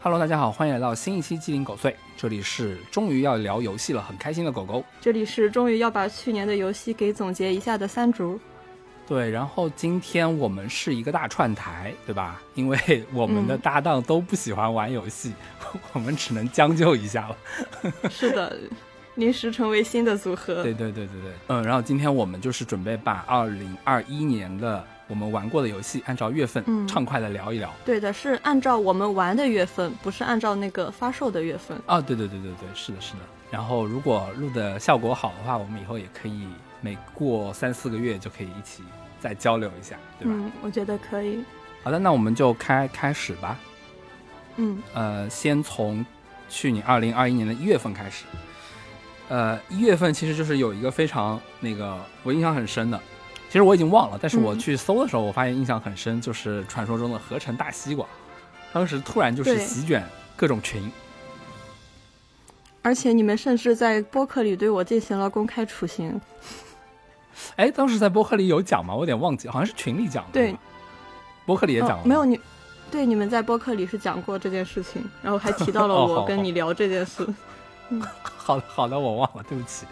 [0.00, 4.82] Hello，大家好，欢迎来到新一期鸡零狗碎，这里是终于要聊游戏了，很开心的狗狗。
[5.02, 8.40] 这里是终于要把去年的游戏给总结一下的三竹。
[9.08, 12.42] 对，然后今天我们是一个大串台，对吧？
[12.54, 12.78] 因为
[13.12, 15.32] 我们的搭档都不喜欢玩游戏，
[15.94, 17.36] 我们只能将就一下了。
[18.10, 18.56] 是的，
[19.14, 20.62] 临时成为新的组合。
[20.62, 24.84] 对对对对对，嗯，然后今天我们就是准备把二零二一年的。
[25.10, 27.72] 我们玩过的游戏，按照月份畅快的聊一聊。
[27.82, 31.80] 对的，是按照我们玩的月份，不是按照那个发售的月份。
[31.86, 33.20] 啊，对对对对对，是的，是的。
[33.50, 36.46] 然后如果录的效果好的话，我们以后也可以
[36.82, 38.82] 每过三四个月就可以一起
[39.20, 40.34] 再交流一下，对吧？
[40.34, 41.44] 嗯，我觉得可以。
[41.82, 43.58] 好的，那我们就开开始吧。
[44.56, 46.04] 嗯，呃，先从
[46.48, 48.24] 去年二零二一年的一月份开始。
[49.28, 53.00] 呃，一月份其实就是有一个非常那个我印象很深的。
[53.48, 58.06] 其实我已经忘了，但是我去搜的时候，我发现印象很深，就是传说中的合成大西瓜，
[58.72, 60.04] 当时突然就是席卷
[60.36, 60.90] 各种群，
[62.82, 66.20] 而且你们甚至在播客里对我进行了公开处刑。
[67.56, 68.94] 哎，当时在播客里有讲吗？
[68.94, 70.30] 我有点忘记，好像是群里讲的。
[70.32, 70.56] 对，
[71.46, 72.04] 播客里也讲了。
[72.04, 72.40] 没有你，
[72.90, 77.26] 对，你们在播客里是讲过这件事情，然后还提到了我跟你聊这件事。
[77.90, 79.86] 嗯， 好的，好的，我忘了，对不起。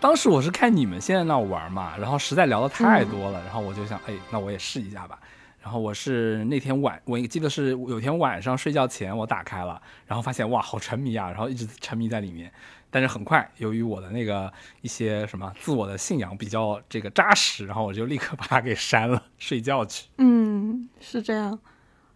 [0.00, 5.18] 当时我是看你们现在那玩嘛，然后实在聊的太多了，然后我就想，哎，那我也试一下吧。
[5.60, 12.52] 然后我是那天晚，我记得是有天晚上睡觉前我打开了，然后发现哇，好沉迷啊，然后一直沉迷在里面。
[12.92, 20.06] 但是很快，由于我的那个一些什么自我的信仰比较这个扎实，然后我就立刻把它给删了，睡觉去。
[20.18, 21.58] 嗯，是这样。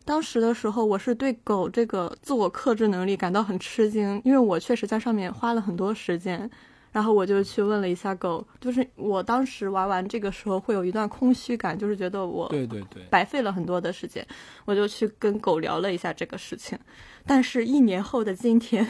[0.05, 6.49] 当时的时候，我是对狗这个自我克制能力感到很吃惊，因为我确实在上面花了很多时间。
[6.93, 14.27] 然后我就去问了一下狗，就是我当时玩完这个时候会有一段空虚感，就是觉得我对对对白费了很多的时间，
[14.65, 16.79] 我就去跟狗聊了一下这个事情。
[17.27, 18.87] 但是，一年后的今天，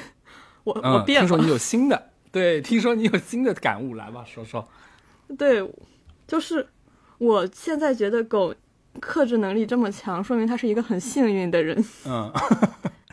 [0.66, 1.27] 我我变了。
[1.27, 4.66] 听说你有新的， 对，听说你有新的感悟，来吧，说说。
[5.38, 5.66] 对，
[6.27, 6.66] 就是
[7.19, 8.54] 我现在觉得狗
[9.00, 11.82] 克制能力这么强，说明它是一个很幸运的人。
[12.05, 12.31] 嗯。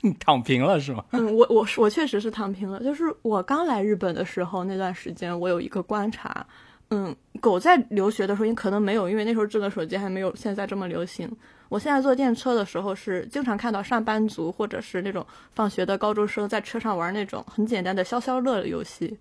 [0.05, 1.05] 你躺平了是吗？
[1.11, 2.83] 嗯，我我我确实是躺平了。
[2.83, 6.45] 就是我刚来日本的时候那段时间，我有一个观察，
[6.89, 11.31] 嗯，狗在留学的时候，你可能没有，因为那时候智能手机还没有现在这么流行。
[11.73, 15.25] 我现在坐电车的时候，是经常看到上班族或者是那种
[15.55, 19.17] 放学的高中生在车上玩那种很简单的消消乐游戏，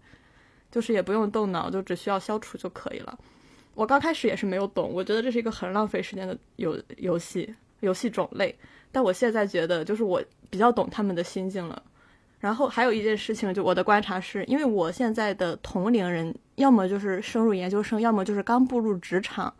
[0.70, 3.18] 就是也不用动脑，就只需要消除就可以了。
[3.72, 8.54] 我刚开始也是没有懂，我觉得这是一个很浪费时间的游游戏游戏种类。
[8.92, 11.82] 但我现在觉得，就是我比较懂他们的心境了。
[12.38, 19.50] 然后还有一件事情，就我的观察是，因为我现在的同龄人，要么就是升入研究生，要么就是刚步入职场。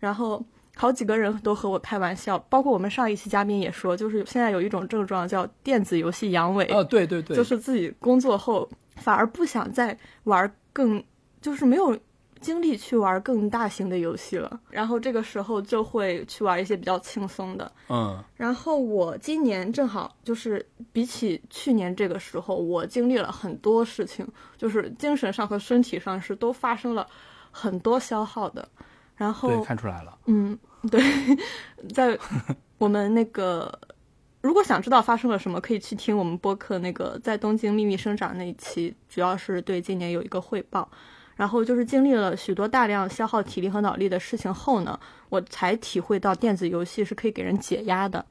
[0.00, 0.44] 然后
[0.76, 6.72] 好几个人都和我开玩笑，包括我们上一期嘉宾也说，就是现在有一种症状叫电子游戏阳痿。
[6.72, 11.02] 哦，对对对，就是自己工作后反而不想再玩更，
[11.40, 11.98] 就是没有。
[12.38, 17.72] 精力去玩更大型的游戏了，然后这个时候就会去玩一些比较轻松的。
[17.88, 24.24] 嗯，然后我今年正好就是比起去年这个时候，我经历了很多事情，
[24.56, 27.08] 就是精神上和身体上是都发生了
[27.50, 28.68] 很多消耗的。
[29.16, 30.18] 然后对，看出来了。
[30.26, 30.58] 嗯，
[30.90, 31.02] 对，
[31.94, 32.18] 在
[32.78, 33.76] 我们那个
[34.42, 40.88] 如果想知道发生了什么，可以去听我们播客那个在东京秘密生长那一期，主要是对今年有一个汇报。
[41.34, 48.24] 然后就是经历了许多大量消耗体力和脑力的事情后呢，我才体会到电子游戏是可以给人解压的。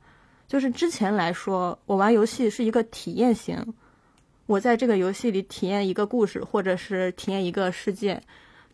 [0.48, 3.64] 就是之前来说，我玩游戏是一个体验型，
[4.48, 8.20] 我在这个游戏里体验一个故事，或者是体验一个世界。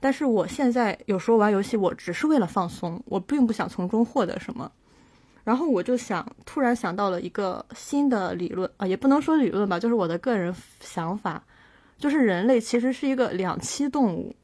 [0.01, 4.69] 但是我现在有时候玩游戏，我只是为了放松，我并不想从中获得什么。
[5.43, 11.41] 然后我就想，突然想到了一个新的理论啊，也不能说理论吧，就是我的个人想法。
[11.97, 14.35] 就是人类其实是一个两栖动物，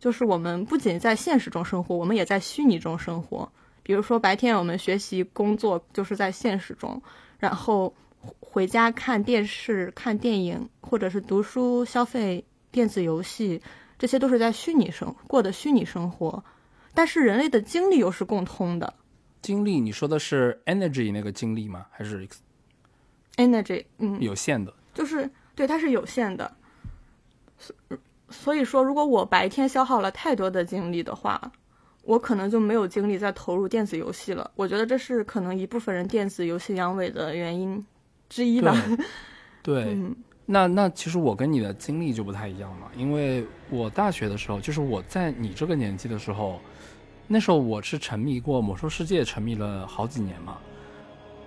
[0.00, 3.50] 就是我们不仅在现实中生活，我们也在虚拟中生活。
[3.84, 7.00] 比如说白天我们学习工作就是在现实中，
[7.38, 7.94] 然后
[8.40, 13.62] 回家看电视、看电影，或者是读书、消费电子游戏，
[13.98, 16.44] 这些都是在虚拟生过的虚拟生活。
[16.94, 18.94] 但是人类的经历又是共通的。
[19.42, 21.86] 经历，你说的是 energy 那个经历吗？
[21.90, 22.26] 还是
[23.36, 23.84] energy？
[23.98, 26.56] 嗯，有限的，就是对，它是有限的。
[27.58, 27.74] 所
[28.30, 31.52] 所以说，如果我白天消耗了太多的精力的话，
[32.02, 34.50] 我可能就没有精力再投入电子游戏了。
[34.56, 37.84] 我觉得这是可能一部分人电子游戏阳痿的原因
[38.28, 38.74] 之一吧。
[39.62, 40.16] 对， 嗯
[40.50, 46.58] 那那其实我跟你的经历就不太一样嘛，因为我大学的时候，就是我在你这个年纪的时候，
[47.26, 50.56] 那时候我是沉迷过《魔兽世界》，沉迷了好几年嘛，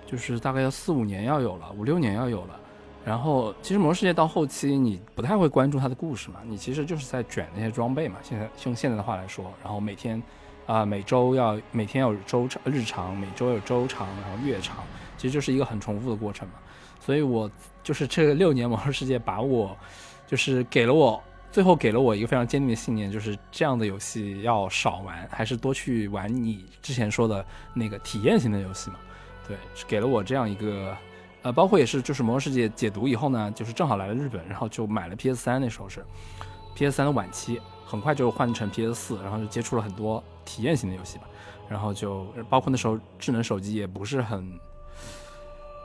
[0.06, 2.60] 就是大概要四五年要有了，五六年要有了。
[3.04, 8.18] 然后其实《魔兽世界》到后期你不太会关注它的故事嘛，你其实就是在卷那些装备嘛。
[8.22, 10.22] 现在用现在的话来说，然后每天
[10.64, 14.76] 啊、每周要每天要有周长日常，每周有周长，然后月长，
[15.18, 16.54] 其实就是一个很重复的过程嘛。
[17.00, 17.50] 所以我
[17.82, 19.76] 就是这六年魔兽世界把我，
[20.26, 27.44] 就是给了我最后给了我一个非常坚定的信念，就是这样的游戏要少玩，还是多去玩你之前说的
[27.74, 28.96] 那个体验型的游戏嘛。
[29.46, 29.56] 对，
[29.86, 30.96] 给了我这样一个，
[31.42, 36.04] 呃，包括也是就是魔兽世界解读以后呢，就是正好来了日本，然后就买了 PS 三，那时候是
[36.74, 41.24] PS 三的晚期，很快就换成 PS 四，然后就接触了很多体验型的游戏吧，
[41.68, 44.50] 然后就包括那时候智能手机也不是很。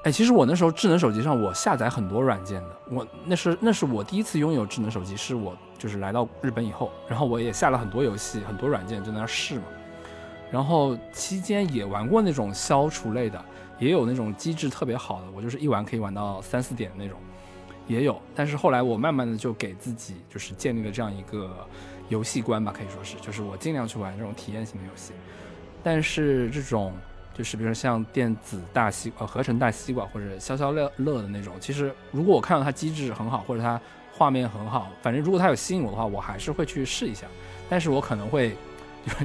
[0.03, 9.63] 哎，其实我那时候智能手机上我下载很多软件的，我那是那是我第一次拥有智能手机，是我就是来到日本以后，然后我也下了很多游戏、很多软件就在那试嘛，
[10.49, 13.43] 然后期间也玩过那种消除类的，
[13.79, 17.19] 也有那种机制特别好的，我就是一玩可以玩到三四点那种，
[17.85, 21.53] 也有，但是后来我慢慢的就给自己就是建立了这样一个
[22.07, 25.11] 游戏观吧，可以说是，就是我尽量去玩这种体验型的游戏，
[25.83, 26.93] 但是这种。
[27.37, 33.79] 就是比如像电子大西呃合成大西瓜或者消消乐乐的那种，其实如果我看到它机制很好或者它
[34.11, 37.27] 画面很好，反正如果它有吸引我的话，我还是会去试一下。
[37.69, 38.55] 但是我可能会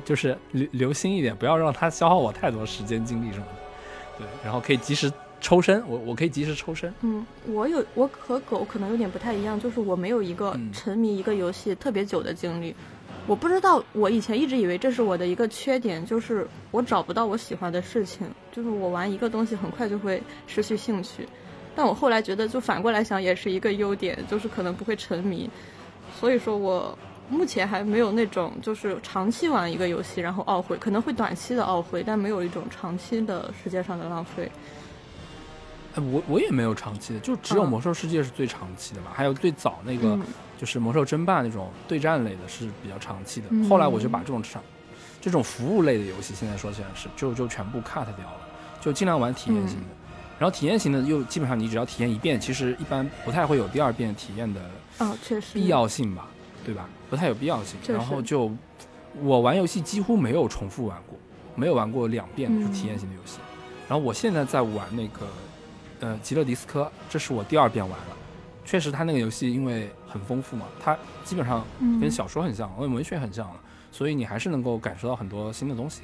[0.05, 4.19] 就是留留心一点，不要让它消耗我太多时间精力什么的。
[4.19, 5.11] 对，然后可以及时
[5.41, 6.93] 抽身，我我可以及时抽身。
[7.01, 12.75] 嗯，我有我和狗可能有点不太一样，就是我没有一个嗯沉迷一个游戏特别久的经历。
[13.29, 21.27] 我不知道，我以前一直以为这是我的一个缺点，就是我找不到我喜欢的事情，就是我玩一个东西很快就会失去兴趣。
[21.75, 25.49] 但我后来觉得，就反过来想也是一个优点，就是可能不会沉迷。
[26.19, 26.99] 所以说我
[27.31, 34.51] 目前还没有那种就是长期玩一个游戏然后懊悔，可能会短期的懊悔，但没有一种长期的时间上的浪费。
[35.95, 40.23] 哎，我我也没有长期的，就只有嗯魔兽世界是最长期的嘛，还有最早那个嗯
[40.59, 43.47] 就是魔兽争霸那种对战类的是比较长期的。
[43.51, 44.63] 嗯后来我就把这种长
[45.21, 48.41] 这种服务类的游戏，现在说起来是就就全部 cut 掉了，
[48.81, 49.87] 就尽量玩体验型的。
[49.87, 49.97] 嗯
[50.39, 54.61] 然后体验型的又基本上你只要体验一遍，其实一般不太会有第二遍体验的
[54.99, 56.27] 哦，确实必要性吧，
[56.65, 56.89] 对吧？
[57.09, 57.79] 不太有必要性。
[57.87, 58.51] 然后就
[59.23, 61.17] 我玩游戏几乎没有重复玩过，
[61.55, 63.39] 没有玩过两遍嗯就体验型的游戏。
[63.89, 65.29] 然后我现在在玩那个
[66.03, 68.17] 呃极乐迪斯科，这是我第二遍玩了。
[68.65, 73.61] 确实，它那个游戏因为很丰富嘛，它基本上跟嗯小说很像，跟文学很像了，
[73.91, 76.03] 所以你还是能够感受到很多新的东西。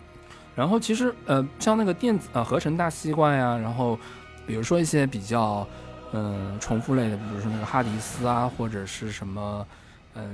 [0.56, 3.96] 然后其实呃，像那个电子呃合成大西瓜呀，然后
[4.44, 5.66] 比如说一些比较
[6.12, 9.64] 嗯、呃重复类的，比如说那个哈迪斯啊，或者是什么
[10.14, 10.28] 呃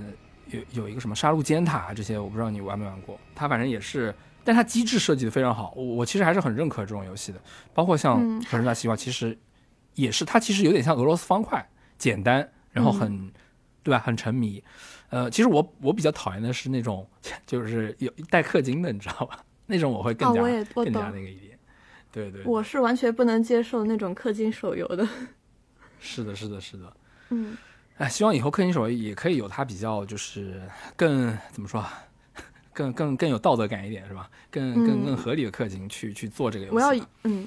[0.50, 3.18] 有有一个什么杀戮尖塔啊这些，我不知道你玩没玩过。
[3.34, 7.38] 它反正也是，但它机制设计的非常好，我我其实还是很认可这种游戏的。
[7.74, 9.36] 包括像嗯合成大西瓜，其实
[9.94, 11.66] 也是它其实有点像俄罗斯方块，
[11.98, 13.32] 简单，然后很、
[13.82, 14.62] 对吧，很沉迷。
[15.10, 17.06] 呃，其实我我比较讨厌的是那种
[17.46, 19.44] 就是有带氪金的，你知道吧？
[19.66, 20.42] 那种我会更加、
[20.74, 21.58] 更加懂那个一点。
[22.12, 25.06] 对对，我是完全不能接受那种氪金手游的。
[26.00, 26.96] 是的，是的，是的。
[27.30, 27.56] 嗯，
[27.96, 30.62] 哎，希望以后氪金手游也可以有它比较就是
[30.96, 32.04] 更怎么说啊，
[32.72, 34.28] 更更更有道德感一点是吧？
[34.50, 36.94] 更更嗯更合理的氪金去去做这个游戏我。
[36.94, 37.46] 要嗯，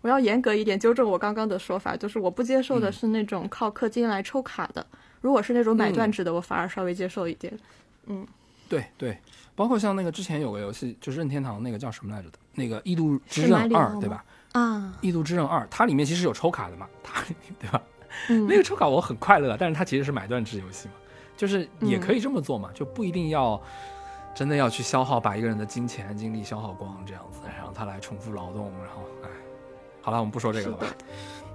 [0.00, 4.84] 我要严格一点纠正我刚刚的说法，就是我不接受的嗯是那种靠氪金来抽卡的。
[5.20, 7.52] 如果是那种买断嗯制的，我反而稍微接受一点。
[8.06, 8.26] 嗯
[8.68, 9.18] 对对，
[9.54, 14.24] 包括像那个之前有个游戏，就是任天堂那个叫什么来着的，那个《异度之刃二》对吧？
[14.52, 17.22] 啊，《异度之刃二》它里面其实有抽卡的嘛，它
[17.58, 17.80] 对吧？
[18.28, 20.94] 嗯， 那个抽卡我很快乐，但是它其实是买断制游戏嘛，
[21.36, 23.58] 就是也可以这么做嘛，就不一定要
[24.34, 29.28] 真的要去消耗把一个人的金钱精力消耗光这样子，然后他来重复劳动，然后哎，
[30.00, 30.86] 好了，我们不说这个了吧？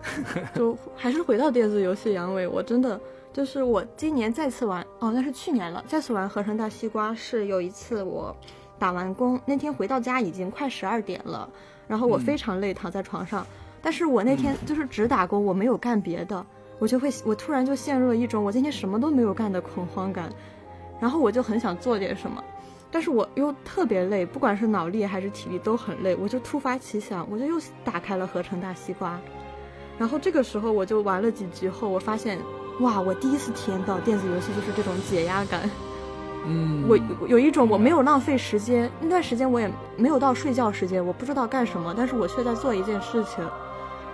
[0.54, 3.00] 就还是回到电子游戏阳痿，我真的
[3.32, 8.36] 就是我今年再次玩，哦，那是去年了，再次玩合成大西瓜是有一次我
[8.78, 11.50] 打完工那天回到家已经快十二点了，
[11.88, 13.48] 然后我嗯非常累，躺在床上，
[13.82, 16.46] 但是我那天就是只打工，我没有干别的，
[16.80, 20.30] 我就会我突然就陷入了一种我今天什么都没有干的恐慌感，
[21.00, 22.44] 然后我就很想做点什么。
[22.94, 29.20] 但是我又特别累，不管是脑力还是体力都很累，我就突发奇想，我就又打开了合成大西瓜，
[29.98, 32.38] 然后这个时候我就玩了几局后，我发现，
[32.82, 35.68] 哇，我第一次体验到电子游戏就是这种解压感，
[36.46, 43.44] 嗯，我有有一种我没有浪费时间，那段时间我也没有到睡觉时间，我不知道干什么，但是我却在做一件事情。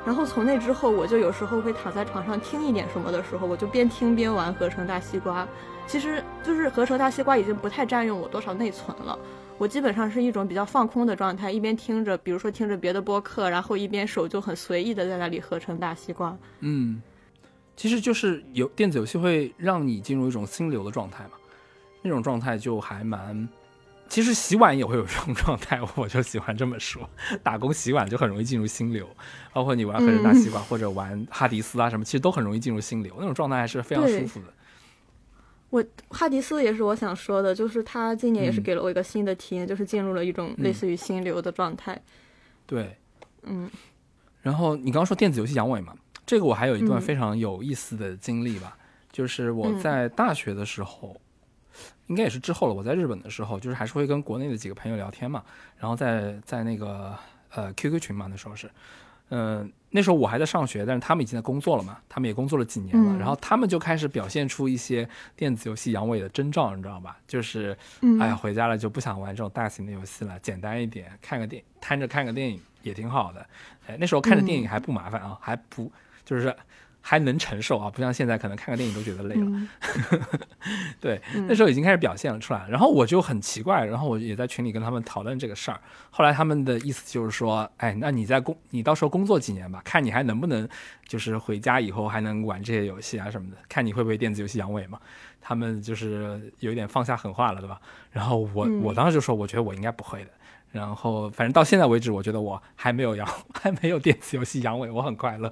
[0.05, 5.45] 然后从那之后，我就有时候会躺在床上听一点什么的时候，我就边听边玩合成大西瓜。
[5.89, 9.17] 其实就是合成大西瓜已经不太占用我多少内存了，
[9.57, 16.37] 我基本上是一种比较放空的状态，一边听着，比如说听着别的播客，然后一边手就很随意的在那里合成大西瓜。
[16.59, 17.01] 嗯，
[17.75, 21.31] 其实就是有电子游戏会让你进入一种心流的状态嘛，
[22.03, 23.49] 那种状态就还蛮。
[24.07, 27.09] 其实洗碗也会有这种状态，我就喜欢这么说。
[27.41, 29.07] 打工洗碗就很容易进入心流，
[29.53, 34.53] 包括你玩合成大西瓜或者玩哈迪斯啊什么，其实都很容易进入心流，那种状态还是非常舒服的。
[35.69, 42.01] 我哈迪斯也是我想说的，就是他今年也是给了我一个新的体验，就是进入了一种类似于心流的状态。
[42.65, 42.97] 对，
[43.43, 43.69] 嗯。
[44.41, 45.93] 然后你刚刚说电子游戏阳痿嘛，
[46.25, 48.77] 这个我还有一段非常有意思的经历吧，
[49.11, 51.19] 就是我在大学的时候。
[52.07, 52.73] 应该也是之后了。
[52.73, 55.43] 我在日本的时候，就是还是会跟国内的几个朋友聊天嘛，
[55.77, 57.15] 然后在在那个
[57.51, 58.67] 呃 QQ 群嘛，那时候是，
[59.29, 67.17] 嗯，那时候我还在上学，但是他们已经在工作了嘛，他们也工作了几年了，然后他们就开始表现出一些电子游戏阳痿的征兆，你知道吧？
[67.27, 67.77] 就是，
[68.19, 73.45] 哎呀，回家了就不想玩这种大型的游戏了，简单一点，看个电，摊着看个电影也挺好的。
[73.87, 75.91] 哎，那时候看着电影还不麻烦啊，还不
[76.25, 76.55] 就是。
[77.01, 79.67] 还能承受啊，不像现在可能看个电影都觉得累了。
[80.99, 82.67] 对，那时候已经开始表现了出来。
[82.69, 85.79] 然后我就很奇怪，然后我也在群里跟他们讨论这个事儿。
[86.11, 90.67] 后来他们的意思就是说，哎，那你在工，你到时候工作几年吧，看你还能不能，
[91.07, 94.99] 就是回家以后还能玩这些游戏啊什么的，看你会不会电子游戏阳痿嘛。
[95.41, 97.79] 他们就是有一点放下狠话了，对吧？
[98.11, 100.29] 然后我我当时就说，我觉得我应该不会的。
[100.71, 103.27] 然后反正到现在为止，我觉得我还没有阳，
[103.59, 105.51] 还没有电子游戏阳痿，我很快乐。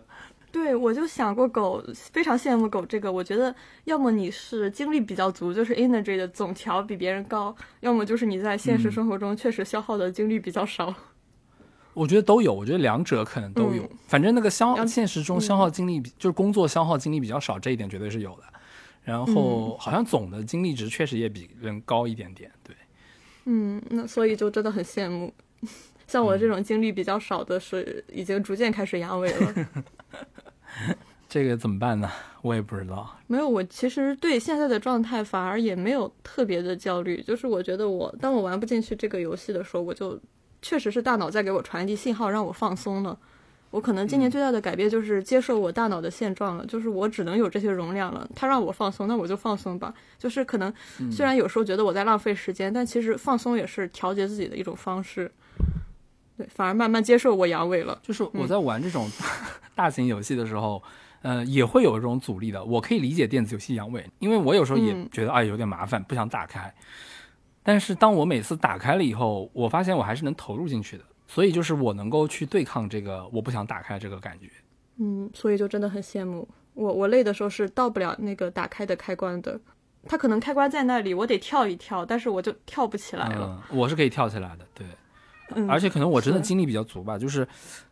[0.57, 3.11] 对，我就想过狗，非常羡慕狗这个。
[3.11, 10.91] 我觉得，要么你是精力比较足，就是 energy 的总条比别人高；要么就是你在现实生活中确实消耗的精力比较少。
[11.93, 13.87] 我觉得都有，我觉得两者可能都有。
[14.07, 18.43] 反正那个消现实中消耗精力，就是工作消耗精力比较少，这一点绝对是有的。
[19.03, 22.51] 然后好像总的精力值确实也比人高一点点。
[22.63, 22.75] 对，
[23.45, 25.31] 嗯，那所以就真的很羡慕，
[26.07, 29.67] 像我这种经历比较少的，是已经逐渐开始阳痿了。
[31.29, 32.09] 这个怎么办呢？
[32.41, 33.17] 我也不知道。
[33.27, 37.21] 没有，我其实对现在的状态反而也没有特别的焦虑。
[37.21, 40.17] 就是我觉得，我当我玩不进去这个游戏的时候，我就
[40.61, 43.19] 确实是大脑在给我传递信号，让我放松了。
[43.71, 48.25] 我可能今年最大的改变就是接受我大脑的现状了，就是我只能有这些容量了。
[48.33, 49.93] 它让我放松，那我就放松吧。
[50.17, 50.73] 就是可能
[51.11, 55.29] 虽然有时候觉得我在浪费时间，但其实放松也是调节自己的一种方式。
[56.37, 57.99] 对，反而慢慢接受我阳痿了。
[58.03, 59.09] 就是我在玩这种
[59.73, 60.81] 大型游戏的时候，
[61.23, 62.63] 呃，也会有这种阻力的。
[62.63, 66.73] 我可以理解电子游戏阳痿，因为我有时候也觉得啊有点麻烦，不想打开。
[67.63, 71.03] 但是当我每次打开了以后，我发现我还是能投入进去的。
[71.27, 74.49] 所以就是我能够去对抗这个我不想打开这个感觉。
[74.99, 76.93] 嗯，所以就真的很羡慕我。
[76.93, 79.59] 我累的时候是到不了那个打开的开关的，
[80.07, 83.61] 它可能开关在那里，我得跳一跳，但是我就跳不起来了。
[83.69, 84.87] 我是可以跳起来的，对。
[85.69, 87.47] 而且可能我真的精力比较足吧，就是，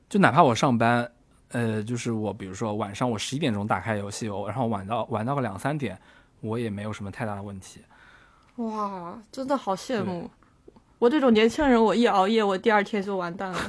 [0.10, 1.10] 就哪怕我上班，
[1.50, 5.98] 呃，就是我比如说晚上我十一点钟打开游戏，我然后玩到玩到个两三点，
[6.42, 7.82] 我也没有什么太大的问题。
[8.58, 10.30] 哇，真的好羡慕！
[11.00, 13.60] 我这种年轻人，我一熬夜，我第二天就完蛋了。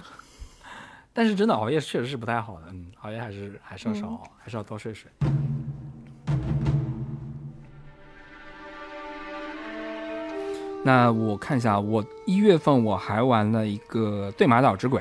[1.12, 5.10] 但是真的熬夜确实是不太好的，嗯，熬夜还是还是要少熬，还是要多睡睡。
[10.86, 15.00] 那我看一下，我一月份我还玩了一个《对马岛之鬼》，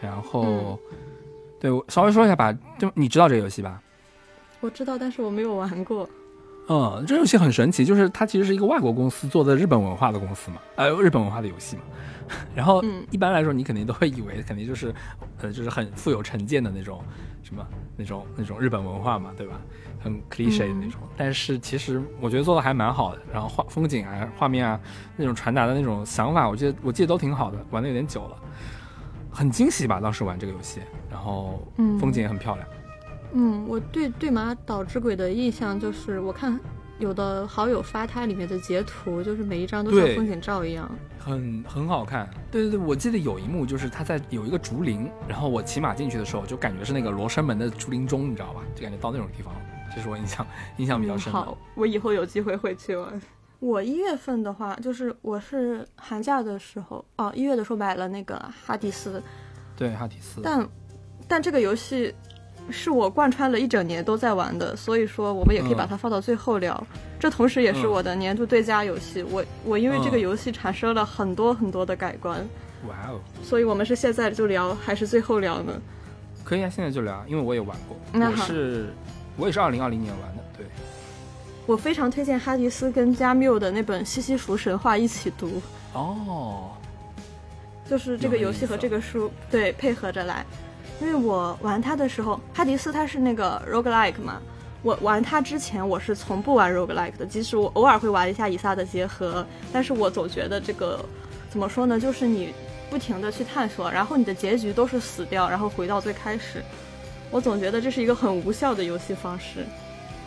[0.00, 0.78] 然后，
[1.60, 3.78] 对我，稍微说一下吧，就你知道这个游戏吧？
[4.60, 6.08] 我知道，但是我没有玩过。
[6.68, 11.82] 嗯，这游戏很神奇，就是它其实是一个外国公司做的日本文化的公司嘛，呃，日本文化的游戏嘛。
[12.54, 14.94] 然后一般来说，你肯定都会以为肯定就是，
[15.40, 17.02] 呃，就是很富有成见的那种，
[17.42, 17.66] 什么
[17.96, 19.60] 那种那种日本文化嘛，对吧？
[20.00, 21.00] 很 cliche 的那种。
[21.16, 24.80] 但是其实我觉得做的还蛮好的，然后画风景啊、画面啊，
[25.16, 27.58] 那种传达的那种想法，我记得我记得都挺好的。
[27.70, 28.36] 玩的有点久了，
[29.30, 30.00] 很惊喜吧？
[30.00, 31.60] 当时玩这个游戏，然后
[32.00, 32.66] 风景也很漂亮。
[32.70, 32.81] 嗯，
[33.66, 36.58] 我对对马岛之鬼的印象就是，我看。
[36.98, 42.30] 有的好友发它里面的截图，就是每一张都像风景照一样，很很好看。
[42.48, 48.60] 对对对，我记得有一幕就是他在有一个竹林，然后我骑马进去的时候，就感觉是那个罗生门的竹林中，你知道吧？
[48.76, 49.52] 就感觉到那种地方，
[49.92, 50.46] 这是我印象
[50.76, 51.32] 印象比较深。
[51.32, 53.20] 好，我以后有机会会去玩。
[53.58, 59.20] 我一月份的话，就是我是寒假的时候，哦，一月的时候买了那个哈迪斯，
[59.74, 60.68] 对哈迪斯，但
[61.26, 62.14] 但这个游戏。
[62.70, 66.86] 是我贯穿了一整年都在玩的，所以说我们也可以把它放到最后聊。
[67.18, 72.38] 这同时也是我的年度最佳游戏，我我因为这个游戏产生了很多很多的改观。
[72.88, 73.20] 哇哦！
[73.44, 75.72] 所以我们是现在就聊还是最后聊呢？
[76.42, 77.96] 可以啊，现在就聊，因为我也玩过。
[78.12, 78.92] 那我是
[79.36, 80.66] 我也是二零二零年玩的，对。
[81.64, 85.62] 我非常推荐哈迪斯跟加缪的那本《西西弗神话》一起读。
[85.92, 86.70] 哦。
[87.88, 90.44] 就是这个游戏和这个书对配合着来，
[91.02, 94.40] 因为我玩它的时候，哈迪斯它是那个 roguelike 嘛，
[94.82, 101.04] 我玩它之前我是从不玩 roguelike 的，即使我偶尔会玩一下以撒的结合，但是我总觉得这个
[101.50, 102.54] 怎么说呢，就是你
[102.88, 106.62] 不停的去探索，然后你的结局都是死掉，然后回到最开始，
[107.32, 109.66] 我总觉得这是一个很无效的游戏方式。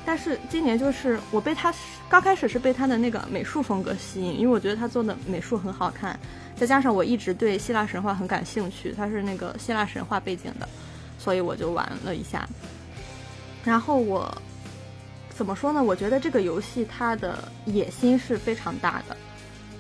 [0.06, 1.74] 但是今年就是我被他
[2.08, 6.18] 刚开始是被他的那个美术风格吸引，因为我觉得他做的美术很好看。
[6.56, 10.70] 再加上我一直对希腊神话很感兴趣，它是那个希腊神话背景的，
[11.18, 12.48] 所以我就玩了一下。
[13.64, 14.32] 然后我
[15.36, 15.84] 怎么说呢？
[15.84, 19.18] 我觉得这个游戏它的野心是非常大的，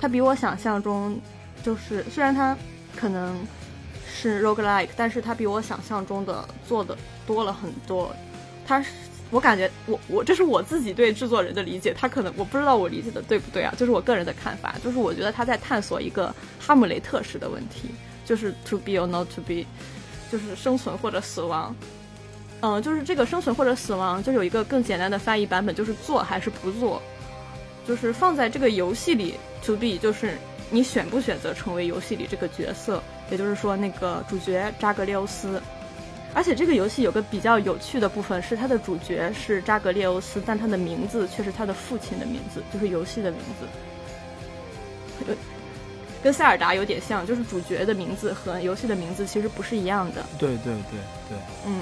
[0.02, 1.18] 它比我想象中
[1.64, 2.58] 就是虽然它
[2.96, 3.38] 可能
[4.06, 8.12] 是 roguelike，但是它比我想象中的做的多了很多。
[8.66, 8.90] 它是。
[9.36, 17.90] 我感觉我我这是我自己对制作人的理解，他可能我不知道我理解的对不对啊，就是我个人的看法，就是我觉得他在探索一个哈姆雷特式的问题，
[18.24, 19.66] 就是 to be or not to be，
[20.32, 21.76] 就是生存或者死亡，
[22.62, 27.02] 嗯，就是这个生存或者死亡就有一个更简单的翻译版本，就是做还是不做，
[27.86, 29.34] 就是放在这个游戏里
[29.66, 30.38] to be，就是
[30.72, 35.62] 你选不选择成为游戏里这个角色，也就是说那个主角扎格列欧斯。
[36.36, 43.66] 而且这个游戏有个比较有趣的部分是，它的主角是扎格列欧斯，但他的名字却是他的父亲的名字，就是游戏的名字。
[46.22, 50.26] 跟塞尔达有点像，就是主角的名字和游戏的名字其实不是一样的。
[50.38, 51.00] 对对对
[51.30, 51.38] 对。
[51.66, 51.82] 嗯，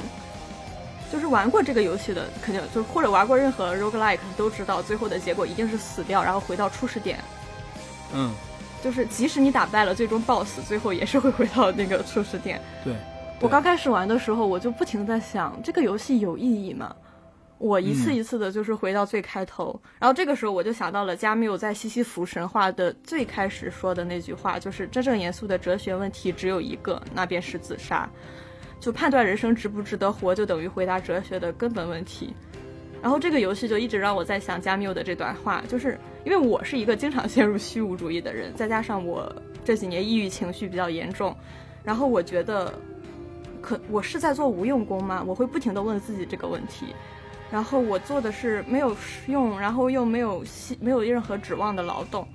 [1.12, 7.20] 就是玩过这个游戏的，肯定就是或者玩过任何 roguelike 都知道，最后的结果一定是死掉，然后回到初始点。
[8.14, 8.32] 嗯。
[8.84, 12.62] 就是即使你打败了最终 BOSS，最后也是会回到那个初始点。
[12.84, 12.94] 对。
[13.44, 16.96] 我刚开始玩的时候，我就不停在想，这个游戏有意义吗？
[17.58, 28.10] 我一次一次的，就是回到最开头，然后这个时候我就想到了加缪在《西西弗神话》的最开始说的那句话，就是真正严肃的哲学问题只有一个，那便是自杀。
[28.80, 32.34] 就判断人生值不值得活，就等于回答哲学的根本问题。
[33.02, 39.30] 然后这个游戏就一直让我在想加缪的这段话，就是因为我是一个经常陷入虚无主义的人，再加上我
[39.66, 41.36] 这几年抑郁情绪比较严重，
[41.84, 42.74] 然后我觉得。
[43.64, 45.24] 可我是在做无用功吗？
[45.26, 46.94] 我会不停的问自己这个问题，
[47.50, 48.94] 然后我做的是没有
[49.28, 52.28] 用，然后又没有希没有任何指望的劳动，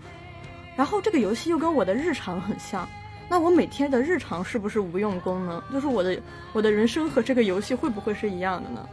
[0.74, 2.88] 然后这个游戏又跟我的日常很像，
[3.28, 5.62] 那我每天的日常是不是无用功呢？
[5.70, 6.18] 就是我的
[6.54, 8.88] 我的人生和这个游戏会不会是一样的呢？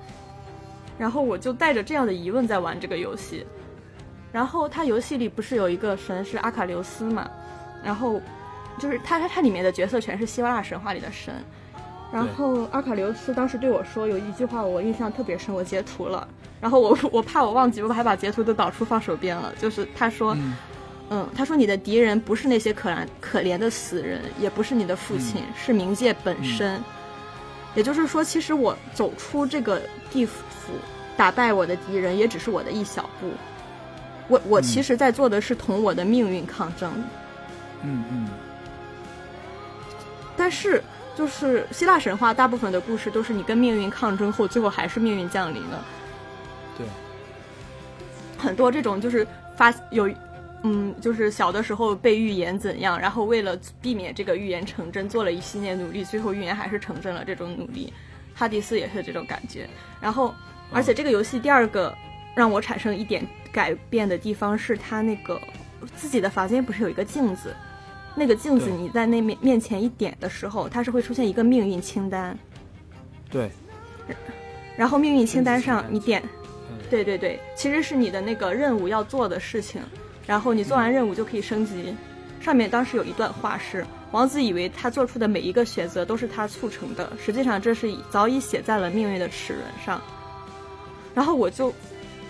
[0.99, 3.45] 然后我就带着这样的疑问在玩这个游戏，
[4.33, 7.31] 然后它游戏里不是有一个神是阿卡琉斯嘛，
[7.81, 8.21] 然后
[8.77, 11.33] 就是它它它里面的角色全是希腊神话里的神。
[12.15, 16.25] 然后阿卡琉斯当时对我说有一句话我印象特别深，我截图了。
[16.61, 19.53] 然后我我怕我忘记，我还把截图都导出放手边了。
[19.59, 20.33] 就是他说，
[21.09, 26.81] 嗯，他说你的敌人不是那些可怜可怜的死人，也不是你的父亲，是冥界本身。
[27.75, 30.71] 也就是说，其实我走出这个地府，
[31.17, 33.29] 打败我的敌人，也只是我的一小步。
[34.29, 36.89] 我我其实在做的是同我的命运抗争。
[37.83, 38.29] 嗯嗯。
[40.37, 40.81] 但是。
[41.15, 45.85] 就是希腊神话，大部分的故事都是你跟命运抗争后，最后还是命运降临了。
[46.77, 46.85] 对，
[48.37, 49.25] 很多这种就是
[49.55, 50.09] 发有，
[50.63, 57.23] 嗯，就是小的时候被预言怎样，然后为了避免这个预言成真，做了一系列努力，最后预言还是成真了。
[57.23, 57.93] 这种努力，
[58.33, 59.69] 哈迪斯也是这种感觉。
[60.01, 60.35] 然后，
[60.71, 61.95] 而且这个游戏第二个
[62.35, 65.39] 让我产生一点改变的地方是，他那个
[65.95, 67.55] 自己的房间不是有一个镜子。
[68.15, 72.37] 那个镜子，你在那面面前一点的时候，它是会出现一个命运清单。
[73.29, 73.51] 对。
[74.77, 76.21] 然后命运清单上你点，
[76.89, 79.81] 对对对，其实是你的那个任务要做的事情。
[80.27, 81.95] 然后你做完任务就可以升级。
[82.41, 90.01] 上面当时有一段话是：王子以为他做出的每一个选择都是他促成的，实际上这是早已写在了命运的齿轮上。
[91.13, 91.73] 然后我就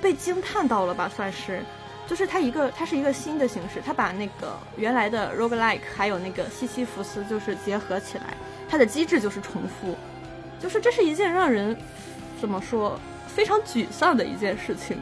[0.02, 1.60] 被惊叹到了吧，算是。
[2.08, 8.36] 就是它一个，它是一个新的形式，它把那个原来的 roguelike 还有那个西西弗斯就是结合起来，
[8.70, 9.96] 它的机制就是重复，
[10.60, 11.76] 就是这是一件让人
[12.40, 14.98] 怎么说非常沮丧的一件事情，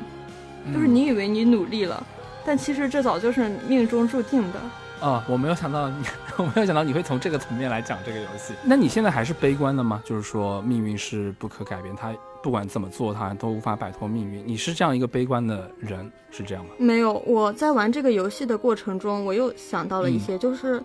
[0.73, 2.01] 就是你以为你努力了，
[2.45, 4.59] 但其实这早就是命中注定的。
[5.01, 6.05] 哦，我没有想到你，
[6.37, 8.53] 我没有想到你会从这个层面来讲这个游戏。
[8.63, 10.01] 那你现在还是悲观的吗？
[10.05, 12.13] 就是说命运是不可改变，他
[12.43, 14.43] 不管怎么做，他都无法摆脱命运。
[14.45, 16.71] 你是这样一个悲观的人，是这样吗？
[16.77, 20.83] 没有，我在玩这个游戏的过程中，我又想到了一些，就是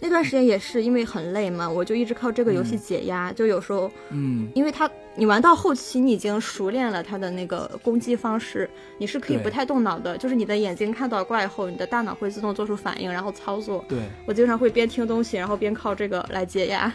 [0.00, 3.32] 那段时间也是因为很累嘛，我就一直靠这个游戏解压。
[3.32, 13.84] 就有时候，嗯，因为它你玩到后期，你已经熟练了它的那个攻击方式，你是可以不太动脑的，就是你的眼睛看到怪后，你的大脑会自动做出反应，然后操作。
[13.88, 16.92] 对，我经常会边听东西，然后边靠这个来解压。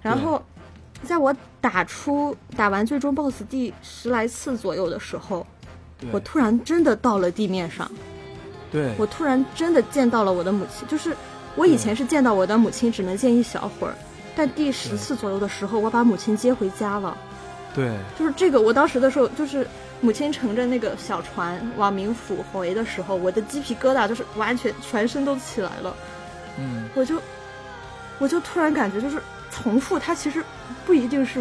[0.00, 0.40] 然后，
[1.04, 5.46] 在我打出打完最终 BOSS 第十来次左右的时候，
[6.10, 7.90] 我突然真的到了地面上，
[8.70, 10.86] 对，我突然真的见到了我的母亲。
[10.88, 11.16] 就是
[11.54, 13.94] 我以前是见到我的母亲只能见一小会儿，
[14.34, 17.16] 但第十次左右的时候，我把母亲接回家了。
[17.74, 19.66] 对，就是这个，我当时的时候，就是
[20.00, 25.96] 母亲乘着那个小船往冥府回的时候，我的鸡皮疙瘩就是完全全身都起来了。
[26.58, 27.20] 嗯，我就
[28.20, 29.20] 我就突然感觉，就是
[29.54, 30.44] 重复，它其实
[30.84, 31.40] 不一定是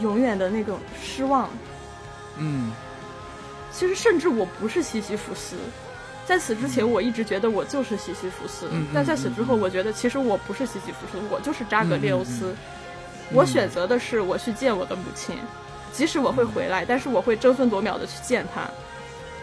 [0.00, 1.50] 永远的那种失望。
[2.38, 2.72] 嗯，
[3.70, 5.56] 其实甚至我不是西西弗斯，
[6.26, 12.54] 在此之前我一直觉得我就是西西弗斯，但在此之后，我觉得其实我不是西西弗斯，我就是扎格列欧斯。
[13.32, 15.36] 我选择的是我去见我的母亲，
[15.92, 18.62] 即使我会回来，但是我会争分夺秒的去见她。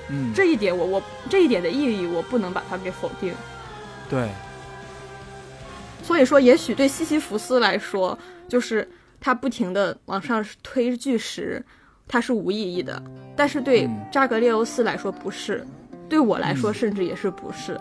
[0.10, 3.34] 嗯，这一点我我这一点的意义我不能把它给否定。
[4.10, 4.30] 对，
[6.10, 8.18] 所以说，也许对西西弗斯来说，
[8.48, 8.90] 就是
[9.22, 11.64] 他不停的往上推巨石，
[12.08, 13.00] 它是无意义的；
[13.36, 15.64] 但是对嗯扎格列欧斯来说不是，
[16.10, 17.80] 对我来说嗯甚至也是不是。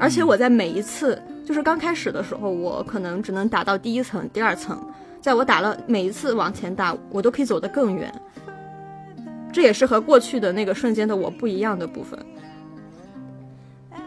[0.00, 4.84] 而且我在每一次，就是刚开始的时候，我可能只能打到第一层、第二层，
[5.20, 8.12] 在我打了每一次往前打，我都可以走得更远。
[9.52, 12.18] 这也是和过去的那个瞬间的我不一样的部分。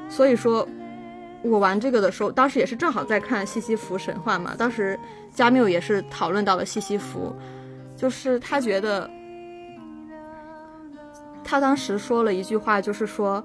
[0.10, 0.68] 所以说，
[1.48, 4.56] 我玩这个的时候，当时也是正好在看西西弗神话嘛。
[4.58, 5.00] 当时
[5.34, 7.34] 加缪也是讨论到了西西弗，
[7.96, 9.10] 就是他觉得，
[11.44, 13.44] 他当时说了一句话，就是说，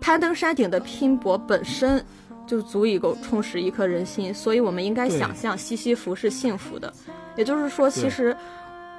[0.00, 2.04] 攀登山顶的拼搏本身
[2.46, 6.92] 就足以够充实一颗人心，所以我们应该想象西西弗是幸福的。
[7.36, 8.36] 也就是说，其实。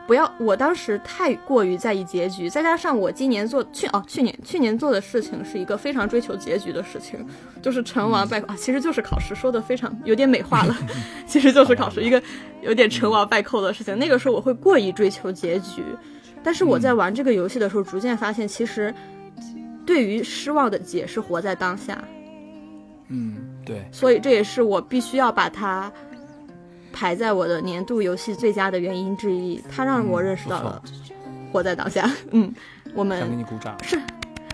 [0.07, 7.19] 不要，我当时太过于在意结局，再加上我今年做去哦，去年去年做的事情是一个非常追求结局的事情，
[7.61, 10.73] 就是成王败寇、啊，其实就是考试，说的非常有点美化了，
[11.27, 12.23] 其实就是考试一个
[12.61, 13.99] 有点成王败寇的事情。
[13.99, 15.83] 那个时候我会过于追求结局，
[16.41, 18.93] 但是我在玩这个游戏的时候，逐渐发现，其实
[19.85, 22.01] 对于失望的解是活在当下，
[23.09, 25.91] 嗯，对，所以这也是我必须要把它
[26.97, 29.61] 排在我的年度游戏最佳的原因之一。
[29.69, 30.81] 它让我认识到了
[31.51, 32.11] 活在当下。
[32.31, 32.51] 嗯，
[32.95, 33.77] 我们想给你鼓掌。
[33.83, 34.01] 是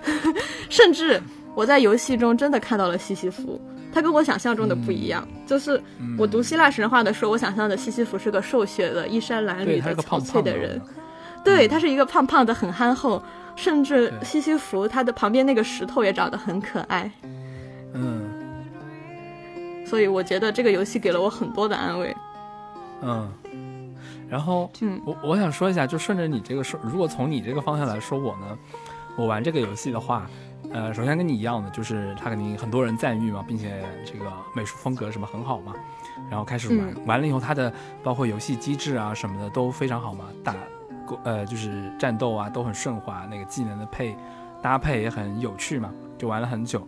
[0.70, 1.22] 甚至
[1.56, 3.62] 我在游戏中真的看到了西西弗，
[3.94, 5.26] 他跟我想象中的不一样。
[5.48, 5.82] 就是
[6.18, 10.82] 我读希腊神话的时候，我想象的西西弗是个瘦削的、衣衫褴，褛的、憔悴的人。
[11.46, 13.22] 对他是一个胖胖的、很憨厚，
[13.56, 17.10] 甚至西西弗他的旁边那个石头也长得很可爱。
[17.94, 18.22] 嗯
[19.86, 22.16] 所以我觉得这个游戏给了我很多的安慰。
[23.04, 23.96] 嗯，
[24.30, 28.58] 然后嗯我我想说一下，就顺着你这个说，如果从你这个方向来说，我呢，
[29.18, 30.26] 我玩这个游戏的话，
[30.72, 35.74] 呃，首先跟你一样的，就是它肯定很多人赞誉嘛，并且这个美术风格什么很好嘛，
[36.30, 37.72] 然后开始玩，嗯完了以后它的
[38.04, 40.56] 包括游戏机制啊什么的都非常好嘛，打
[41.24, 44.16] 呃就是战斗啊都很顺滑，那个技能的配
[44.62, 46.88] 搭配也很有趣嘛，就玩了很久。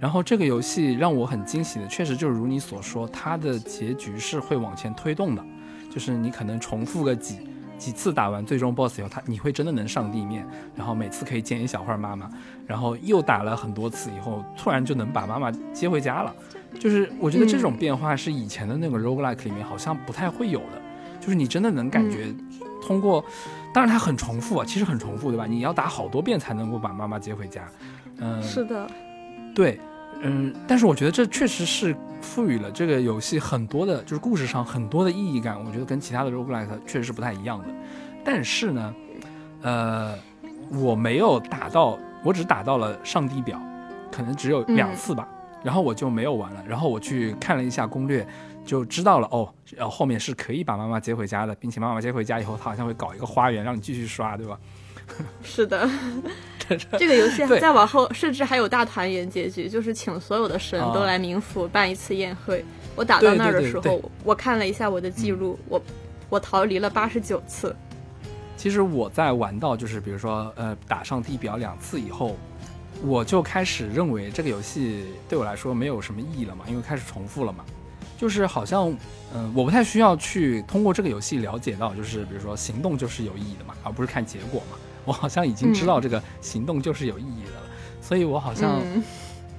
[0.00, 5.42] 然后这个游戏让我很惊喜的，确实就是如你所说，它的结局是会往前推动的，
[5.90, 7.38] 就是你可能重复个几
[7.78, 12.30] 几次打完最终 BOSS 以后，它你会真的能上地面，然后每次可以见一小会儿妈妈，
[12.66, 16.34] 然后又打了很多次以后，突然就能把妈妈接回家了。
[16.78, 20.82] 就是我觉得这种变化是以前的那个 roguelike 里面好像不太会有的，
[21.20, 22.34] 就是你真的能感觉
[22.82, 23.24] 通过，
[23.72, 25.46] 当然它很重复啊，其实很重复，对吧？
[25.46, 27.62] 你要打好多遍才能够把妈妈接回家。
[28.18, 28.88] 嗯，是的，
[29.54, 29.78] 对，
[30.20, 35.62] 嗯，但是我觉得这确实是赋予了这个游戏很多的，就是故事上很多的意义感。
[35.64, 37.66] 我觉得跟其他的 roguelike 确实是不太一样的。
[38.24, 38.94] 但是呢，
[39.62, 40.14] 呃，
[40.72, 43.60] 我没有打到，我只打到了上帝表，
[44.10, 45.28] 可能只有两次吧，
[45.62, 46.64] 然后我就没有玩了。
[46.66, 48.26] 然后我去看了一下攻略，
[48.64, 54.58] 就知道了哦，呃，后面是可以把妈妈接回家的，并且妈妈接回家以后，她好像会搞一个花园让你继续刷，对吧？
[55.44, 55.88] 是的。
[56.98, 62.64] 这个游戏对再往后，甚至还有大团圆结局，就是请所有的神啊都来冥府办一次宴会。
[62.96, 65.82] 我打到那儿的时候，对对对我看了一下我的记录，我
[66.28, 67.74] 我逃离了八十九次。
[68.56, 72.36] 其实我在玩到就是比如说呃打上地表两次以后，
[73.02, 77.64] 我就开始认为这个游戏对我来说没有什么意义了嘛，因为开始重复了嘛。
[78.16, 78.96] 就是好像，
[79.34, 84.78] 嗯，我不太需要去通过这个游戏了解到，就是比如说行动就是有意义的嘛，而不是看结果嘛。
[85.04, 87.66] 我好像已经知道这个行动就是有意义的了，
[88.00, 88.80] 所以我好像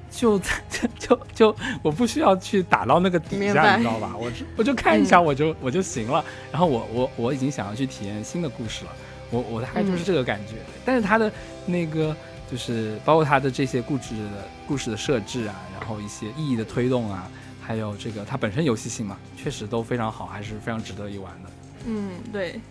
[0.10, 4.16] 就 就就就我不需要去打到那个底下，你知道吧？
[4.18, 6.24] 我我就看一下我就我就行了。
[6.52, 8.92] 然后我我我已经想要去体验新的故事了，
[9.30, 10.54] 我我大概就是这个感觉。
[10.86, 11.32] 但是它的
[11.66, 12.16] 那个
[12.50, 17.30] 就是包括它的这些故事的故事的设置啊，然后一些意义的推动啊。
[17.68, 21.50] 还有这个，它本身游戏性嘛，确实都非常好，还是非常值得一玩的。
[21.88, 22.62] 嗯，对。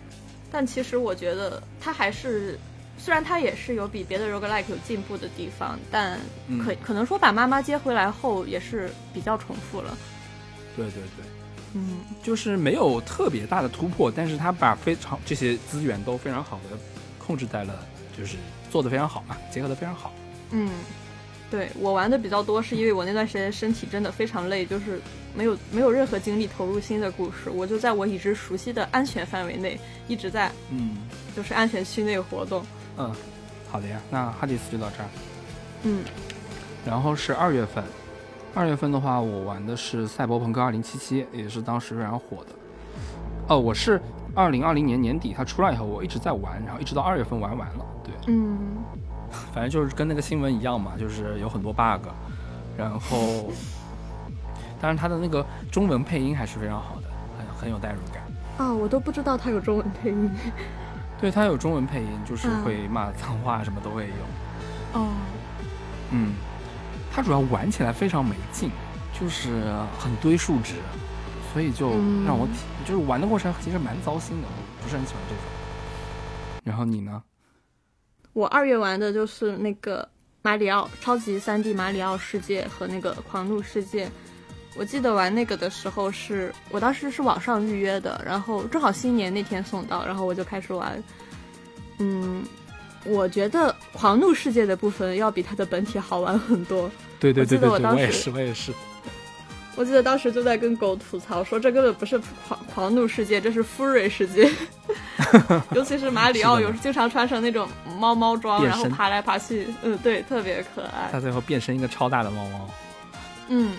[0.55, 2.57] 但其实我觉得它还是，
[2.97, 6.17] 虽然它也是有比别的 roguelike 有进步的地方，但
[6.63, 9.97] 可可能说把妈妈接回来后也是比较重复了。
[10.77, 11.25] 对对对，
[11.73, 16.77] 嗯，就是没有特别大的突破，但是他把非常这些资源都非常好的
[17.19, 17.85] 控制在了，
[18.17, 18.37] 就是
[18.71, 20.13] 做的非常好嘛，结合的非常好。
[20.51, 20.69] 嗯。
[21.51, 24.99] 对我玩的比较多，是因为我那段时间身体真的非常累，就是
[25.35, 30.97] 没有没有任何精力投入新的故事，我就在我已知熟悉的安全范围内一直在，嗯，
[31.35, 32.63] 就是安全区内活动。
[32.97, 33.13] 嗯，
[33.69, 35.09] 好的呀，那哈迪斯就到这儿。
[35.83, 36.03] 嗯，
[36.85, 37.83] 然后是二月份，
[38.53, 40.83] 二月份的话，我玩的是《赛博朋克2077》，
[41.33, 42.49] 也是当时非常火的。
[43.49, 44.01] 哦，我是
[44.33, 47.85] 二零二零年年底它出来以后，我一直在玩，然后一直到二月份玩完了。
[48.03, 48.57] 对，嗯。
[49.53, 52.07] 反正就是跟那个新闻一样嘛，就是有很多 bug，
[52.77, 53.51] 然后，
[54.81, 57.07] 当然它的那个中文配音还是非常好的，
[57.37, 58.23] 很很有代入感。
[58.57, 60.31] 啊，我都不知道它有中文配音。
[61.19, 64.99] 对，它有中文配音，就是会骂脏话什么都会有。
[64.99, 65.13] 哦。
[66.11, 66.33] 嗯，
[67.11, 68.69] 它主要玩起来非常没劲，
[69.19, 70.75] 就是很堆数值，
[71.51, 71.89] 所以就
[72.25, 72.53] 让我体，
[72.85, 75.43] 就是玩的过程其实蛮糟心的，我不是很喜欢这种。
[76.63, 77.23] 然后你呢？
[78.33, 80.07] 我二月玩的就是那个
[80.41, 84.09] 马里奥超级三 D 马里奥世界和那个狂怒世界。
[84.75, 91.01] 我记得玩那个的时候是我当时是网上预约的，然后正好新年那天送到，然后我就开始玩。
[91.99, 92.43] 嗯，
[93.05, 96.91] 我觉得狂怒世界的部分要比它的本体好玩很多。
[97.19, 98.73] 对对对对对，我也是我也是。
[99.77, 104.49] 我记得当时就在跟狗吐槽说，这根本不是狂狂怒世界，这是富瑞世界。
[105.75, 107.67] 尤其是马里奥，有时经常穿成那种
[107.99, 111.09] 猫猫装，然后爬来爬去，嗯，对，特别可爱。
[111.11, 112.69] 他最后变身一个超大的猫猫。
[113.49, 113.73] 嗯，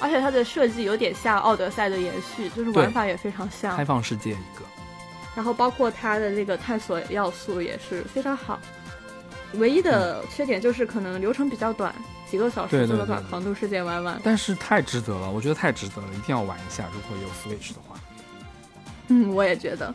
[0.00, 4.64] 而且它的设计有点像奥德赛的延续，就是玩法也非常像开放世界一个。
[5.34, 8.58] 然后包括它的那个探索要素也是非常好，
[9.54, 11.94] 唯一的缺点就是可能流程比较短。
[12.30, 16.84] 几个小时就能把狂徒世界玩完，但是太值得了，我觉得太值得了，一定要玩一下。
[16.92, 17.98] 如果有 Switch 的话，
[19.06, 19.94] 嗯，我也觉得，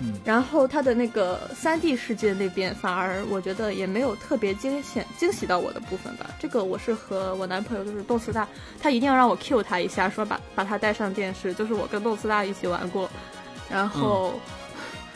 [0.00, 0.14] 嗯。
[0.24, 6.30] 然后它的那个三 D 世界那边，反而我觉得也没有特别惊险惊喜到我的部分吧。
[6.38, 8.48] 这个我是和我男朋友就是动次大，
[8.80, 13.10] 他一定要让我 Q 他一下，说把把他带上电视，就是我跟动次大一起玩过，
[13.70, 14.40] 然后，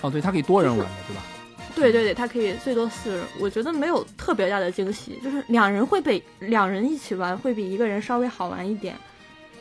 [0.01, 1.23] 哦，对他可以多人玩的，对吧？
[1.77, 8.97] 对对对，他可以最多四人，我觉得没有特别大的惊喜，就是两人会被两人一起玩会比一个人稍微好玩一点，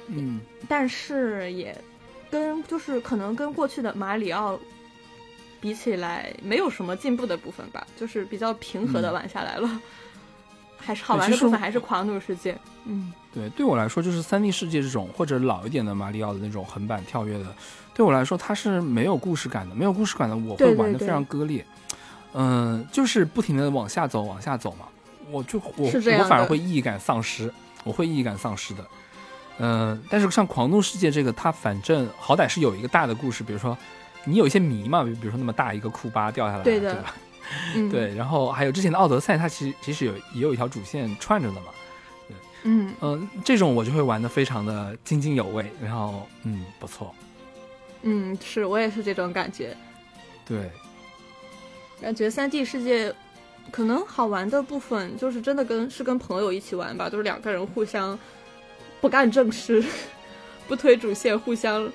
[0.07, 1.77] 嗯，但是也
[2.31, 4.57] 跟就是可能跟过去的马里奥
[5.65, 9.81] 比起来没有什么进步的部分吧，就是比较平和的玩下来了，
[10.77, 17.45] 还是好玩的部分还是狂怒世界，嗯，对，对我来说就是三 D 世界这种或者老一点的马里奥的那种横版跳跃的，
[17.95, 21.65] 对我来说它是没有故事感的，没有故事感的我会玩的非常割裂。
[22.33, 24.85] 嗯，就是不停的往下走，往下走嘛，
[25.31, 27.51] 我就我我反而会意义感丧失，
[27.83, 28.85] 我会意义感丧失的。
[29.57, 33.75] 嗯，但是像狂怒世界这个，它反正好歹是有一个大的故事，比如说
[34.25, 37.13] 你有一些谜嘛，比比如说那么大一个库巴掉下来，对吧？
[37.91, 41.67] 对，然后还有之前的奥德赛，它其实其实有也有一条主线串着的嘛。
[42.63, 47.13] 嗯嗯，这种我就会玩的非常的津津有味，然后嗯不错。
[48.01, 49.77] 嗯，是我也是这种感觉。
[50.43, 50.71] 对。
[52.01, 53.13] 感觉三 D 世界
[53.71, 58.17] 可能好玩的部分就是真的跟是跟朋友一起玩吧，就是两个人互相
[58.99, 59.83] 不干正事，
[60.67, 61.87] 不推主线，互相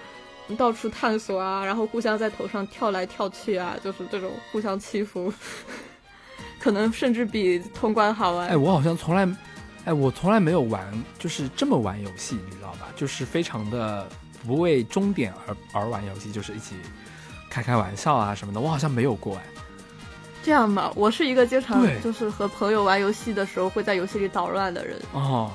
[0.56, 5.32] 到处探索啊，然后互相在头上跳来跳去啊，就是这种互相欺负，
[6.60, 8.48] 可能甚至比通关好玩。
[8.48, 9.28] 哎，我好像从来，
[9.84, 10.86] 哎，我从来没有玩
[11.18, 12.88] 就是这么玩游戏，你知道吧？
[12.96, 14.06] 就是非常的
[14.46, 16.74] 不为终点而而玩游戏，就是一起
[17.48, 19.42] 开开玩笑啊什么的，我好像没有过哎。
[20.42, 24.98] 这样吧，我是一个经常就是和朋友玩游戏的时候会在游戏里捣乱的人。
[25.12, 25.50] 哦，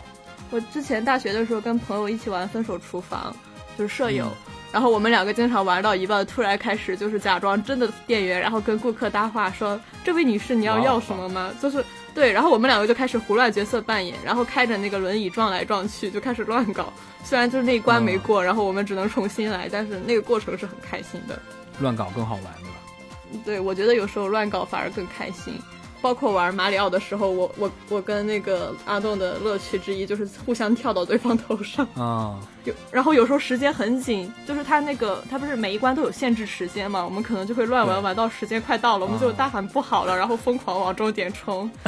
[0.51, 3.35] 我之前大学的时候跟朋友一起玩《分手厨房》，
[3.79, 4.31] 就是舍友，
[4.75, 11.81] 然后我们两个经常玩到一半，突然开始就是假装真的店员，然后跟顾客搭话，说：“这位女士，你要要什么吗？”就是
[12.13, 16.91] 对，然后我们两个就开始胡乱角色扮演，然后开着那个轮椅撞来撞去，就开始乱搞。
[17.23, 21.39] 虽然就是那一关没过，然后我们只能重新来，但是那个过程是很开心的。
[21.79, 23.43] 乱搞更好玩，对吧？
[23.45, 25.57] 对，我觉得有时候乱搞反而更开心。
[26.01, 32.37] 包括玩马里奥的时候，我我我跟那个阿栋的乐趣之一就是互相跳到对方头上啊。
[32.65, 41.71] 有，然后有时候时间很紧，就是他那个他不是每一关都有限制时间嘛，我们可能就会乱玩，玩到时间快到了，我们就大喊不好了，然后疯狂往终点冲。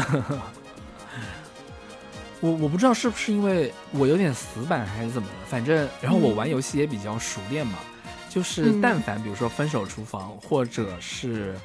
[2.40, 7.80] 我我不知道是不是因为我有点死板还是怎么的，反正然后我玩游戏也比较熟练嘛，
[8.30, 11.56] 就是但凡比如说分手厨房或者是。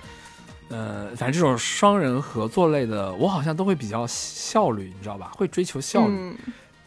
[0.69, 5.31] 呃，反正这种双人合作类的，我好像都会比较效率，你知道吧？
[5.37, 6.35] 会追求效率。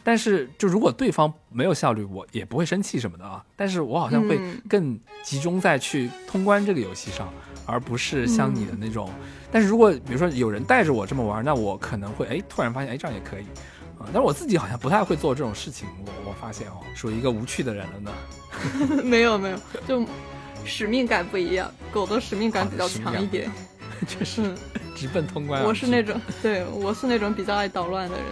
[0.06, 3.44] 但是，就如果对方没有效率，我也不会生气什么的啊。
[3.56, 4.38] 但是我好像会
[4.68, 7.28] 更集中在去通关这个游戏上，
[7.66, 9.10] 而不是像你的那种。
[9.50, 13.42] 但是如果比如说有人带着我这么玩，那我可能会哎，突然发现哎，这样也可以
[13.98, 14.06] 啊。
[14.06, 18.12] 但是我自己好像不太会做这种事情，我我发现哦，属于一个无趣的人了呢。
[19.02, 20.06] 没有没有，就
[20.64, 23.50] 使命感不一样，狗的使命感比较强一点。
[24.06, 24.54] 确 实，
[24.94, 25.64] 直奔通关。
[25.64, 28.26] 我是那种，对我是那种比较爱捣乱的人。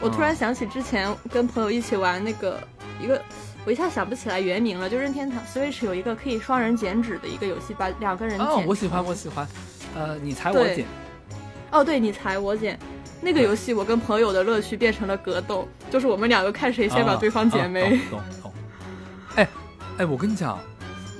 [0.00, 2.58] 我突然想起之前跟朋友一起玩那个
[3.00, 3.20] 一个，
[3.64, 8.46] 我一下想不起来原名了，就任天堂 Switch 有一个可以双人剪纸的一个游戏，把两个人剪。
[8.46, 9.46] 哦，我喜欢，我喜欢。
[9.94, 10.86] 呃，你裁我剪。
[11.70, 12.78] 哦，对你裁我剪，
[13.20, 17.98] 那个游戏我跟朋友的乐趣变成了格斗，就是我们两个看谁先把对方剪没。
[18.10, 18.52] 懂懂。
[19.36, 19.46] 哎
[19.98, 20.58] 哎，我跟你讲。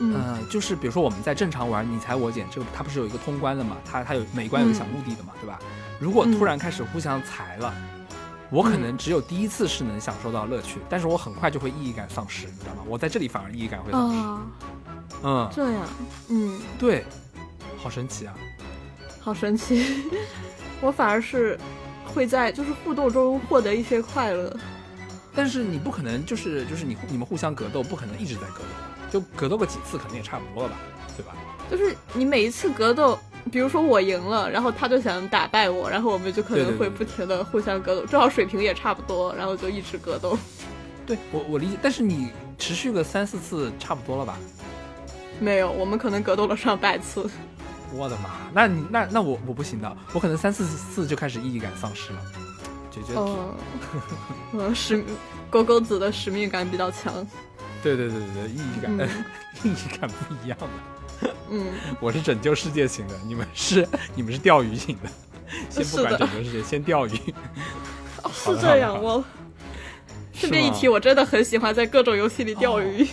[0.02, 3.76] 嗯，就是比如说我们在正常玩你裁我剪这个，它不是有一个通关的嘛？
[3.84, 5.58] 它它有每关有个小目的的嘛，对吧？
[5.98, 7.74] 如果突然开始互相裁了，
[8.50, 12.82] 我可能只有第一次是能享受到乐趣，但是我很快就会意义感丧失，你知道吗？
[12.86, 14.18] 我在这里反而意义感会丧失。
[15.22, 15.88] 嗯，这样，
[16.28, 17.04] 嗯，对，
[17.76, 18.34] 好神奇啊，
[19.20, 20.04] 好神奇！
[20.80, 21.58] 我反而是
[22.06, 24.56] 会在就是互动中获得一些快乐，
[25.34, 29.10] 但是你不可能就是就是你你们互相格斗，不可能一直在格斗。
[29.10, 30.76] 就格斗个几次，肯定也差不多了吧，
[31.16, 31.34] 对吧？
[31.70, 33.18] 就是你每一次格斗，
[33.50, 40.38] 比如说我赢了，然后他就想打败我，然后我们就可能会不停的互相格斗，正好水平也差不多，然后就一直格斗。
[41.07, 44.38] 对我我理解，但是你持续个三四次差不多了吧？
[45.40, 47.29] 没有，我们可能格斗了上百次。
[47.92, 48.31] 我的妈！
[48.53, 52.20] 那你那那我我不行的，我可能三四次就开始意义感丧失了，
[52.90, 53.14] 解决。
[54.53, 55.03] 嗯，使
[55.50, 57.26] 狗狗子的使命感比较强。
[57.83, 58.92] 对对对对对，意义感，
[59.64, 60.66] 意义感不一样的。
[61.50, 65.11] 嗯， 我是拯救世界型的，你们是你们是钓鱼型的。
[65.68, 67.11] 先不管拯救世界，先钓鱼。
[68.33, 69.22] 是这样，我
[70.33, 73.06] 顺便一提，我真的很喜欢在各种游戏里钓鱼。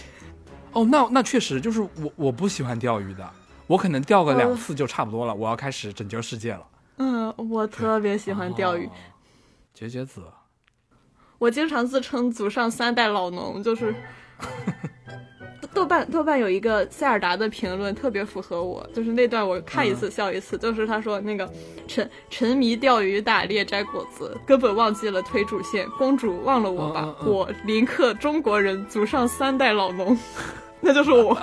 [0.74, 3.28] 哦，那那确实就是我我不喜欢钓鱼的，
[3.66, 6.68] 我可能钓个两次就差不多了，我要开始拯救世界了。
[6.98, 8.88] 嗯，我特别喜欢钓鱼。
[9.74, 10.24] 绝绝子，
[11.40, 13.96] 我经常自称祖上三代老农，就是。
[15.74, 21.50] 豆瓣豆瓣有一个塞尔达的评论特别符合我，就是那段我看一次笑一次，就是他说那个
[21.88, 30.18] 沉沉迷钓鱼打猎摘果子，根本忘记了推主线，公主忘了我吧，我林克中国人，祖上三代老农，
[30.80, 31.38] 那就是我。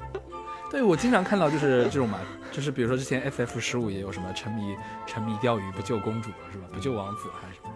[0.70, 2.18] 对，我经常看到就是这种嘛，
[2.52, 4.74] 就是比如说之前 FF 十五也有什么沉迷
[5.06, 6.64] 沉迷钓鱼不救公主了是吧？
[6.72, 7.70] 不救王子还是什么？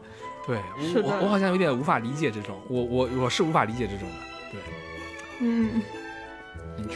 [0.47, 4.30] 对我我好像有点无法理解这种，我我我是无法理解这种的。
[5.41, 5.83] 对，嗯，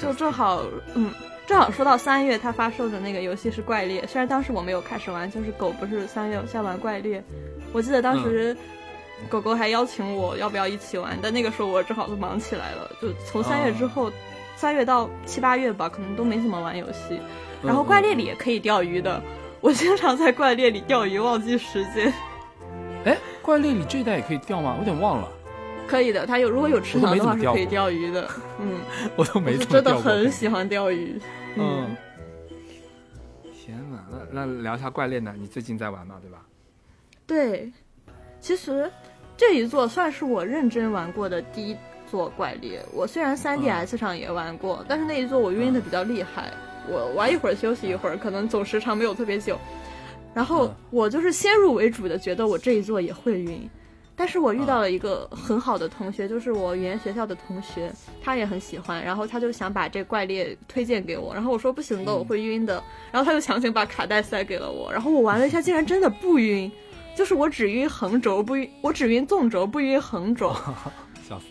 [0.00, 0.62] 就正好，
[0.94, 1.10] 嗯，
[1.46, 7.18] 正好说到三月它发售的那个游戏是《怪猎》，虽然当时我没有开始玩，就是狗不是三月在玩《怪猎》，
[7.72, 8.56] 我记得当时
[9.28, 14.12] 狗狗还邀请我要不要一起玩，但那个时候我正好都忙起来了，就从三月之后，
[14.56, 17.18] 三月到七八月吧，可能都没怎么玩游戏。
[17.62, 19.22] 然后《怪猎》里也可以钓鱼的，
[19.60, 22.12] 我经常在《怪猎》里钓鱼，忘记时间。
[23.04, 24.74] 哎，《怪猎》里这一代也可以钓吗？
[24.74, 25.28] 我有点忘了。
[25.86, 28.28] 可以的，它有如果有池塘的话是可以钓鱼的。
[28.60, 28.80] 嗯，
[29.16, 31.20] 我都没真的很喜欢钓鱼。
[31.56, 31.96] 嗯，
[33.52, 35.34] 天哪，那那聊一下怪猎呢？
[35.38, 36.16] 你最近在玩吗？
[36.20, 36.42] 对吧？
[37.26, 37.72] 对，
[38.40, 38.90] 其实
[39.36, 41.76] 这一座算是我认真玩过的第一
[42.10, 42.80] 座怪猎。
[42.92, 46.52] 我虽然 3DS 上也玩过，但是那一座我晕的比较厉害。
[46.86, 49.58] 我玩一会儿休息一会儿，可能总时长没有特别久。
[50.34, 53.70] 然后我就是先入为主的觉得我这一座也会晕。
[54.16, 57.92] 但是我遇到了一个很好的同学，就是我语言学校的同学，
[58.22, 66.70] 他也很喜欢，然后他就想把这怪猎推荐给我，然后我说不行的，我会晕的，然后他就强行把卡带塞给了我，然后我玩了一下，竟然真的不晕，
[67.16, 70.54] 就是我只晕横轴不晕，我只晕纵轴不晕横轴，
[71.28, 71.46] 笑死，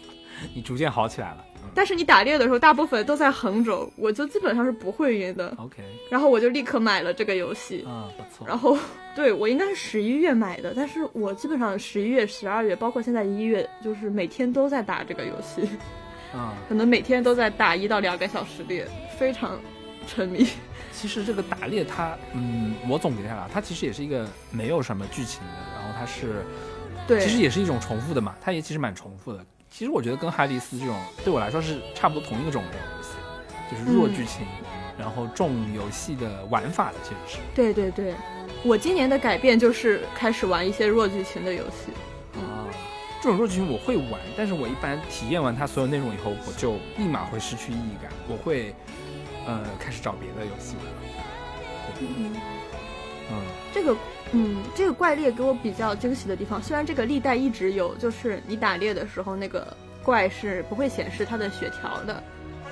[0.54, 1.46] 你逐渐好起来了。
[1.76, 5.52] 但是你打猎的时候，大部分都在横轴，我就基本上是不会晕的。
[5.58, 7.84] OK，然后我就立刻买了这个游戏。
[7.88, 8.48] 嗯，不错。
[8.48, 8.78] 然后，
[9.16, 15.70] 对我应该是十一月买的，但是我基本上十一月、十二月，包括现在一月，就是每天都在打这个游戏，
[16.34, 18.88] 嗯，可能每天都在打一到两个小时猎，
[19.18, 19.60] 非常
[20.08, 20.48] 沉迷。
[20.92, 26.44] 其实这个打猎它，嗯，我总结下来，它其实也是一个没有什么剧情的，然后它是，
[27.08, 29.44] 对，其实也是一种重复的嘛，它也其实蛮重复的。
[29.70, 33.10] 其实我觉得跟哈迪斯这种对我来说是差不多同一个种类的游戏，
[33.72, 34.46] 就是弱剧情，
[35.00, 37.40] 然后重游戏的玩法的，其实是。
[37.56, 38.14] 对对对，
[38.66, 41.92] 我今年的改变就是开始玩一些弱剧情的游戏。
[42.40, 42.64] 啊，
[43.22, 48.74] 这种弱剧情我会玩，但是我一般体验完它所有内容以后，我就立马会失去意义感，我会
[49.46, 50.86] 呃开始找别的游戏玩。
[52.00, 52.36] 嗯，
[53.32, 53.42] 嗯
[53.74, 53.98] 这个，
[54.32, 62.14] 嗯，这个怪猎给我比较惊喜的地方，虽然这个历代一直有，就是你打猎的时候那个怪是不会显示它的血条的，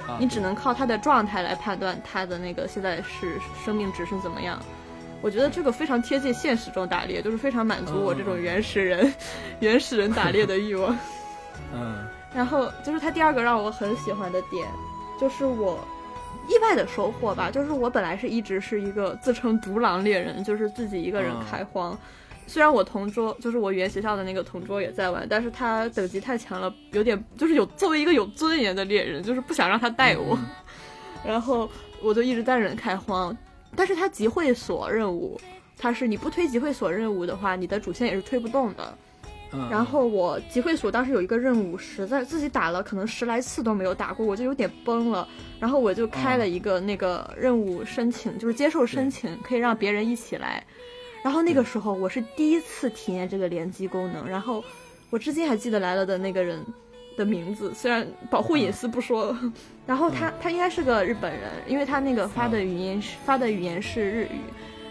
[0.08, 4.58] 啊你只能靠它的状态来判断它的那个现在是生命值是怎么样。
[5.22, 9.13] 我觉得这个非常贴近现实中打猎，就是非常满足我这种原始人、
[9.59, 10.97] 原始人打猎的欲望。
[11.74, 14.65] 嗯然后就是它第二个让我很喜欢的点，
[15.19, 15.78] 就是我
[16.47, 21.97] 意外的收获吧，就是我本来是一直是一个自称独狼猎人，就是自己一个人嗯开荒。
[22.47, 30.45] 虽然我同桌就是我原学校的那个同桌也在玩，但是他等级太强了，有点就是有作为一个有尊严的猎人，就是不想让他带我，嗯
[31.24, 31.69] 然后
[32.01, 33.38] 我就一直单人开荒。
[33.76, 35.39] 但是它集会所任务，
[35.78, 38.97] 它是你不推集会所任务的话，你的主线也是推不动的。
[39.53, 45.28] 嗯，然后我集会所当时有一个任务，实在自己打了可能十来次都没有打过，我就有点崩了。
[45.59, 50.63] 然后我就开了一个那个任务申请，就是接受申请，可以让别人一起来。
[51.22, 54.63] 然后那个时候我是第一次体验这个联机功能，然后
[55.09, 56.65] 我至今还记得来了的那个人
[57.16, 59.37] 的名字，虽然保护隐私不说。
[59.87, 64.41] 然后他他应该是个日本人，因为他那个发的语音是发的语言是日语，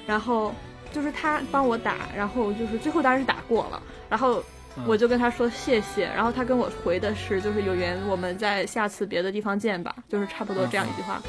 [0.07, 0.55] 然后
[0.93, 4.41] 就是他帮我打，然后就是最后当然是打过了，然后
[4.77, 11.21] 嗯我就跟他说谢谢，然后他跟我回的是就是有缘我们在下次别的地方见吧，就是差不多这样一句话。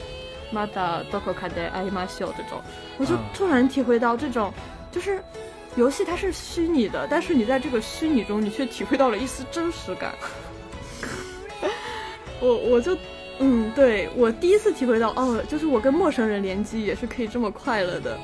[0.53, 2.63] またどこかで会いましょう这种，
[2.99, 4.53] 我就嗯突然体会到这种，
[4.93, 5.21] 就是
[5.75, 10.15] 游戏它是虚拟的，但是你在这个虚拟中，你却体会到了一丝真实感。
[12.42, 12.98] 我我就，
[13.40, 18.18] 嗯，对我第一次体会到，哦，就是我跟陌生人联机也是可以这么快乐的，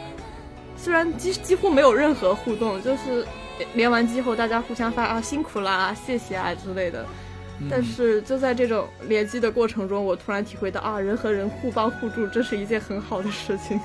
[0.76, 3.26] 虽然几几乎没有任何互动，就是
[3.74, 7.04] 连完机后大家互相发啊辛苦啦、谢谢啊之类的。
[7.60, 13.80] 嗯但是就在这种联机的过程中，我突然体会到啊，人和人互帮互助，这是一件很好的事情。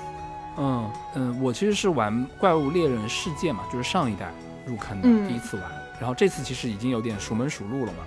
[0.58, 4.30] 嗯嗯，我其实是玩《怪物猎人世界》嘛，就是上一代
[4.66, 5.64] 入坑的、嗯第一次玩，
[5.98, 8.04] 然后这次其实已经有点熟门熟路了嘛。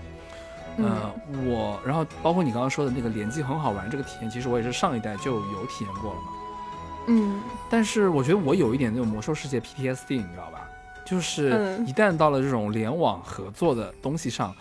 [0.78, 1.14] 嗯呃，
[1.46, 6.28] 我然后包括你刚刚说的那个联机很好玩这个体验，其实我也是上一代就有体验过了嘛。
[7.08, 10.68] 嗯但是我觉得我有一点那种魔兽世界 PTSD，你知道吧？
[11.06, 14.56] 就是嗯一旦到了这种联网合作的东西上，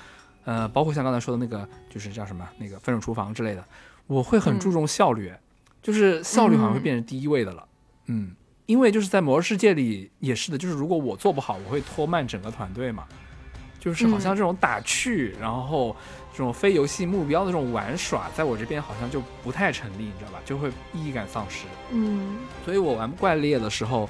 [0.44, 3.64] 呃，包括像刚才说的那个，就是叫什么那个分手厨房之类的，
[4.06, 5.32] 我会很注重效率，
[5.82, 7.66] 就是效率好像会变成第一位的了。
[8.06, 8.32] 嗯，
[8.66, 13.04] 因为就是在魔兽世界里也是的，就是如果我做不好，我会拖慢整个团队嘛。
[13.84, 15.94] 就是好像这种打趣，然后
[16.32, 20.38] 这种非游戏目标的这种玩耍，在我这边好像就不太成立，你知道吧？
[20.44, 21.66] 就会意义感丧失。
[21.90, 24.08] 嗯所以我玩怪猎的时候，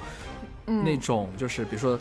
[0.67, 1.99] 嗯，那种就是比如说，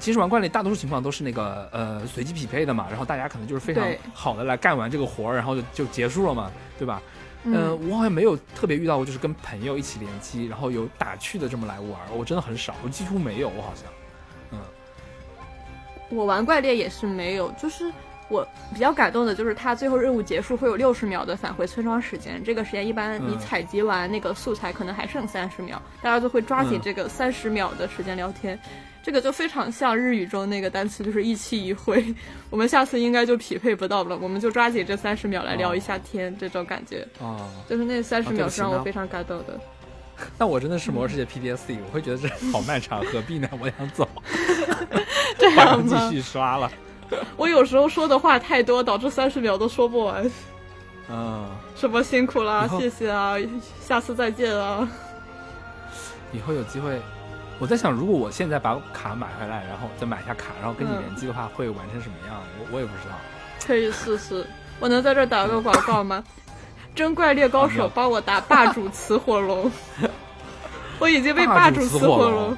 [0.00, 7.00] 其实玩怪猎大多数情况都是那个呃随机匹配的嘛，然后大家可能就是非常好的来干完这个活儿，然后就就结束了嘛，对吧？
[7.44, 13.95] 嗯呃，我好像没有特别遇到过，就是跟朋友一起联机，然后有打趣的这么来玩，我真的很少，我几乎没有，我好像，嗯
[16.08, 17.90] 我玩怪猎也是没有，就是
[18.28, 28.58] 我比较感动的就是它最后任务结束会有六十秒的返回村庄时间，这个时间一般你嗯采集完那个素材可能还剩三十秒，大家就会抓紧嗯这个三十秒的时间聊天。
[29.02, 32.04] 这个就非常像日语中那个单词，就是一期一会。
[32.50, 39.60] 我们下次应该就匹配不到了，我们就抓紧这三十秒来聊一下天，这种感觉，哦，就是那三十秒是让我非常感动的。
[40.38, 43.48] 那我真的是魔兽世界 PDSD，我会觉得这 好漫长，何必呢？
[43.60, 44.08] 我想走，
[45.38, 46.16] 这样吗继？
[46.16, 46.70] 续刷了。
[47.36, 50.28] 我有时候说的话太多，导致三十秒都说不完。
[51.08, 51.46] 嗯，
[51.76, 53.36] 什么辛苦啦谢谢啊，
[53.80, 54.88] 下次再见啊。
[56.32, 57.00] 以后有机会，
[57.60, 62.36] 我在想，如果我现在把卡买回来，然后再买一下卡，然后跟你嗯联机的话，会玩成什么样？
[62.58, 63.14] 我我也不知道。
[63.64, 64.44] 可以试试。
[64.80, 66.22] 我能在这打个广告吗？
[66.96, 69.70] 真怪猎高手帮我打霸主雌火龙，
[70.98, 72.56] 我已经被霸霸主雌火龙。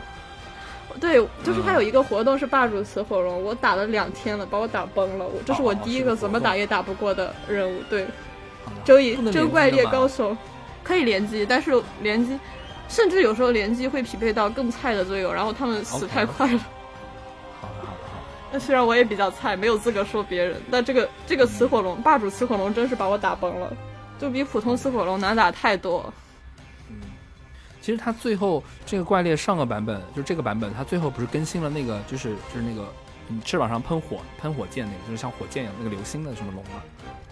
[1.01, 5.27] 对，就是它有一个活动是霸主雌火龙，我打了两天了，把我打崩了。
[5.27, 7.83] 我这是我第一个怎么打也打不过的任务。
[7.91, 8.07] 对，
[8.85, 10.37] 周乙周怪猎高手
[10.83, 12.39] 可以联机，但是联机
[12.89, 16.59] 甚至有时候联机会匹配到更菜的队友，然后他们死太快了。
[17.61, 17.95] 好的好的好。
[18.51, 23.73] 那虽然我也比较菜，没有资格说别人，但这个这个雌火龙霸主雌火龙真是把我打崩了，
[24.19, 26.13] 就比普通雌火龙难打太多。
[26.91, 26.97] 嗯
[27.81, 32.87] 其实它最后这个怪猎上个版本，就这个版本，它最后不是更新了那个，就是就是那个，
[33.31, 36.83] 嗯，翅膀上喷火喷火箭那个，就是像火箭一样那个流星的什么龙嘛，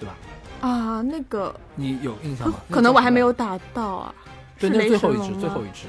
[0.00, 0.14] 对吧？
[0.62, 2.54] 啊，那个你有印象吗？
[2.70, 4.14] 可能我还没有打到啊。
[4.58, 5.86] 对，那最后一只，最后一只，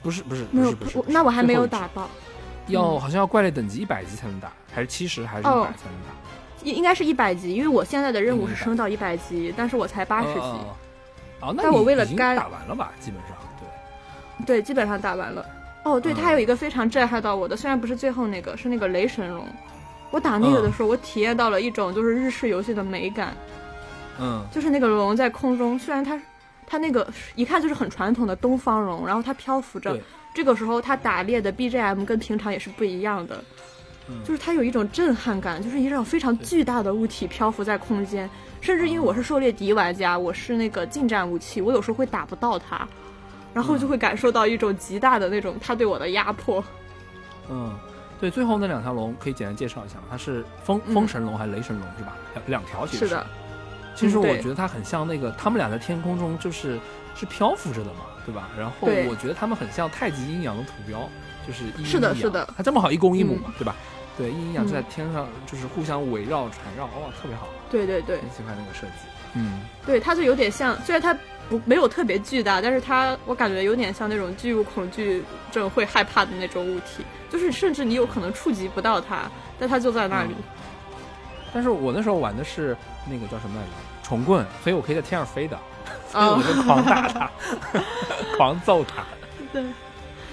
[0.00, 2.08] 不是不是不是不是，那我还没有打到。
[2.68, 6.21] 要好像要怪猎等级一百级才能打，还是七十还是一百才能打？
[6.64, 10.40] 应应该是一百级，因为我现在的任务是升到一百级，但是我才八十级。
[11.40, 13.36] 哦，那但我为了该打完了吧，基本上。
[14.44, 15.44] 对，对基本上打完了。
[15.84, 19.44] 哦，对，它还有一个非常震撼到我的，虽然不是最后那个，是那个雷神龙。
[20.12, 23.34] 我打那个的时候，我体验到了一种就是日式游戏的美感。
[24.20, 24.44] 嗯。
[24.52, 26.20] 就是那个龙在空中，虽然它，
[26.66, 29.98] 它那个一看就是很传统的东方龙，然后它漂浮着。
[30.34, 33.42] 这个时候它打猎的 BGM 跟平常也是不一样的。
[34.24, 38.28] 就是它有一种震撼感，就是一种非常巨大的物体漂浮在空间，
[38.60, 42.86] 甚至因为我是狩猎敌玩家，我是那个近战武器，我有时候会打不到它。
[43.54, 46.64] 然后就会感受到一种极大的那种它对我的压迫。
[47.50, 47.78] 嗯，
[48.18, 50.04] 对，最后那两条龙可以简单介绍一下吗？
[50.10, 52.16] 它是风风神龙还是雷神龙是吧？
[52.34, 53.26] 两两条其实是的。
[53.94, 56.78] 其实我觉得它很像那个，他们俩在天空中就是
[57.14, 58.48] 是漂浮着的嘛，对吧？
[58.58, 61.06] 然后我觉得他们很像太极阴阳的图标，
[61.46, 62.48] 就是一阴是的，是的。
[62.56, 63.74] 它这么好一公一母嘛，对吧？
[64.16, 67.48] 对，一阴阳就在天上，就是互相围绕缠绕，哇，特别好。
[67.70, 68.92] 对对对，很喜欢那个设计。
[69.34, 71.16] 嗯，对，它就有点像，虽然它。
[71.50, 80.30] 不没有特别巨大，但是它我感觉有点像那种巨物恐惧症会害怕的那种物体，就是甚至你有可能触及不到它，但它就在那里。
[81.52, 82.74] 但是我那时候玩的是
[83.06, 83.72] 那个叫什么来着？
[84.04, 85.58] 虫棍，所以我可以在天上飞的，
[86.08, 87.30] 所以我就狂打它，
[88.38, 89.04] 狂揍它。
[89.52, 89.62] 对，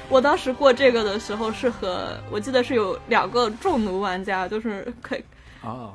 [0.09, 5.23] 我当时过这个的时候是和我记得是有两个重弩玩家，就是可以
[5.61, 5.93] 啊，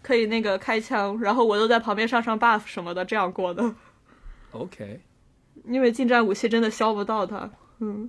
[0.00, 3.74] 可以那个开枪，然后我都在旁边上上 buff 什么的，这样过的。
[4.52, 5.00] OK，
[5.64, 7.50] 因为近战武器真的削不到他。
[7.80, 8.08] 嗯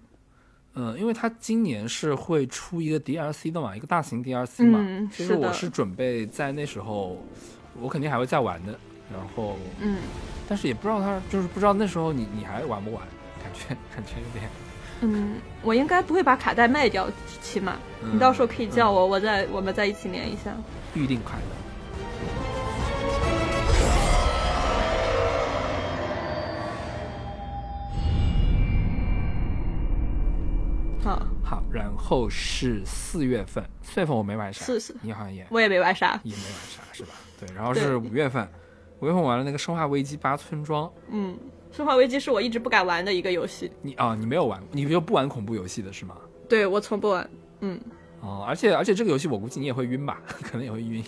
[0.76, 4.78] 嗯，因为他今年是会出一个 DLC 的嘛，一个大型 DLC 嘛。
[4.80, 7.18] 嗯，其实我是准备在那时候，
[7.82, 8.80] 我肯定还会再玩的。
[9.12, 9.98] 然后，嗯，
[10.48, 13.02] 但是也不知道他，就是不知道那时候你你还玩不玩？
[13.42, 14.48] 感觉感觉有点。
[15.02, 17.08] 嗯，我应该不会把卡带卖掉，
[17.42, 17.78] 起码。
[18.12, 20.52] 你到时候可以叫我，我再我们再一起连一下。
[20.94, 21.42] 预定快乐。
[31.44, 37.12] 好，然后是四月份，四月份我没玩啥，是是，你好像也，我也没玩啥，也没玩啥，是吧？
[37.40, 38.46] 对，然后是五月份，
[39.00, 40.86] 五月份玩了那个《生化危机八村庄》。
[41.10, 41.34] 嗯，
[41.78, 43.72] 《生化危机》是我一直不敢玩的一个游戏。
[43.84, 46.18] 你啊，你没有玩，你就不玩恐怖游戏的是吗？
[46.50, 47.30] 对，我从不玩。
[47.60, 47.80] 嗯。
[48.20, 50.20] 哦，而且而且这个游戏我估计你也会晕吧？
[50.42, 51.04] 可能也会晕。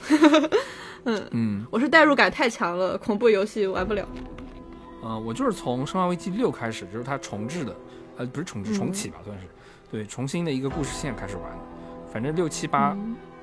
[1.06, 4.08] 嗯嗯，我是代入感太强了，恐怖游戏玩不了。
[5.04, 7.76] 嗯，我就是从《生化危机六》开始，就是它重置的，
[8.18, 9.48] 呃，不是重置，重启吧，算是。
[9.90, 11.46] 对，重新的一个故事线开始玩，
[12.14, 12.96] 反正六七八，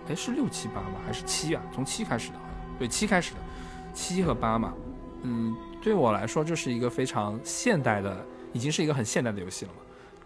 [0.09, 1.01] 哎，是六七八吗？
[1.05, 1.63] 还是七啊？
[1.75, 2.37] 从七开始的，
[2.79, 3.41] 对，七开始的，
[3.93, 4.73] 七和八嘛。
[5.23, 5.57] 嗯，
[5.87, 8.13] 对我来说，这是一个非常现代的，
[8.53, 9.79] 已经是一个很现代的游戏了嘛。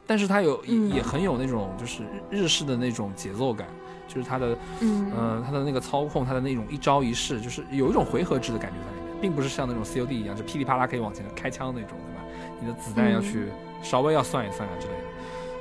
[0.07, 3.69] 但是它有也很有那种就是日式的那种节奏感，
[4.09, 12.25] 就是它的，嗯，它的那个操控，它的那种一招一式，就是有一种回合制的感觉在里面，并不是像那种 COD 一样，就噼里啪啦可以往前开枪那种，对吧？
[12.59, 13.49] 你的子弹要去
[13.83, 15.05] 稍微要算一算啊之类的。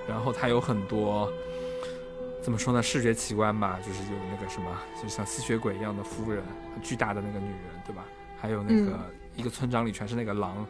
[0.07, 1.29] 然后它有很多
[2.41, 2.81] 怎么说呢？
[2.81, 4.71] 视觉奇观吧，就是有那个什么，
[5.03, 6.41] 就像吸血鬼一样的夫人，
[6.81, 8.05] 巨大的那个女人，对吧？
[8.41, 8.97] 还有那个
[9.39, 10.65] 一个村庄里全是那个狼，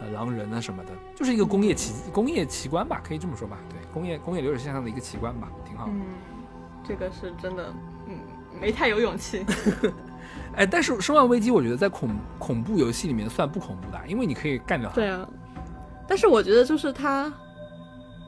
[0.00, 3.58] 呃，狼人啊什么的，就是一个工业奇工业奇观吧，可以这么说吧？
[3.70, 5.88] 对，工业工业流水线上的一个奇观吧，挺好。
[5.88, 6.02] 嗯，
[6.84, 7.72] 这个是真的，
[8.08, 8.18] 嗯，
[8.60, 9.46] 没太有勇气。
[10.56, 14.96] 哎，但是《生化危机》我觉得在恐恐怖游戏里面算不恐怖的，因为你可以干掉它。
[14.96, 15.28] 对啊，
[16.08, 17.32] 但是我觉得就是它。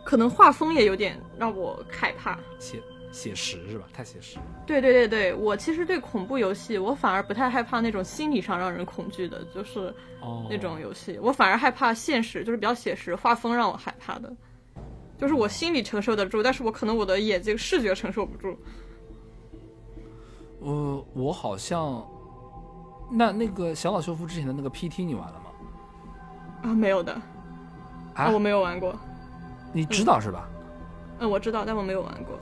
[0.06, 2.78] 可能画风也有点让我害怕，写
[3.14, 3.86] 写实是吧？
[3.92, 4.38] 太写实。
[4.66, 9.94] 对对对对，我其实对恐怖游戏，我反而不太害怕那种心理上让人恐惧的，就是
[10.50, 14.34] 那种游戏，我反而害怕现实，就是比较写实，画风让我害怕的，
[15.16, 18.58] 就是我心里承受得住，但是我可能我的眼睛视觉承受不住。
[20.60, 22.04] 呃，我好像，
[23.12, 25.46] 那那个小岛秀夫之前的那个 PT 你玩了吗？
[26.62, 27.12] 啊，没有的，
[28.14, 28.92] 啊，我没有玩过。
[29.72, 30.48] 你知道是吧？
[31.20, 32.36] 嗯，我知道，但我没有玩过。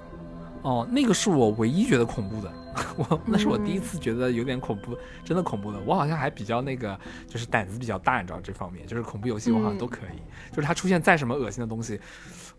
[0.63, 2.53] 哦，那个是我唯一觉得恐怖的，
[2.97, 5.79] 我那是我第一次觉得有点恐怖，真的恐怖的。
[5.85, 10.51] 我好像还比较那个，就是胆子比较大，你知道这方面，就是恐怖游戏我好像都可以。
[10.51, 12.01] 就是它出现再什么恶心的东西，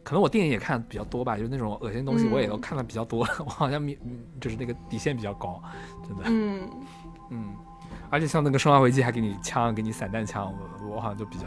[0.03, 3.97] 可能我电影也看的比较多吧，就是那种恶心的东西我也都看的比较多， 我好像米
[4.41, 5.61] 就是那个底线比较高，
[6.07, 6.23] 真的。
[6.25, 6.69] 嗯
[7.31, 7.55] 嗯，
[8.09, 11.45] 而且像那个《生化危机》还给你枪，给你散弹枪，我我好像就比较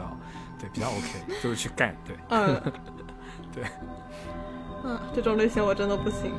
[0.59, 2.59] 对比较 OK，就是去干，对，嗯，
[3.53, 3.63] 对。
[4.83, 6.31] 嗯，这种类型我真的不行。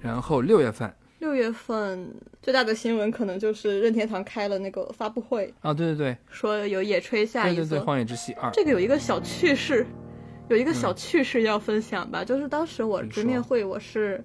[0.00, 8.50] 然后六月份，六月份最大的新闻可能就是任天堂开了那个发布会啊，对对对，说有野炊下一对对对，荒野之息二。
[8.50, 9.86] 这个有一个小趣事，
[10.48, 14.22] 有一个小趣事要分享吧，就是当时我直面会我是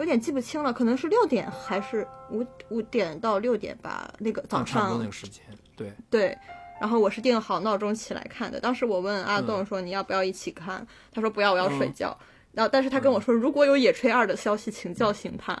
[0.00, 5.44] 有点记不清了，可能是六点还是五五点到六点吧，那个早上那个时间，
[5.76, 6.36] 对对。
[6.80, 8.60] 然后我是定好闹钟起来看的。
[8.60, 12.16] 当时我问阿栋说：“你要不要一起看？”他说：“不要，我要睡觉。”
[12.52, 15.56] 然后，但是他跟我说：“如果有野炊二的消息，请叫醒他。”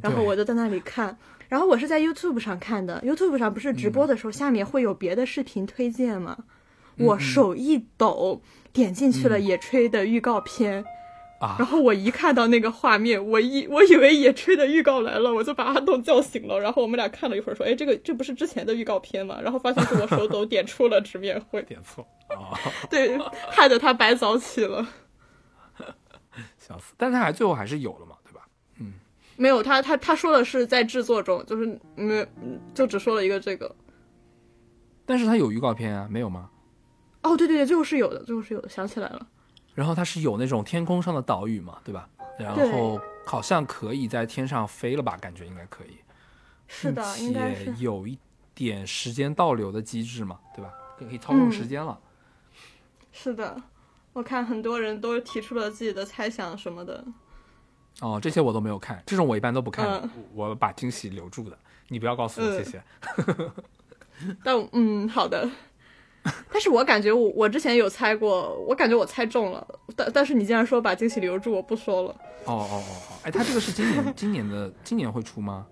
[0.00, 1.16] 然后我就在那里看。
[1.48, 3.02] 然后我是在 YouTube 上看的。
[3.04, 6.36] YouTube 上不是直播的时候下面会有别的视频推荐吗？
[6.98, 10.84] 我手一抖，点进去了野炊的预告片。
[11.40, 16.58] 然后我一看到那个画面，我一我以为野炊的预告来了，我就把阿栋叫醒了。
[16.58, 22.58] 然后我们俩看了一会儿，说：“哎，这个这不是之前的预告片吗？”然后发现是我手抖点出了直面会，点错啊！
[22.90, 23.16] 对，
[23.50, 24.84] 害得他白早起了，
[26.58, 26.92] 笑死！
[26.96, 28.48] 但是他还最后还是有了嘛，对吧？
[28.80, 28.94] 嗯，
[29.36, 32.26] 没有，他他他说的是在制作中，就是没
[32.74, 33.74] 就只说了一个这个。
[35.06, 36.50] 但是他有预告片啊，没有吗？
[37.22, 39.26] 哦，对对对，最后是有的，最后是有的，想起来了。
[39.78, 42.08] 然后它是有那种天空上的岛屿嘛，对吧？
[42.36, 45.16] 然后好像可以在天上飞了吧？
[45.18, 45.98] 感觉应该可以。
[46.66, 48.18] 是的，应该是有一
[48.56, 50.74] 点时间倒流的机制嘛，对吧？
[50.98, 51.96] 可以操控时间了。
[53.12, 53.62] 是的，
[54.12, 57.04] 我看很多人都提出了自己的猜想什么的。
[58.00, 61.56] 哦，这些我都没有看，这种我一般都不看，我把惊喜留住的。
[61.86, 62.82] 你不要告诉我，谢谢。
[64.42, 65.48] 但嗯，好的。
[66.52, 69.66] 但是我感觉我我之前有猜过，我感觉我猜中了，
[69.96, 72.10] 但但是你竟然说把惊喜留住，我不说了。
[72.44, 75.66] 哦哦哦哦，哎，他这个是今年 今年的今年会出吗？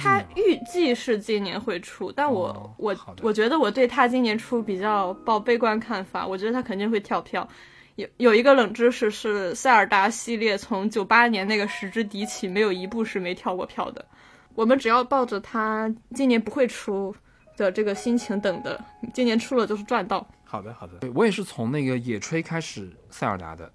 [0.00, 7.48] 他预计是今年会出，但我我我觉得我对他今年出比较抱悲观看法，我觉得他肯定会跳票。
[7.94, 14.04] 有有一个冷知识是，塞尔达系列从九八年那个时之敌起，没有一部是没跳过票的。
[14.56, 17.14] 我们只要抱着他今年不会出。
[17.56, 18.78] 的这个心情等的，
[19.14, 20.26] 今年出了就是赚到。
[20.44, 21.10] 好的，好的。
[21.14, 23.70] 我也是从那个野炊开始塞尔达的，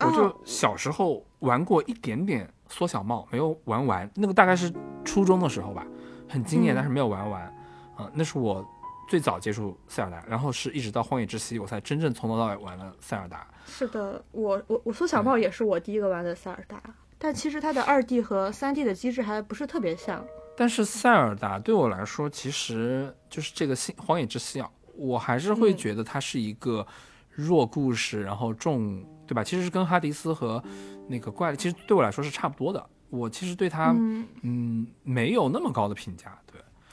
[0.00, 4.10] 我就小时候玩过一点点缩小帽，没有玩完。
[4.14, 4.72] 那个大概是
[5.04, 5.86] 初中的时候吧，
[6.28, 7.54] 很经典，但是没有玩完。
[7.98, 8.64] 嗯，那是我
[9.08, 13.46] 最早接触塞尔达，然后是一直到荒野之息，我才真正从头到尾玩了塞尔达。
[13.66, 16.80] 是的，我我我缩小帽也是我第一个玩的塞尔达，
[17.18, 20.24] 但其实它的二 D 和三 D 的机制还不是特别像。
[20.60, 26.84] 但是塞尔达对我来说，其实就是这个《新荒野之息》啊，我还是会觉得它是一个
[27.30, 29.44] 弱故事，然后重，对吧？
[29.44, 30.60] 其实是跟哈迪斯和
[31.06, 32.84] 那个怪，其实对我来说是差不多的。
[33.08, 33.94] 我其实对它，
[34.42, 36.36] 嗯，没有那么高的评价。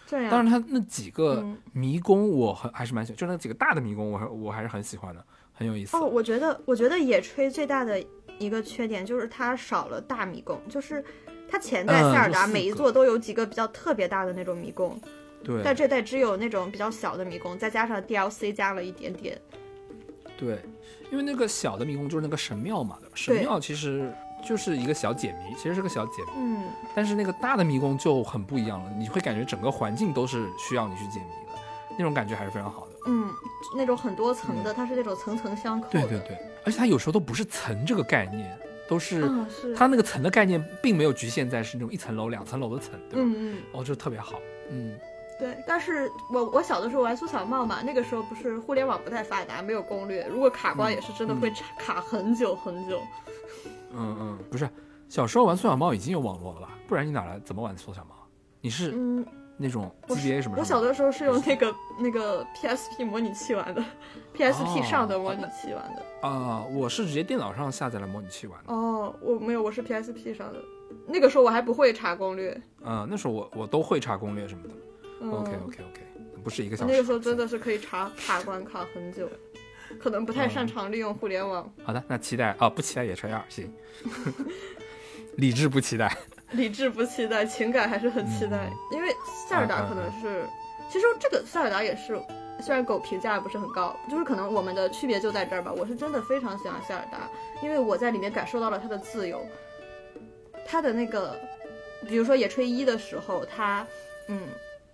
[0.07, 0.30] 对。
[0.30, 1.43] 当然，它那几个
[1.74, 5.97] 迷宫，我很还是蛮喜欢，就那几个大的迷宫，我我还是很喜欢的，很有意思。
[5.97, 7.99] 哦，我觉得，我觉得野炊最大的
[8.38, 11.03] 一个缺点就是它少了大迷宫，就是。
[11.56, 14.99] 它前代塞尔达每一座都有几个比较特别大的那种迷宫，
[15.41, 19.39] 对，但这代只有那种比较小的迷宫，再加上 DLC 加了一点点。
[20.38, 20.60] 对，
[21.10, 24.14] 因为那个小的迷宫就是那个神庙嘛，神庙其实
[24.45, 26.32] 就是一个小解谜，其实是个小解谜。
[26.36, 26.64] 嗯。
[26.93, 31.58] 但是那个大的迷宫就很不一样了，你会感觉整个环境都是需要你去解谜的，
[31.97, 32.95] 那种感觉还是非常好的。
[33.08, 33.30] 嗯，
[33.78, 35.88] 那种很多层的，它是那种层层相扣。
[35.89, 38.60] 对对对，而且它有时候都不是层这个概念。
[38.88, 39.29] 都是，
[39.75, 43.25] 它那个层的概念并没有局限在是那种一层楼、两层楼的层，对吧？
[43.25, 44.97] 嗯嗯，哦，就特别好，嗯，
[45.39, 45.57] 对。
[45.67, 53.01] 但是我我小的时候玩苏小茂嘛，那个时候不是互联网不太发达，没有攻略，如果卡关也是真的会卡很久很久。
[53.91, 54.69] 嗯嗯，不是，
[55.09, 56.69] 小时候玩苏小茂已经有网络了吧？
[56.88, 58.15] 不然你哪来怎么玩苏小茂？
[58.61, 59.25] 你是嗯。
[59.57, 60.57] 那种 GBA 什么？
[60.59, 63.81] 我小的时候是用那个那个 PSP 模拟器玩的
[64.36, 66.27] ，PSP 上的模拟器玩的。
[66.27, 68.73] 啊，我是直接电脑上下载了模拟器玩的。
[68.73, 70.59] 哦，我没有，我是 PSP 上的。
[71.07, 72.59] 那个时候我还不会查攻略。
[72.83, 74.73] 嗯，那时候我我都会查攻略什么的。
[75.29, 76.01] OK OK OK，
[76.43, 76.91] 不是一个小时。
[76.91, 79.27] 那个时候真的是可以查卡关卡很久，
[79.99, 81.71] 可能不太擅长利用互联网。
[81.83, 83.71] 好的，那期待啊，不期待野炊二，行。
[85.38, 86.15] 理智不期待。
[86.51, 89.09] 理智不期待，情感还是很期待，因为
[89.49, 90.45] 塞尔达可能是，
[90.89, 92.21] 其实这个塞尔达也是
[92.62, 95.72] 虽然狗评价不是很高，就是可能我们的区别就在这儿吧。
[95.72, 97.30] 我是真的非常喜欢希尔达，
[97.62, 99.45] 因为我在里面感受到了他的自由，
[100.66, 101.39] 他的那个，
[102.08, 103.86] 比如说野炊一的时候，他，
[104.28, 104.41] 嗯，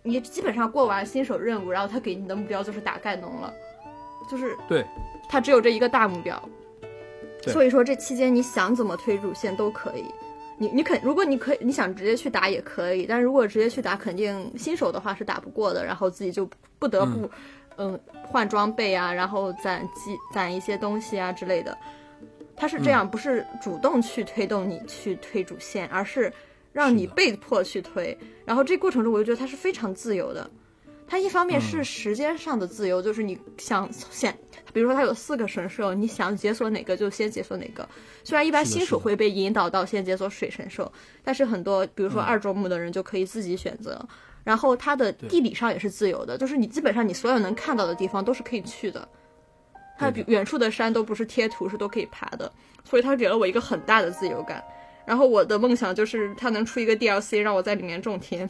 [0.01, 3.53] 你基本上过完新手任务，然后他给你的目标就是打盖农了，
[4.30, 4.86] 就是对，
[5.30, 6.41] 他只有这一个大目标，
[7.47, 10.05] 所以说这期间你想怎么推主线都可以。
[10.62, 16.47] 你你肯，如果你可以，你想直接去打也可以，但是如果直接去打，肯定新手的话是打不过的，然后自己就
[16.78, 17.28] 不得不，
[17.78, 21.76] 嗯，换装备啊，然后攒积攒一些东西啊之类的。
[22.55, 26.32] 他是这样，不是主动去推动你去推主线，而是
[26.72, 28.16] 让你被迫去推。
[28.45, 30.47] 然后这过程中，我就觉得它是非常自由的。
[31.12, 34.34] 它一方面是嗯时间上的自由，就是你想先，
[34.72, 37.86] 比如说它有四个神兽，你想解锁哪个就先解锁哪个。
[38.24, 40.89] 虽然一般新手会被引导到先解锁水神兽，
[41.22, 44.07] 但是很多比如说嗯二周目的人就可以自己选择。
[44.45, 49.05] 然后它的地理上也是自由的，就是你基本上你所有能看到的地方都是可以去的。
[49.99, 52.49] 它比远处的山都不是贴图，是都可以爬的，
[52.86, 54.64] 所以它给了我一个很大的自由感。
[55.05, 58.49] 然后我的梦想就是它能出一个 DLC，让我在里面种田。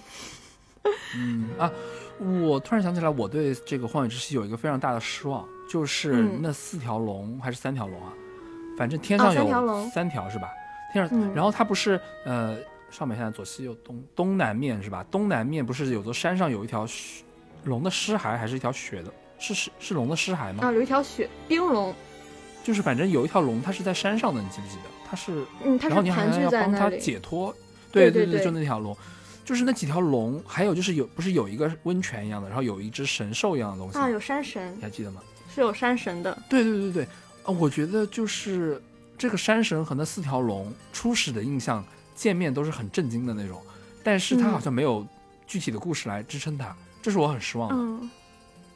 [1.16, 1.72] 嗯啊，
[2.22, 8.14] 我突然想起来，我对这个《荒野之息》有一个非常大的失望，就是嗯那四条龙还是三条龙啊？
[8.78, 10.48] 反正天上有条龙三条是吧？
[10.94, 12.58] 天上，嗯然后它不是呃
[12.90, 15.04] 上北下南左西右东东南面是吧？
[15.10, 17.24] 东南面不是有座山上有一条雪
[17.64, 19.12] 龙的尸骸，还是一条雪的？
[19.40, 20.68] 是是是龙的尸骸吗？
[20.68, 21.94] 啊，有一条雪冰龙，
[22.64, 24.90] 就是反正有一条龙，它是在山上的，你记不记得？
[25.10, 26.90] 它是嗯，它然后你好像要帮它。
[26.92, 27.54] 解脱。
[27.92, 28.96] 对对对对就那条龙，
[29.52, 35.22] 就是那几条龙，还有就是有不是有一个温泉一样的，然后有一只神兽一样的东西，啊，有山神你，还记得吗？
[35.54, 36.42] 是有山神的。
[36.48, 37.04] 对对对对，
[37.44, 38.82] 啊，我觉得就是
[39.18, 41.84] 这个山神和那四条龙初始的印象，
[42.16, 43.62] 见面都是很震惊的那种，
[44.02, 45.06] 但是它嗯好像没有
[45.46, 48.10] 具体的故事来支撑它，这是我很失望的、嗯，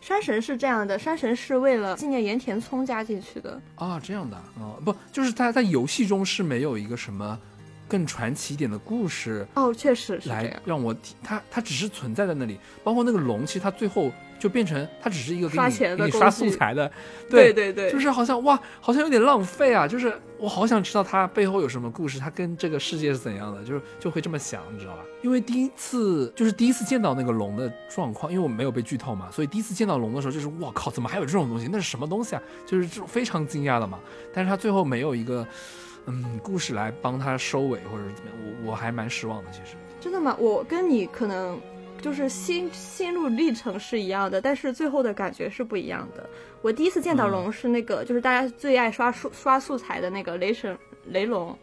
[0.01, 3.61] 山神是这样的，山神是为了纪念盐田聪加进去的。
[3.75, 7.39] 啊，这样的啊，不就是他在游戏中是没有一个什么
[7.87, 9.45] 更传奇一点的故事。
[9.53, 10.59] 哦，确实是来。
[10.65, 16.91] 让我体，它它只是存在在那里，包括那个龙，其实它最后就变成它只是一个给你刷钱的给你刷素材的，
[17.29, 19.87] 对对对，就是好像哇，好像有点浪费啊！
[19.87, 25.03] 就是我好想知道它背后有什么故事，它跟这个世界是怎样的，就是就会这么想，你知道吧？
[25.21, 31.67] 因为第一次就是第一次见到那个龙的状况，因为我没有被剧透嘛，所以第一次见到龙的时候，就是我靠，怎么还有这种东西？
[31.71, 32.41] 那是什么东西啊？
[32.65, 33.99] 就是这种非常惊讶的嘛。
[34.33, 35.47] 但是它最后没有一个
[36.07, 39.75] 嗯故事来帮他收尾或者是怎么样，我我还蛮失望的，其实。
[39.99, 40.35] 真的吗？
[40.39, 41.59] 我跟你可能
[42.01, 46.29] 就是心心路历程是一样的，但是最后的感觉是不一样的。
[46.61, 50.77] 我第一次见到嗯龙是那个，就是大家最爱刷素刷素材的那个雷神
[51.07, 51.57] 雷龙。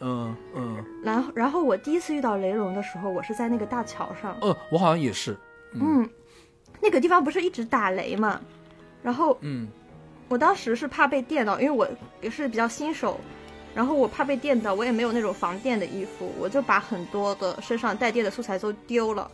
[0.00, 5.36] 嗯嗯然后，然后我第一次遇到雷龙的时候，我是在那个大桥上，呃，我好像也是。
[5.72, 6.10] 嗯嗯，
[6.80, 8.40] 那个地方不是一直打雷嘛，
[9.02, 9.66] 然后嗯
[10.28, 11.88] 我当时是怕被电到，因为我
[12.20, 13.18] 也是比较新手，
[13.78, 19.30] 然后我怕被电到，我也没有那种防电的衣服，我就把很多的身上带电的素材都丢了，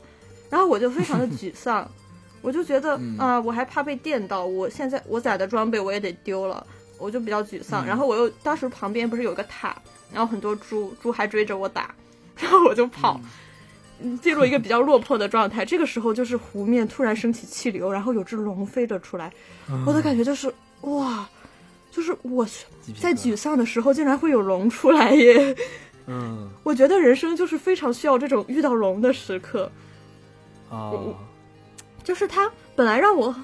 [0.51, 1.91] 然后我就非常的沮丧，
[2.43, 3.17] 我就觉得嗯。
[3.19, 6.67] 啊、我还怕被电到，我现在我攒的装备我也得丢了，
[6.99, 7.87] 我就比较沮丧，嗯。
[7.87, 9.75] 然后我又当时旁边不是有个塔，
[10.13, 11.95] 然后很多猪，猪还追着我打，
[12.37, 13.19] 然后我就跑。
[14.03, 14.19] 嗯。
[14.21, 19.33] 进入一个比较落魄的状态，这个时候就是湖面突然升起气流，然后有只龙飞了出来，
[19.87, 21.27] 我的感觉就是哇，
[21.95, 22.51] 就是我在
[22.83, 25.55] 鸡皮疙瘩沮丧的时候竟然会有龙出来耶！
[26.07, 29.71] 嗯我觉得人生就是非常需要这种遇到龙的时刻，
[30.69, 30.93] 啊
[32.03, 33.35] 就是他本来让我。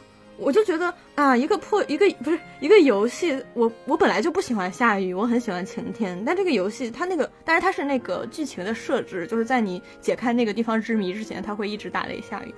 [0.43, 6.19] 我就觉得啊，一个破一个不是一个游戏，我我本来就不喜欢下雨，我很喜欢晴天。
[6.25, 12.55] 但这个游戏它那个，但是它是那个剧情的设置，就是在你解开那个地方之谜之前，它会一直打雷下雨。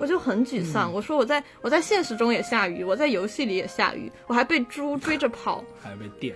[0.00, 0.90] 我就很沮丧。
[0.90, 6.34] 嗯我说我在我在现实中也下雨，我在游戏里也下雨，我还被猪 追着跑，还被电。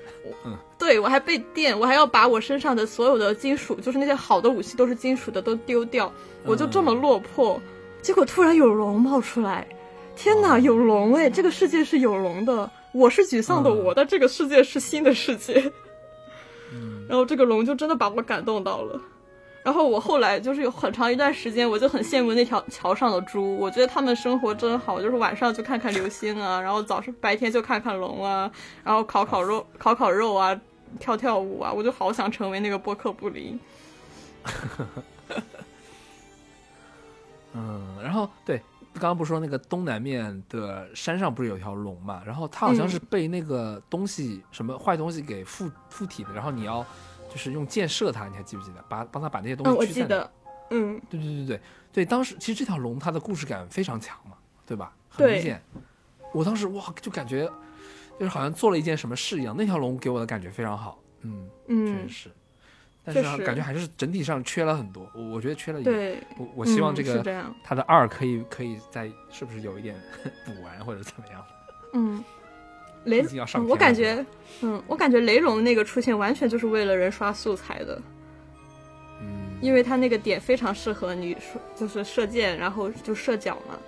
[0.79, 6.13] 对我还被电，我还要把我身上的所有的金属，就是那些好的武器都是金属的都丢掉，
[6.45, 7.59] 我就这么落魄。
[8.03, 9.67] 结果突然有龙冒出来，
[10.15, 11.31] 天哪，哦有龙哎！
[11.31, 15.73] 这个世界是有龙的，我是沮丧的嗯我，但这个世界是新的世界。
[16.71, 19.01] 嗯 然后这个龙就真的把我感动到了。
[19.65, 28.51] 然后我后来就是有很长一段时间，我就很羡慕那条桥上的猪，我觉得他们生活真好，就是晚上就看看流星啊，然后早上白天就看看龙啊，
[28.85, 30.61] 然后烤烤肉、烤烤肉啊，
[31.01, 33.59] 跳跳舞啊，我就好想成为那个波克布林。
[37.55, 38.59] 嗯，然后对，
[38.93, 42.21] 刚刚不是说那个东南面的山上不是有条龙嘛？
[42.27, 46.85] 然后它好像是被那个东西、什么坏东西给附附体的，然后你要
[47.35, 48.81] 就是用箭射它，你还记不记得？
[48.89, 50.19] 把帮他把那些东嗯，西驱散掉。
[50.19, 50.33] 我记得，
[50.71, 51.61] 嗯，对对对对对
[51.93, 54.95] 对，当时其实这条龙它的故事感非常强嘛，对吧？
[55.09, 55.61] 很对明显。
[56.33, 57.51] 我当时哇，就感觉
[58.19, 59.55] 就是好像做了一件什么事一样。
[59.59, 62.31] 那条龙给我的感觉非常好，嗯，确嗯实，是。
[63.07, 65.95] 但是感觉还是整体上缺了很多，我我觉得缺了一点。
[65.95, 69.95] 对，我我希望嗯这个它的二可以可以再是不是有一点
[70.47, 71.45] 补完或者怎么样？
[71.93, 72.25] 嗯，
[73.05, 73.25] 雷
[73.69, 74.25] 我感觉，
[74.63, 78.01] 嗯，我感觉雷龙那个出现完全就是为了人刷素材的，
[79.21, 79.27] 嗯，
[79.61, 83.79] 因为他那个点非常适合你说就是射箭，然后就射脚嘛，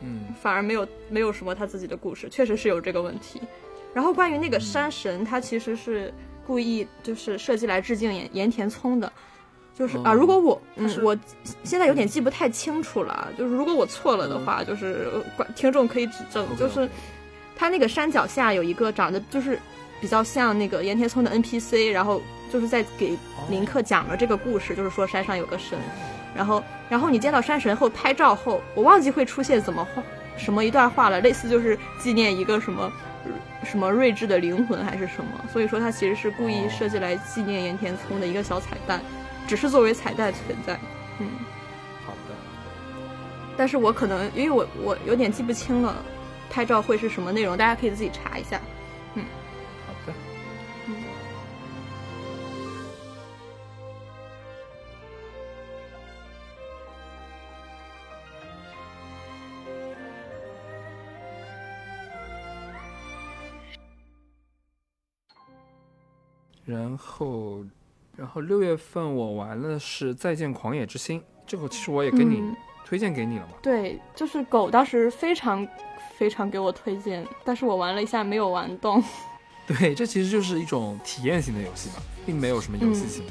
[0.00, 0.20] 嗯。
[0.40, 3.40] 反而没有没有什么他自己的故事，确实是有这个问题。
[3.92, 6.12] 然后关于那个山神，他其实是
[6.46, 9.10] 故意就是设计来致敬岩岩田聪的，
[9.78, 11.16] 就是、啊，哦如果我嗯我
[11.62, 16.88] 现在有点记不太清楚了，就是如果我错了的话，就是呃观听众可以指正就是
[17.56, 19.58] 他那个山脚下有一个长得就是
[20.00, 22.20] 比较像那个岩田聪的 NPC，然后
[22.52, 23.16] 就是在给
[23.48, 25.78] 林克讲了这个故事，就是说山上有个神，
[26.34, 30.02] 然后然后你见到山神后拍照后，我忘记会出现怎么画
[30.36, 32.92] 什么一段话了，类似就是纪念一个什么
[33.24, 33.30] 呃
[33.64, 39.00] 什么睿智的灵魂还是什么，所以说它其实是故意设计来纪念岩田聪的一个小彩蛋，
[39.46, 40.78] 只是作为彩蛋存在，
[41.20, 41.28] 嗯。
[42.04, 42.34] 好的，
[43.56, 45.94] 但是我可能因为我我有点记不清了，
[46.50, 48.60] 拍照会是什么内容，大家可以自己查一下。
[49.86, 50.12] 好的。
[50.88, 50.94] 嗯
[66.66, 67.62] 然后，
[68.16, 73.52] 然后六月份我玩的是《再见狂野之心》，这个其实我也跟你嗯推荐给你了嘛。
[73.62, 75.66] 对，就是狗当时非常
[76.16, 79.02] 非常给我推荐，但是我玩了一下没有玩动。
[79.66, 81.96] 对，这其实就是一种体验型的游戏嘛，
[82.26, 83.24] 并没有什么游戏性。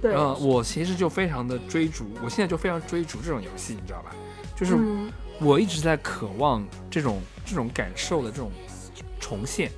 [0.00, 4.14] 对，呃，我其实就非常的追逐，我现在就非常追逐这种游戏，你知道吧？
[4.56, 8.50] 就是嗯我一直在渴望这种这种感受的这种
[9.20, 9.70] 重现，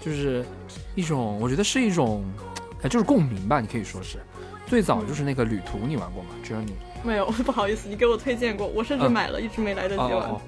[0.00, 0.44] 就是
[0.96, 2.24] 一种我觉得是一种，
[2.82, 4.18] 呃，就是共鸣吧，你可以说是。
[4.66, 6.74] 最早就是那个旅途，你玩过吗？Journey。
[7.02, 10.12] 没有， 不好意思，你给我推荐过，我甚至嗯买了，一直没来得及玩。
[10.12, 10.40] 哦哦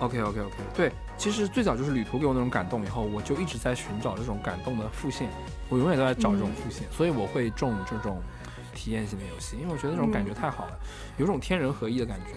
[0.00, 5.28] ，OK OK OK，对，其实最早就是旅途给我那种感动，以后我就一直在寻找这种感动的复现，
[5.68, 8.20] 我永远都在找这种复现，所以我会中这种
[8.74, 10.78] 体验型的游戏，因为我觉得那种感觉太好了，
[11.16, 12.34] 有种天人合一的感觉，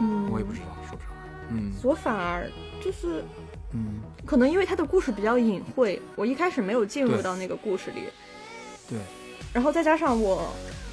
[0.00, 1.10] 嗯，我也不知道说不上。
[1.12, 1.18] 来，
[1.50, 1.72] 嗯。
[1.82, 2.50] 我反而
[2.82, 3.24] 就是
[3.72, 8.04] 嗯，可能因为他的故事比较隐晦，我一开始没有进入到那个故事里，
[8.88, 8.98] 对，
[9.52, 10.52] 然后再加上我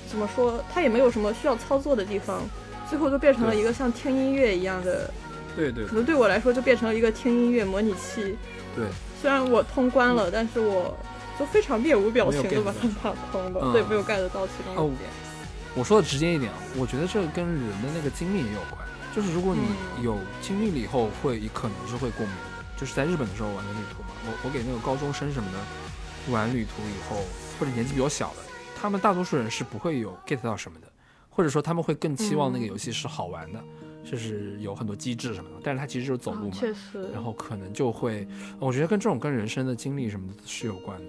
[0.09, 2.41] 怎么说，他也没有什么需要操作的地方，
[2.89, 5.13] 最后就变成了一个像听音乐一样的，
[5.59, 8.37] 对对可能对我来说就变成了一个听音乐模拟器。
[8.75, 8.85] 对，
[9.21, 10.97] 虽然我通关了，但是我
[11.37, 15.09] 就非常面无表情的把它打通了，嗯对，没有 get 到其中的哦点。
[15.75, 18.79] 我说的直接一点，我觉得这跟人的那个经历也有关。
[19.15, 19.61] 就是如果你
[19.97, 22.65] 嗯有经历了以后，会可能是会共鸣的。
[22.77, 27.21] 就是在日本的时候玩的旅途嘛，我我给那个高中生什么的玩旅途以后，
[27.59, 28.37] 或者年纪比我小的，
[28.79, 30.87] 他们大多数人是不会有 get 到什么的，
[31.29, 33.61] 或者说他们会更期望那个游戏是好玩的，
[34.03, 35.57] 就是有很多机制什么的。
[35.63, 38.27] 但是它其实就是走路啊嘛，确实，然后可能就会，
[38.59, 41.05] 我觉得跟这种跟人生的经历什么的是有关的。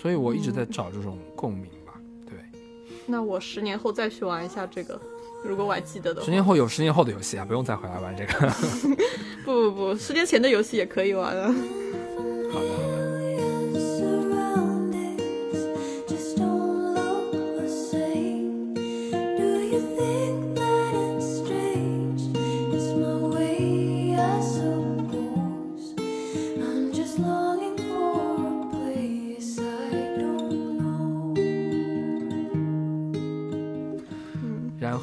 [0.00, 1.94] 所以我一直在找这种共鸣吧。
[2.26, 2.36] 对，
[3.06, 5.00] 那我十年后再去玩一下这个，
[5.44, 6.24] 如果我还记得的话。
[6.24, 8.52] 十年后有十年后的游戏啊，不用再回来玩这个。
[9.44, 11.54] 不不不，十年前的游戏也可以玩啊。
[12.52, 13.11] 好的，好的。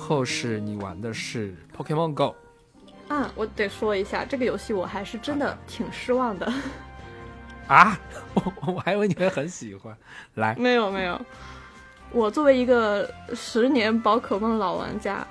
[0.10, 2.36] 后是你玩的是 Pokemon Go，
[3.10, 6.52] 啊，我得说一下，这个游戏我还是真的挺失望的。
[7.68, 7.96] 啊，
[8.34, 9.96] 我我还以为你会很喜欢。
[10.34, 11.22] 来，没有没有，
[12.12, 15.26] 我作为一个十年宝可梦老玩家，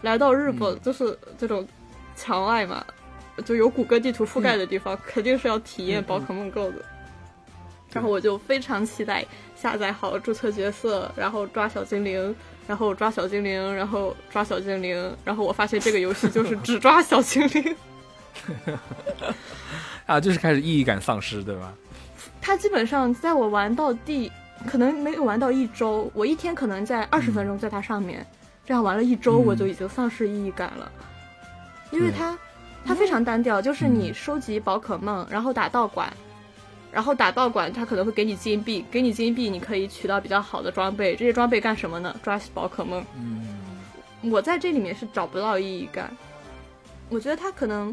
[0.00, 1.68] 来到日本、就是这种
[2.16, 2.82] 墙外嘛，
[3.44, 6.82] 就有谷歌地图覆盖的地方，肯定是要体验宝可梦 Go 的。
[7.92, 9.22] 然后我就非常期待
[9.54, 12.34] 下载好注册角色，然后抓小精灵，
[12.66, 17.76] 然后抓小精灵，然后抓小精灵，然后我发现这个游戏就是只抓小精灵。
[20.06, 21.72] 啊，就是开始意义感丧失，对吧？
[22.40, 24.30] 它基本上在我玩到第，
[24.66, 28.26] 可能没有玩到一周，我一天可能在二十分钟在它上面，
[28.66, 30.90] 这样玩了一周，嗯我就已经丧失意义感了，
[31.90, 32.36] 因为它
[32.84, 36.12] 它非常单调，就是你嗯收集宝可梦，然后打道馆。
[36.94, 41.16] 然后打道馆，他可能会给你金币，给你金币，你可以取到比较好的装备。
[41.16, 42.14] 这些装备干什么呢？
[42.22, 43.04] 抓宝可梦。
[43.16, 46.16] 嗯，我在这里面是找不到意义感。
[47.10, 47.92] 我觉得它可能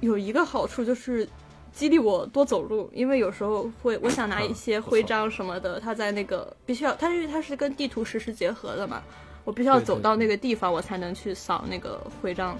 [0.00, 1.28] 有一个好处就是
[1.72, 9.00] 激励我多走路，因为有时候会我想拿一些徽章什么的， 它在那个必须要，它因为它是跟地图实时结合的嘛，
[9.44, 12.58] 我必须要走到那个地方，我才能去扫那个徽章。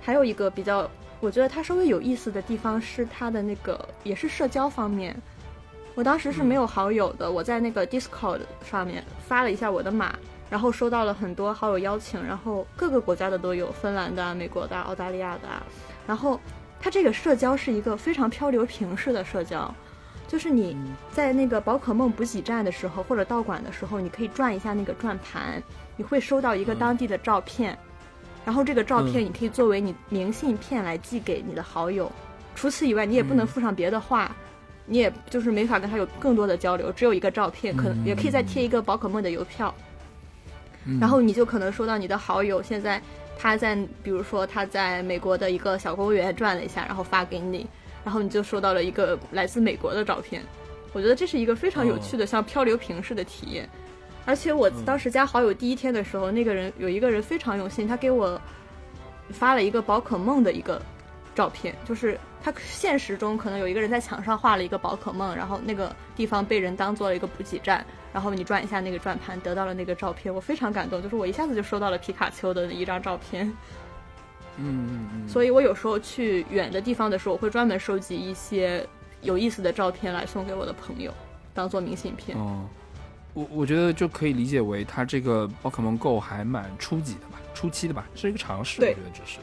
[0.00, 0.88] 还有一个比较，
[1.24, 5.16] 我觉得它稍微有意思的地方是它的那个也是社交方面。
[5.94, 10.14] 我当时是没有好友的，我在那个 Discord 上面发了一下我的码，
[10.50, 15.62] 然后收到了很多好友邀请，然后各个国家的都有，芬兰的啊、美国的啊、澳大利亚的啊。
[16.06, 16.38] 然后
[16.78, 19.74] 它这个社交是一个非常漂流瓶式的社交，
[20.28, 20.76] 就是你
[21.10, 25.62] 在那个宝可梦补给站的时候或者道馆的时候，你可以转一下那个转盘，
[25.96, 27.78] 你会收到一个当地的照片，
[28.44, 32.10] 然后这个照片嗯你可以作为你明信片来寄给你的好友。
[32.54, 34.34] 除此以外，你也不能附上别的话。
[34.86, 39.74] 你也就是没法跟他有更多的交流，只有一个照片，可能也可以再贴一个宝可梦的邮票，
[40.84, 43.00] 嗯然后你就可能收到你的好友现在
[43.38, 47.66] 他在，比如说他在美国的一个小公园转了一下，然后发给你，
[48.04, 50.42] 然后你就收到了一个来自美国的照片。
[50.92, 53.66] 我觉得这是一个非常有趣的，像漂流瓶似的体验。
[54.26, 58.40] 而且我当时加好友第一天的时候，那个人有一个人非常用心，他给我
[59.30, 60.80] 发了一个宝可梦的一个
[61.34, 73.46] 照片，就是他现实中可能有一个人在墙上画了一个宝可梦，然后那个地方被人当做了一个补给站，然后你转一下那个转盘，得到了那个照片，我非常感动，就是我一下子就收到了皮卡丘的一张照片。
[74.56, 78.86] 嗯嗯嗯，所以我有时候去远的地方的时候，我会专门收集一些
[79.20, 81.12] 有意思的照片来送给我的朋友，
[81.52, 82.38] 当做明信片。
[82.38, 82.64] 哦，
[83.34, 89.38] 我我觉得就可以理解为它这个宝可梦 Go 还蛮初级的吧，初期的吧，是一个尝试，我觉得只是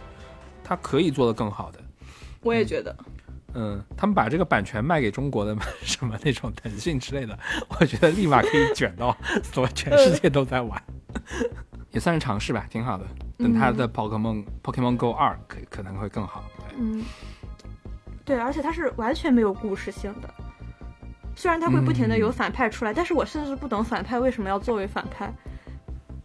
[0.64, 1.80] 它可以做得更好的。
[2.42, 2.96] 我也觉得，
[3.54, 7.38] 嗯，他们把这个版权卖给中国的 什么那种腾讯之类的，
[7.80, 10.82] 我觉得立马可以卷到 所全世界都在玩，
[11.92, 13.06] 也算是尝试吧，挺好的。
[13.38, 16.44] 等它的宝可梦 Pokemon Go 二可可能会更好。
[16.58, 17.04] 对嗯，
[18.24, 20.34] 对，而且它是完全没有故事性的。
[21.42, 25.34] 虽然它会不停的有嗯反派出来，但是我甚至不懂反派为什么要作为反派。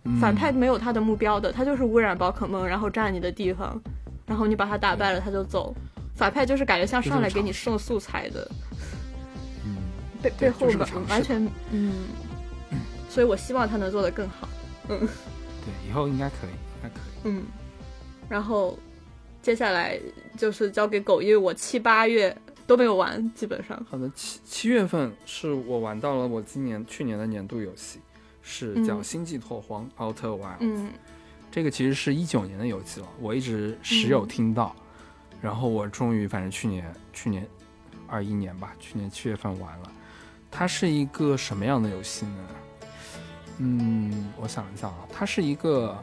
[0.04, 3.80] 嗯反派没有他的目标的，他就是污染宝可梦，然后占你的地方，
[4.26, 5.74] 然后你把他打败了，他就走。
[6.14, 8.46] 反派就是感觉像上来给你送素材的，
[9.64, 9.76] 嗯，
[10.22, 11.92] 背对背后完就是个尝试完全嗯，
[13.08, 14.46] 所以我希望他能做得更好。
[14.88, 14.98] 嗯
[15.64, 17.00] 对，以后应该可以，应该可以。
[17.24, 17.42] 嗯，
[18.28, 18.78] 然后
[19.40, 19.98] 接下来
[20.36, 22.34] 就是交给狗，因为我七八月
[22.66, 23.80] 都没有玩，基本上。
[23.88, 28.00] 好的，七七月份是我玩到了我今年去年的年度游戏，
[28.42, 30.40] 是叫《嗯星际拓荒 Outer Wild》。
[30.60, 30.90] 嗯
[31.50, 34.74] 这个其实是一九年的游戏了，我一直时有嗯听到，
[35.40, 37.46] 然后我终于反正去年去年
[38.06, 39.92] 二一年吧，去年七月份玩了。
[40.50, 42.48] 它是一个什么样的游戏呢？
[43.58, 45.96] 嗯，我想一下啊，它是一个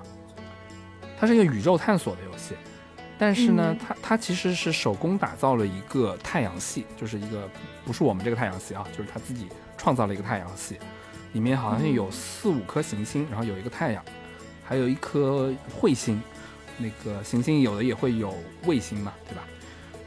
[1.19, 2.55] 它是一个宇宙探索的游戏，
[3.17, 7.49] 但是呢，嗯它它其实是手工打造了一个太阳系，就是一个
[7.85, 9.47] 不是我们这个太阳系啊，就是他自己
[9.77, 10.77] 创造了一个太阳系，
[11.33, 14.03] 里面好像有四五颗行星，然后有一个太阳。
[14.65, 16.19] 还有一颗彗星，
[16.77, 18.33] 那个行星有的也会有
[18.65, 19.43] 卫星嘛，对吧？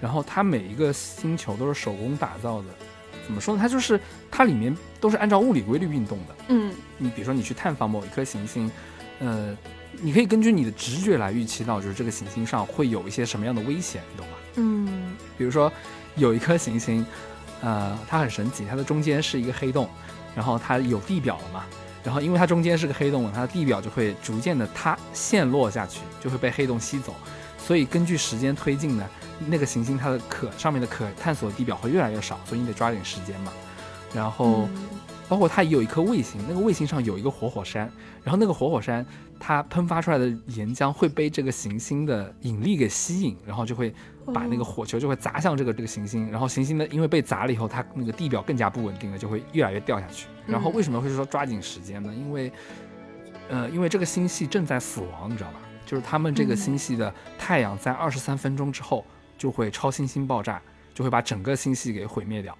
[0.01, 2.69] 然后它每一个星球都是手工打造的，
[3.27, 3.61] 怎么说呢？
[3.61, 4.01] 它就是
[4.31, 6.35] 它里面都是按照物理规律运动的。
[6.49, 8.71] 嗯你比如说你去探访某一颗行星，
[9.21, 9.55] 呃，
[10.01, 14.35] 你可以根据你的直觉来预期到，就是这个行星上会有一些什么样的危险，你懂吗？
[14.57, 15.71] 嗯比如说
[16.15, 17.05] 有一颗行星，
[17.61, 19.89] 呃，它很神奇，它的中间是一个黑洞，
[20.35, 21.65] 然后它有地表了嘛，
[22.03, 27.15] 然后因为它中间是个黑洞，它的地表就会逐渐的塌陷落下去，就会被黑洞吸走，
[27.59, 29.07] 所以根据时间推进呢，
[29.47, 33.53] 那个行星它的可上面的可探索地表会越来越少，所以你得抓紧时间嘛。
[34.15, 34.77] 然后嗯
[35.29, 37.91] 包括它也有一颗卫星，那个卫星上有一个活火山，
[38.23, 39.05] 然后那个活火山
[39.41, 43.93] 它喷发出来的岩浆会被这个行星的引力给吸引，然后就会
[44.33, 50.27] 把那个哦火球就会砸向这个这个行星，然后行星呢因为被砸了以后，它那个地表更加不稳定了，就会越来越掉下去。
[50.47, 52.15] 然后为什么会说抓紧时间呢？
[52.15, 52.53] 因为
[53.49, 55.61] 呃，因为这个星系正在死亡，你知道吧？
[55.85, 59.05] 就是他们这个嗯星系的太阳在二十三分钟之后
[59.39, 60.61] 就会超新星爆炸，
[60.95, 62.57] 就会把整个星系给毁灭掉。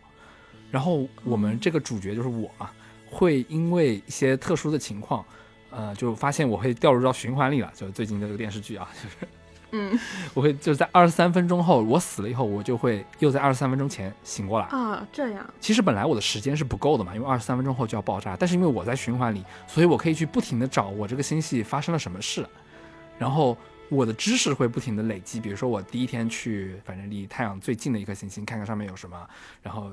[0.71, 2.71] 然后我们这个主角就是我嘛，
[3.11, 5.25] 会因为一些特殊的情况，
[5.71, 7.73] 呃，就发现我会掉入到循环里了。
[7.75, 9.17] 就是最近的这个电视剧啊， 就是
[9.73, 9.99] 嗯
[10.33, 14.67] 我会就是在二十三分钟后，我死了以后，我就会又在二十三分钟前醒过来。
[14.67, 22.47] 啊，这样其实本来我的时间是不够的嘛，因为二十三分钟后就要爆炸，但是因为我在循环里，所以我可以去不停的找我这个星系发生了什么事，
[23.19, 23.57] 然后
[23.89, 25.41] 我的知识会不停的累积。
[25.41, 29.29] 比如说我第一天去，反正离太阳最近的一颗行星，看看上面有什么，
[29.63, 29.93] 然后。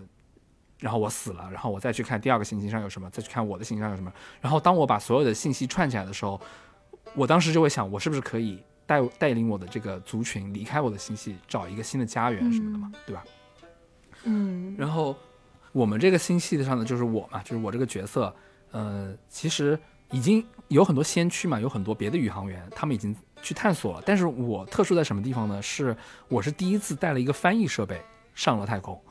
[0.84, 4.12] 然后我死了，然后我再去看第二个行星上有什么，再去看我的行星上有什么。
[4.42, 6.38] 然后当我把所有的信息串起来的时候，
[7.16, 13.24] 我当时就会想，我是不是可以带带领我的这个族群离开我的星系，找一个新的家园什么的嘛，对吧？
[14.26, 15.16] 嗯然后
[15.72, 18.36] 我们这个星系上的就是我嘛，就是我这个角色，
[18.72, 19.80] 呃，其实
[20.12, 24.04] 已经有很多先驱嘛，有很多别的宇航员，他们已经去探索了。
[24.06, 25.62] 但是我特殊在什么地方呢？
[25.62, 25.96] 是
[26.28, 28.02] 我是第一次带了一个翻译设备
[28.36, 29.02] 上了太空。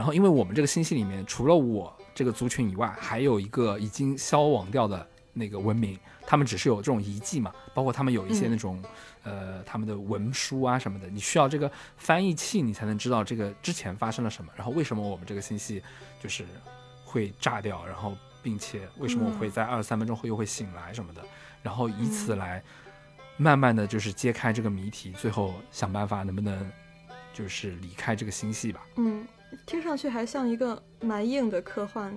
[0.00, 8.50] 然后因为我们这个星系里面，除了我这个族群以外，还有一个已经消亡掉的那个文明，他们只是有这种遗迹嘛，包括他们有一些嗯。
[8.50, 8.82] 那种、
[9.24, 15.82] 呃他们的文书啊什么的，你需要这个翻译器，你才能知道这个之前发生了什么，然后为什么我们这个星系
[16.18, 16.46] 就是
[17.04, 21.20] 会炸掉，然后并且为什么我会在二三分钟后又会醒来什么的，
[21.62, 22.62] 然后以此来
[23.36, 26.72] 慢慢的就是揭开这个谜题，最后想办法能不能
[27.34, 28.80] 就是离开这个星系吧。
[28.96, 29.26] 嗯，
[29.66, 32.12] 听上去还像一个蛮硬的科幻。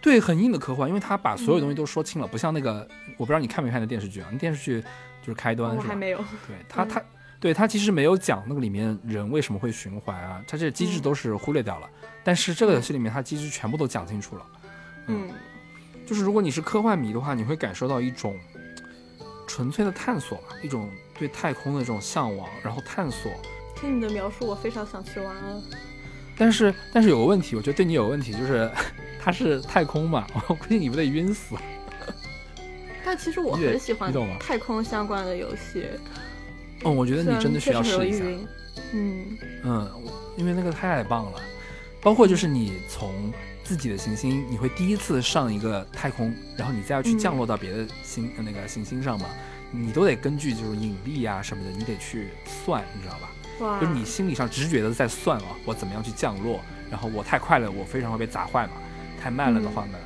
[0.00, 4.28] 对，很硬的科幻，因为他把所有东西嗯都说清了，不像那个我不知道你看没看那电视剧啊？
[4.32, 4.80] 那电视剧
[5.20, 6.18] 就是开端还没有。
[6.46, 7.02] 对他，嗯他
[7.40, 11.88] 对他其实没有讲那个里面人为什么会循环啊，他这机制嗯都是忽略掉了。
[12.24, 14.46] 但是这个游戏里面，它机制全部都讲清楚了。
[15.08, 15.28] 嗯
[16.06, 18.38] 就是如果你是科幻迷的话，你会感受到一种
[19.46, 23.32] 纯粹的探索吧，一种对太空的这种向往，然后探索。
[23.74, 25.62] 听你的描述，我非常想去玩了。
[26.42, 28.68] 但是但是有个问题，我觉得对你有个问题，就是
[29.22, 31.54] 它是太空嘛， 我估计你不得晕死。
[33.04, 35.86] 但其实我很喜欢太空相关的游戏，
[36.84, 38.24] 嗯，我觉得你真的需要试一下。
[38.92, 39.90] 嗯嗯，
[40.36, 41.40] 因为那个太棒了，
[42.00, 43.32] 包括就是你从
[43.62, 49.26] 自己的行星，你会第一次上一个太空，然后你再要去嗯降落到别的星、呃那个行星上嘛，
[49.70, 52.30] 你都得根据就是引力啊什么的，你得去
[52.64, 53.30] 算，你知道吧？
[53.62, 56.60] 哇，就是你心理上直觉的在算啊，我怎么样去降落，
[56.90, 58.72] 然后我太快了，我非常会被砸坏嘛，
[59.22, 59.98] 太慢了的话呢，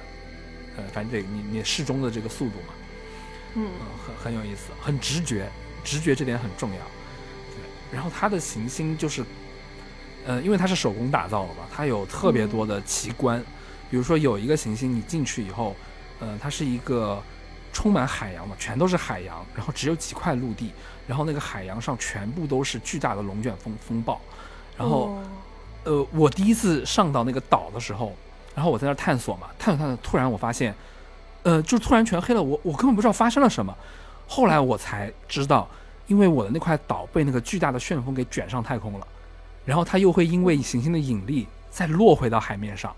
[0.76, 2.74] 呃，反正得你你适中的这个速度嘛，
[3.54, 3.66] 嗯。
[3.66, 5.48] 嗯，很很有意思，很直觉，
[5.82, 6.76] 直觉这点很重要。
[6.76, 9.24] 对，然后它的行星就是，
[10.26, 13.42] 呃，因为它是手工打造的嘛，它有特别多的奇观，
[13.90, 15.74] 比如说有一个行星，你进去以后，
[16.20, 17.22] 呃，它是一个
[17.72, 20.72] 充满海洋嘛，全都是海洋，然后只有几块陆地，
[21.06, 24.20] 然后那个海洋上全部都是巨大的龙卷风风暴，
[24.76, 25.10] 然后。
[25.10, 25.22] 哦
[25.86, 28.12] 呃，我第一次上到那个岛的时候，
[28.56, 30.74] 然后我在那儿探索嘛，探索探索，突然我发现，
[31.44, 33.72] 呃，就突然全黑了，我我根本不知道发生了什么。
[34.26, 35.68] 后来我才知道，
[36.08, 39.06] 因为我的那块岛被那个巨大的旋风给卷上太空了，
[39.64, 42.92] 然后它又会因为行星的引力再落回到海面上，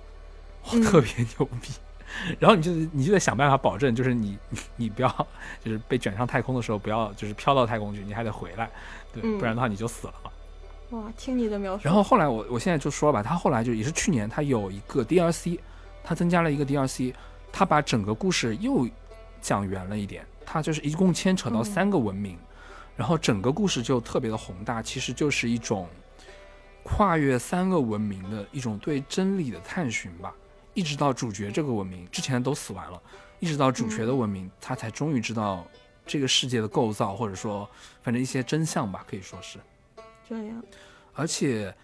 [0.82, 1.74] 特别牛逼。
[2.38, 5.26] 然后你就你就得想办法保证，就是你你 你不要
[5.64, 8.70] 就是被卷上太空的时候，不要就是飘到太空去，你还得回来，
[9.12, 10.30] 对，嗯不然的话你就死了嘛。
[10.90, 11.76] 哇，听你的描。
[11.76, 15.58] 述，然后后来我我现在就说吧，他后来就也是去年他有一个 DLC，
[16.02, 17.12] 他增加了一个 DLC，
[17.52, 18.88] 他把整个故事又
[19.40, 21.64] 讲圆了一点，他就是一共牵扯到嗯。
[21.64, 22.38] 三个文明，
[22.96, 25.86] 然后整个故事就特别的宏大，其实就是一种
[26.82, 30.32] 跨越三个文明的一种对真理的探寻吧，
[30.78, 33.02] 一直到主角这个文明之前都死完了，
[33.40, 35.66] 一直到主角的文明，他才终于知道
[36.06, 37.68] 这个世界的构造，或者说
[38.00, 39.58] 反正一些真相吧，可以说是。
[40.28, 40.62] 这样，
[41.14, 41.74] 而且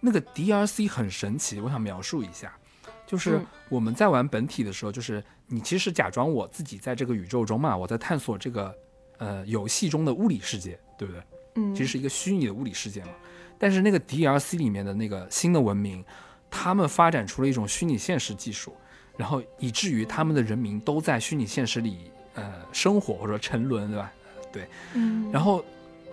[0.00, 2.56] 那个 D R C 很神奇，我想描述一下，
[3.04, 8.72] 就是嗯我们在玩本体的时候，就是你其实假装我自己在这个宇宙中嘛，我在探索这个
[9.18, 11.20] 呃游戏中的物理世界，对不对？
[11.56, 13.10] 嗯，其实是一个虚拟的物理世界嘛。
[13.58, 16.04] 但是那个 D R C 里面的那个新的文明，
[16.50, 18.74] 他们发展出了一种虚拟现实技术，
[19.16, 24.12] 然后以至于他们的人民都在虚拟现实里呃生活或者说沉沦，对吧？
[24.52, 25.64] 对嗯，然后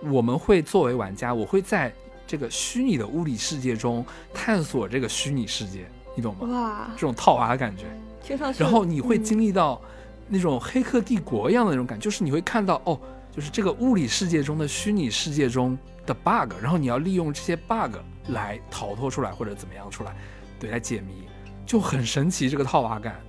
[0.02, 1.92] 我们会作为玩家，我会在
[2.26, 6.46] 这个虚拟的物理世界中探索这个虚拟世界，你懂吗？
[6.48, 7.84] 哇，这种套娃的感觉，
[8.22, 9.80] 听上去，然后你会嗯经历到
[10.28, 17.96] 那种黑客帝国一样的那种感觉，就是你会看到哦，就是这个物理世界中的虚拟世界中的 bug，然后你要利用这些 bug
[18.28, 20.14] 来逃脱出来或者怎么样出来，
[20.58, 21.24] 对，来解谜，
[21.66, 23.20] 就很神奇这个套娃感。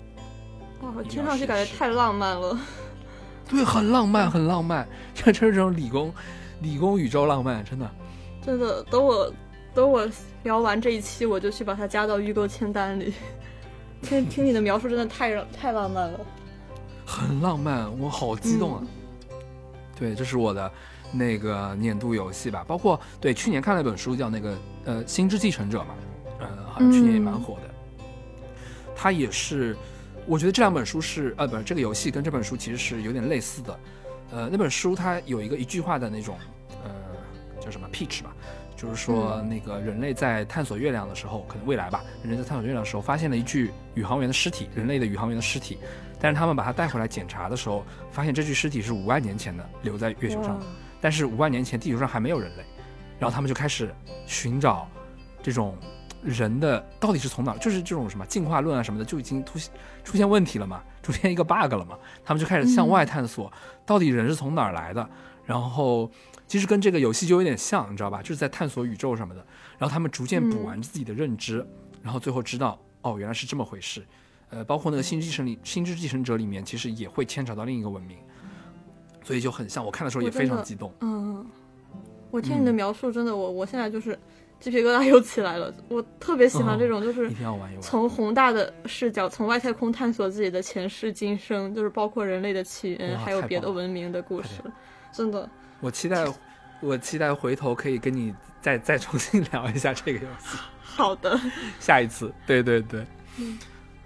[0.81, 2.57] 哇，听上去感觉太浪漫了。
[3.47, 6.13] 对，很浪漫，很浪漫， 这这是这种理工，
[6.61, 7.89] 理工宇宙浪漫，真的。
[8.43, 9.34] 真的，等我
[9.73, 10.07] 等我
[10.43, 13.13] 聊完这一期，我就去把它加到预购清单里。
[14.01, 16.19] 听听你的描述，真的太浪太浪漫了。
[17.05, 18.81] 很浪漫，我好激动啊！
[18.81, 18.88] 嗯
[19.97, 20.69] 对，这是我的
[21.11, 24.53] 那个年度游戏吧，包括对去年看了一本书叫那个
[24.85, 25.95] 呃《星之继承者》嘛，
[26.39, 27.61] 呃，好像去年也蛮火的。
[28.95, 29.75] 它也是，
[30.25, 33.79] 我觉得这两本书是呃不是这个游戏跟这本书其实是有点类似的。
[34.31, 36.37] 呃，那本书它有一个一句话的那种
[36.83, 36.89] 呃
[37.59, 38.33] 叫什么 pitch 吧，
[38.75, 45.77] 就是说那个人类在探索月亮的时候，可能未来吧，人类在探索月亮的时候发现了一具宇航员的尸体，人类的宇航员的尸体。
[46.19, 50.65] 但是他们把它带回来检查的时候，发现这具尸体是五万年前的留在月球上的，
[51.01, 52.63] 但是五万年前地球上还没有人类，
[53.19, 53.93] 然后他们就开始
[54.25, 54.87] 寻找
[55.41, 55.77] 这种
[56.23, 59.71] 人的到底是从哪儿，就是这种什么进化论啊什么的就已经出现
[60.03, 63.51] 出现问题了嘛，出现一个 bug 了嘛，他们就开始向外探索，
[63.85, 65.07] 到底人是从哪儿来的，
[65.45, 66.09] 然后
[66.47, 68.21] 其实跟这个游戏就有点像，你知道吧？
[68.21, 69.45] 就是在探索宇宙什么的，
[69.77, 71.65] 然后他们逐渐补完自己的认知，
[72.01, 74.05] 然后最后知道哦原来是这么回事，
[74.49, 78.17] 呃，包括那个星之继承里星之继承者里面其实也会牵扯到另一个文明，
[79.23, 80.91] 所以就很像，我看的时候也非常激动。
[81.01, 81.45] 嗯，
[82.31, 84.18] 我听你的描述，真的，我我现在就是
[84.60, 85.73] 鸡皮疙瘩又起来了。
[85.88, 87.31] 我特别喜欢这种，就是。
[87.81, 94.61] 从宏大的视角，从外太空探索自己的前世今生，就是包括人类的起源，还有别的文明的故事。
[95.14, 95.49] 真的，
[95.80, 96.26] 我期待，
[96.81, 100.57] 我期待回头可以跟你再再重新 聊一下这个游戏。
[100.81, 101.39] 好的，
[101.80, 103.06] 下一次，对对对，
[103.38, 103.57] 嗯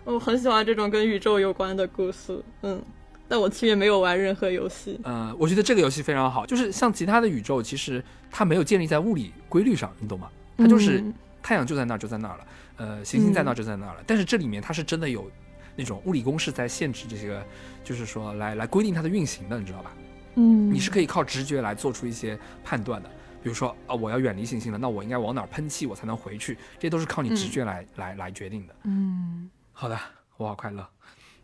[0.06, 2.44] 我很喜欢这种跟宇宙有关的故事。
[2.64, 2.82] 嗯，
[3.30, 5.00] 但我其实也没有玩任何游戏。
[5.04, 10.28] 呃，我觉得这个游戏非常好，就是像其他的宇宙，其实它没有建立在物理规律上，你懂吗？
[10.58, 12.48] 它就是嗯太阳就在那儿就在那儿了，
[12.78, 14.04] 呃，行星在那儿就在那儿了。
[14.06, 15.32] 但是这里面它是真的有
[15.76, 17.42] 那种物理公式在限制这些，
[17.84, 19.92] 就是说来来规定它的运行的，你知道吧？
[20.36, 23.10] 嗯，你是可以靠直觉来做出一些判断的。
[23.42, 26.58] 比如说啊、我要远离行星了，那我应该往哪儿喷气，我才能回去？
[26.78, 28.76] 这都是靠你直觉来、来来决定的。
[28.84, 29.50] 嗯。
[29.72, 29.98] 好的，
[30.36, 30.86] 我好快乐。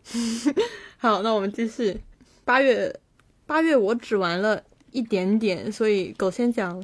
[0.98, 2.00] 好，那我们继续。
[2.44, 2.94] 八月，
[3.44, 4.62] 八月我只玩了
[4.92, 6.82] 一点点，所以狗先讲。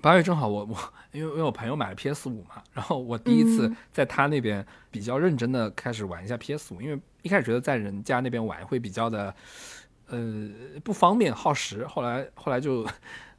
[0.00, 0.76] 八月正好我我
[1.12, 9.32] 因为因为我朋友买了 PS 五嘛，然后我第一次嗯在他那边比较认真的开始玩一下 PS 五，因为一开始觉得在人家那边玩会比较的
[10.08, 10.50] 呃
[10.82, 12.84] 不方便耗时，后来后来就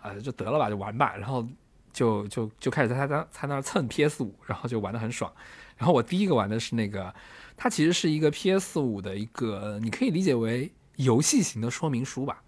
[0.01, 1.45] 呃就得了吧，就玩吧，然后
[1.91, 5.29] 就就就开始在他他他那儿蹭 PS 五，然后就玩的很爽。
[5.75, 7.13] 然后我第一个玩的是那个，
[7.55, 12.41] 它其实是一个 PS 五的一个，你可以理解为游戏型的说明书吧，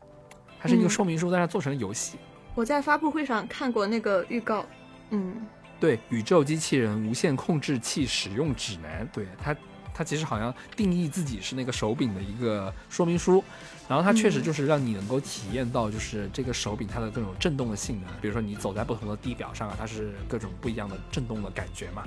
[0.60, 0.90] 它是一个嗯。
[0.90, 2.18] 说明书，但是做成了游戏。
[2.54, 4.66] 我在发布会上看过那个预告，
[5.10, 5.46] 嗯，
[5.80, 9.56] 对，宇宙机器人无线控制器使用指南，对它，
[9.94, 13.44] 它其实好像定义自己是那个手柄的一个说明书，
[13.88, 14.44] 然后它确实嗯。
[14.44, 22.04] 就是让你能够体验到，就是这个手柄它的各种震动的性能，比如说你走在不同的地表上啊，它是各种不一样的震动的感觉嘛，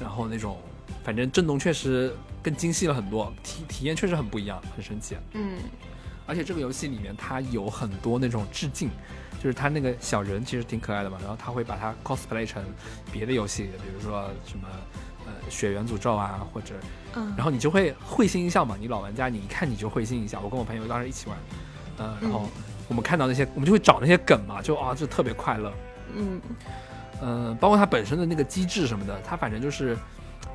[0.00, 0.58] 然后那种
[1.04, 5.16] 反正震动确实更精细了很多，体体验确实很不一样，很神奇。
[5.32, 5.58] 嗯。
[6.26, 8.90] 而且这个游戏里面它有很多那种致敬，
[9.42, 12.62] 就是它那个小人其实挺可爱的嘛，然后他会把它 cosplay 成
[13.10, 14.68] 别的游戏，比如说什么
[15.28, 16.74] 呃血缘诅咒啊，或者，
[17.14, 20.40] 嗯，然后你就会会心一笑嘛，你老玩家你一看你就会心一笑。
[20.40, 21.38] 我跟我朋友当时一起玩，
[21.98, 25.72] 呃，然后嗯我们看到那些，我们就会找那些梗嘛，就啊就特别快乐。
[26.14, 26.40] 嗯
[27.20, 29.96] 嗯、包括它本身的那个机制什么的，它反正就是，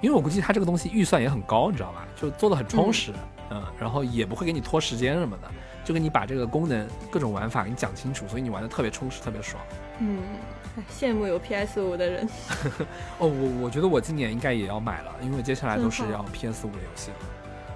[0.02, 2.08] 因为我估计它这个东西预算也很高，你知道吧？
[2.16, 3.14] 就做的很充实，
[3.52, 5.52] 嗯然后也不会给你拖时间什么的，
[5.84, 9.62] 就给你把这个功能各种玩法给你讲清楚，所以你玩的特别充实，特别爽。
[10.00, 12.28] 嗯，哎 羡慕有 PS 五的人。
[13.20, 17.18] 哦，我我觉得我今年应该也要买了，因为接下来都是要 PS 五的游戏了。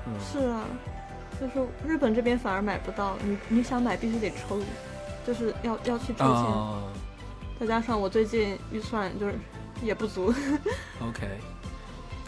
[0.08, 0.66] 嗯，是啊，
[1.40, 4.60] 就是日本这边反而买不到，你你想买必须得抽，
[5.26, 6.84] 就是要要去抽签，啊、
[7.60, 9.36] 再加上我最近预算就是
[9.84, 10.34] 也不足。
[11.00, 11.28] o k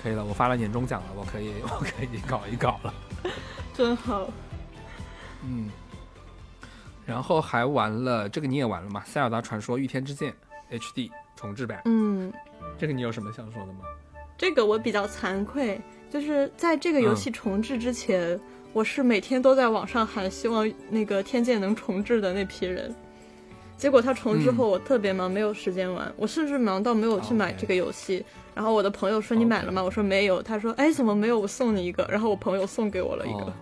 [0.02, 2.94] 可以了，我发了年终奖了，我可以我可以搞一搞了。
[3.74, 4.30] 真好。
[5.44, 5.70] 嗯，
[7.06, 9.02] 然后还玩了这个你也玩了吗？
[9.10, 10.32] 《塞尔达传说：御天之剑》
[10.72, 12.32] HD 重置版，嗯，
[12.78, 13.80] 这个你有什么想说的吗？
[14.38, 15.80] 这个我比较惭愧，
[16.10, 18.40] 就是在这个游戏重置之前，
[18.74, 22.94] 我是每天都在网上喊希望那个天剑能重置的那批人。
[23.78, 26.12] 结果它重置后，我特别忙，没有时间玩。
[26.18, 28.24] 我甚至忙到没有去买这个游戏。
[28.54, 31.40] 然后我的朋友说：“你买了吗？”我说：“没有。”他说：“哎，怎么没有？
[31.40, 33.44] 我送你一个。”然后我朋友送给我了一个。
[33.44, 33.54] 哦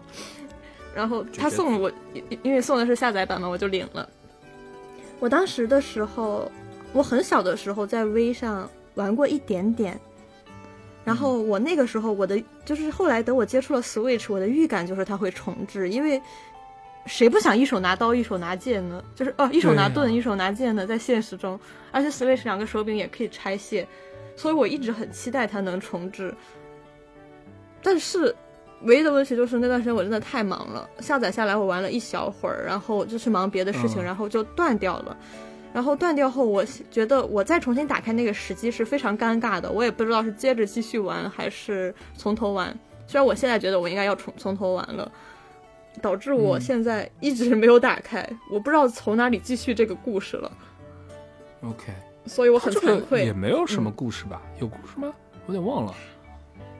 [0.95, 4.09] 然后他送了我，因因为送的是下载版嘛，我就领了。
[5.19, 6.51] 我当时的时候，
[6.97, 9.99] 我很小的时候在 V 上玩过一点点，
[11.05, 16.19] 然后我那个时候我的就是后来等我接触了 Switch，我的预感就是它会重置，因为
[17.05, 19.03] 谁不想一手拿刀一手拿剑呢？
[19.13, 21.59] 就是哦，一手拿盾、啊一手拿剑呢，在现实中，
[21.91, 23.87] 而且 Switch 两个手柄也可以拆卸，
[24.35, 26.33] 所以我一直很期待它能重置。
[27.83, 28.35] 但是
[28.81, 35.15] 唯一的问题就是那段时间我真的太忙了，下载下来我玩了一小会儿，然后就去忙别的事情，嗯然后就断掉了。
[35.77, 42.75] 然后断掉后，我觉得我再重新打开那个时机是非常尴尬的，我也不知道是接着继续玩还是从头玩。
[43.05, 45.11] 虽然我现在觉得我应该要从从头玩了，
[46.01, 50.51] 导致我嗯现在一直没有打开，我不知道从哪里继续这个故事了
[51.61, 51.93] ，OK，
[52.25, 53.23] 所以我很惭愧。
[53.23, 54.41] 也没有什么嗯故事吧？
[54.59, 55.13] 有故事吗？
[55.45, 55.93] 我有点忘了。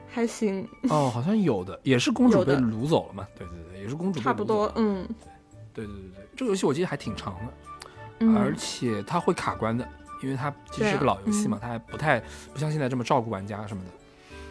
[0.08, 3.28] 还行，哦，好像有的，也是公主被掳走了嘛？
[3.38, 5.08] 对对对，也是公主被掳走了差不多，嗯，
[5.72, 7.52] 对对对对，这个游戏我记得还挺长的，
[8.20, 9.88] 嗯而且它会卡关的，
[10.22, 12.20] 因为它其实是个老游戏嘛，它还不太
[12.52, 13.90] 不像现在这么照顾玩家什么的。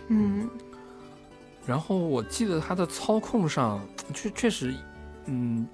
[0.10, 0.50] 嗯
[1.66, 3.82] 然后我记得它的操控上
[4.14, 4.74] 确确实，
[5.26, 5.68] 嗯，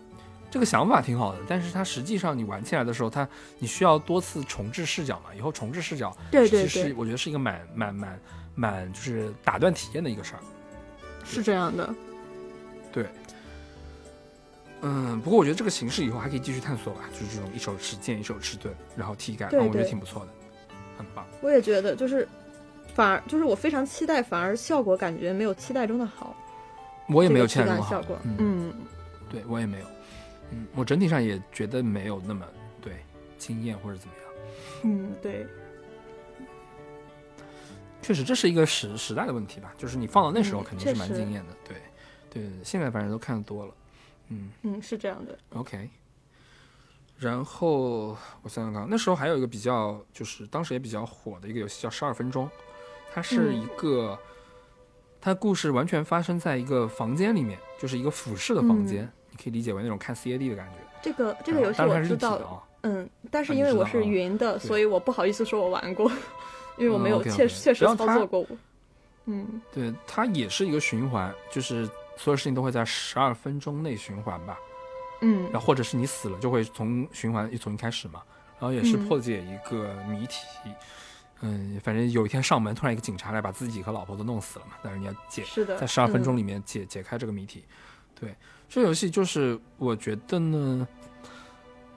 [0.50, 3.28] 这个想法挺好的，但是它实际上你玩起来的时候，它
[3.60, 8.20] 你需要多次重置视角嘛，以后重置视角，对对对其实我觉得是一个蛮蛮蛮
[8.56, 10.40] 蛮就是打断体验的一个事儿。
[11.24, 11.94] 是这样的。
[12.92, 13.08] 对，
[14.86, 20.32] 嗯，不过我觉得这个形式以后还可以继续探索吧，就是这种一手持剑一手持盾，然后体感，我觉得挺不错的，
[20.98, 21.26] 很棒。
[21.42, 22.28] 我也觉得，就是
[22.94, 26.36] 反而就是我非常期待，反而效果感觉没有期待中的好。
[27.08, 28.74] 我也没有这个期待中的效果，嗯，嗯
[29.30, 29.86] 对我也没有，
[30.52, 32.46] 嗯，我整体上也觉得没有那么
[32.82, 32.98] 对
[33.38, 34.24] 惊艳或者怎么样。
[34.84, 35.48] 嗯，对，
[38.02, 41.78] 确实，这是一个时时代的问题吧，就是你放到那时候嗯肯定是蛮惊艳的，对，
[42.30, 43.74] 对，现在反正都看得多了，
[44.34, 45.38] 嗯嗯，是这样的。
[45.54, 45.90] ，OK。
[47.20, 52.46] 然后我想想看，那时候还有一个比较，就是当时也比较火的一个游戏叫《十二分钟》，
[53.14, 54.18] 它是嗯一个，
[55.22, 60.80] 它故事完全发生在一个房间里面，就是一个俯视的房间，你可以理解为那种看 CAD 的感觉。
[61.02, 66.12] 这个这个游戏我知道嗯，但是因为我是云的，对所以我不好意思说我玩过，
[66.78, 68.48] 因为我没有确确实操作过我。
[69.26, 74.58] 嗯对，它也是一个循环，就是所有事情都会在十二分钟内循环吧。
[75.22, 75.44] 嗯。
[75.52, 78.22] 然后或者是你死了就会从循环又重新开始嘛，
[78.60, 79.08] 然后也是嗯。
[79.08, 80.46] 破解一个谜题，
[81.42, 86.24] 嗯反正有一天上门突然一个警察来把自己和老婆都弄死了嘛，但是你要解是的，在十二分嗯。
[86.24, 87.64] 钟里面解、解开这个谜题，
[88.20, 88.36] 对，
[88.70, 90.88] 这游戏就是我觉得呢，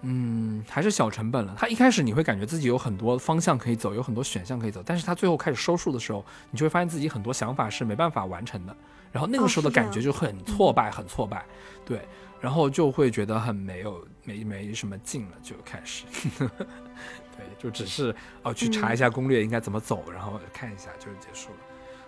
[0.08, 1.56] 嗯，还是小成本了。
[1.58, 8.76] 它一开始你会感觉自己有很多方向可以走，有很多选项可以走，但是它最后开始收束的时候，你就会发现自己很多想法是没办法完成的，
[9.10, 11.44] 然后那个哦时候的感觉就很挫败，很挫败，
[11.84, 12.00] 对，
[12.40, 16.04] 然后就会觉得很没有没没什么劲了，就开始，
[16.38, 18.14] 对，就只是
[18.44, 21.58] 哦去查一下攻略应该怎么走，然后看一下就结束了，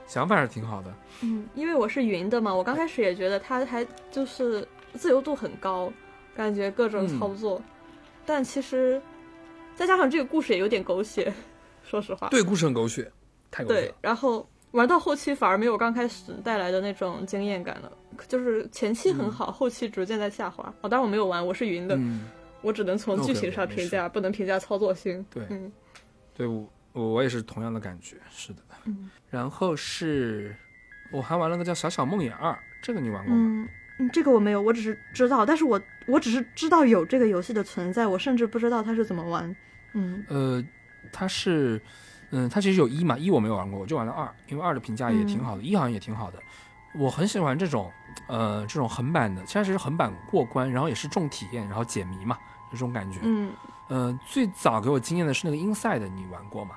[0.06, 0.94] 想法是挺好的。
[1.22, 5.92] 嗯，因为我是云的嘛，我刚开始也觉得它还就是自由度很高，
[6.36, 7.18] 感觉各种嗯。
[7.18, 7.60] 操作，
[8.28, 9.00] 但其实
[9.74, 11.32] 再加上这个故事也有点狗血，
[11.82, 12.28] 说实话。
[12.28, 13.10] 对，故事很狗血，
[13.50, 17.90] 太狗血了。，对然后玩到后期反而没有刚开始带来的那种惊艳感了，
[18.28, 20.62] 就是前期很好，后期逐渐在下滑。
[20.82, 22.28] 哦，当然我没有玩，我是云的，嗯，
[22.60, 25.24] 我只能从剧情上评价，不能评价操作性。
[25.30, 25.72] 对嗯
[26.34, 28.58] 对我我我也是同样的感觉，是的。
[28.84, 30.54] 嗯然后是
[31.10, 32.52] 我还玩了个叫《小小梦魇二》，
[32.82, 33.40] 这个你玩过吗？
[33.40, 33.68] 嗯
[33.98, 39.54] 嗯，这个我没有，我只是知道，但是我我只是知道有这个游戏的存在，我甚至不知道它是怎么玩。
[39.92, 40.64] 嗯呃，
[41.12, 41.80] 它是，
[42.30, 46.38] 嗯，它其实有一嘛，一我没有玩过，我就玩了二，因为二的评价也挺好的，一好像也挺好的。
[46.94, 47.92] 我很喜欢这种，
[48.28, 52.38] 呃，这种横版的，其实是横版过关，然后也是重体验，然后解谜嘛，
[52.70, 53.20] 这种感觉。
[53.22, 53.52] 嗯，
[53.88, 56.76] 呃，最早给我惊艳的是那个 Inside，你玩过吗？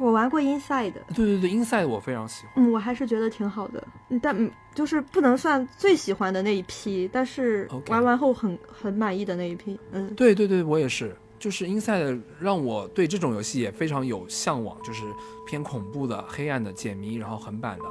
[0.00, 2.52] 我玩过 Inside，对对对，Inside 我非常喜欢。
[2.56, 9.78] 嗯，我还是觉得挺好的，嗯但嗯就是不能算最喜欢的那一批，但是玩完后很很满意的那一批。
[9.92, 10.14] 嗯。
[10.14, 15.02] 对对对，我也是，就是 Inside 让我对这种游戏也非常有向往，就是
[15.46, 17.84] 偏恐怖的、黑暗的解谜，然后横版的，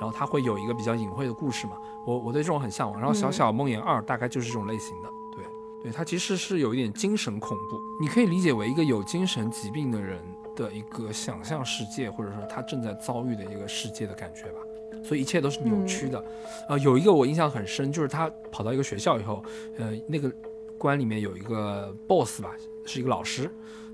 [0.00, 1.72] 然后它会有一个比较隐晦的故事嘛，
[2.06, 3.00] 我我对这种很向往。
[3.00, 3.32] 然后《小嗯。
[3.32, 5.44] 小梦魇二》大概就是这种类型的，对。
[5.82, 10.20] 对，它其实是有一点精神恐怖，你可以理解为一个有精神疾病的人
[10.58, 14.60] 的一个想象世界，或者说他正在遭遇的一个世界的感觉吧。
[15.04, 16.22] 所以一切都是扭曲的，
[16.68, 19.42] 呃，有一个我印象很深，就是他跑到一个学校以后，
[19.78, 20.30] 呃，那个
[20.76, 22.50] 关里面有一个 boss 吧，
[22.84, 23.48] 是一个老师，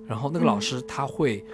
[0.06, 1.44] 然后那个老嗯师他会，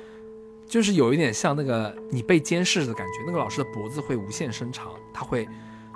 [0.66, 5.48] 就是有一点像那个你被监视的感觉，那个老师的脖子会无限伸长，他会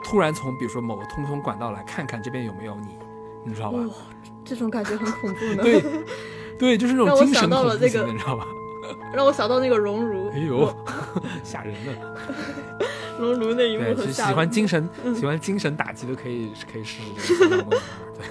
[0.03, 2.89] 突然从比如说某个通风管道来看看这边有没有你，
[3.47, 3.78] 你知道吧？
[3.78, 3.95] 哇，
[4.45, 5.62] 这种感觉很恐怖呢。
[5.62, 5.81] 对，
[6.59, 8.49] 对，就是那种精神恐怖型的，你知道吧？
[9.12, 10.74] 让我想到那个熔炉，哎呦，
[11.43, 11.93] 吓人的。
[13.19, 14.36] 熔炉那一幕很吓人。
[14.36, 18.27] 欢精神、嗯喜欢精神打击的可以可以试试这个对，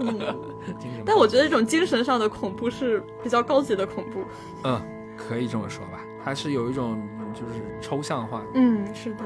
[0.00, 0.18] 嗯，
[0.78, 1.02] 精神。
[1.06, 4.24] 但我觉得这种精神上的恐怖是比较高级的恐怖。
[4.64, 4.80] 嗯，
[5.16, 8.46] 可以这么说吧，它是有一种嗯就是抽象化的。
[8.54, 9.24] 嗯，是的。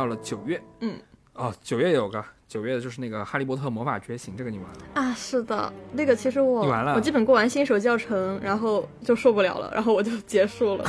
[0.00, 0.98] 到了九月，嗯，
[1.34, 4.78] 哦，九月有个九月的就是那个《哈利波特魔法觉醒》，这个你玩了？
[4.94, 10.84] 啊，是的，那个其实我你玩了我基本过完新手教程，然后就受不了了，然后我就结束了。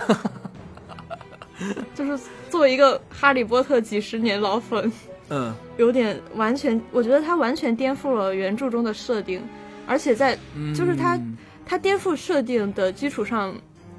[1.94, 2.18] 就是
[2.50, 4.90] 作为一个哈利波特几十年老粉，
[5.28, 9.44] 嗯， 有点完全，我觉得它完全颠覆了原著中的设定，
[9.86, 10.38] 而且在
[10.74, 13.54] 就是它嗯它颠覆设定的基础上，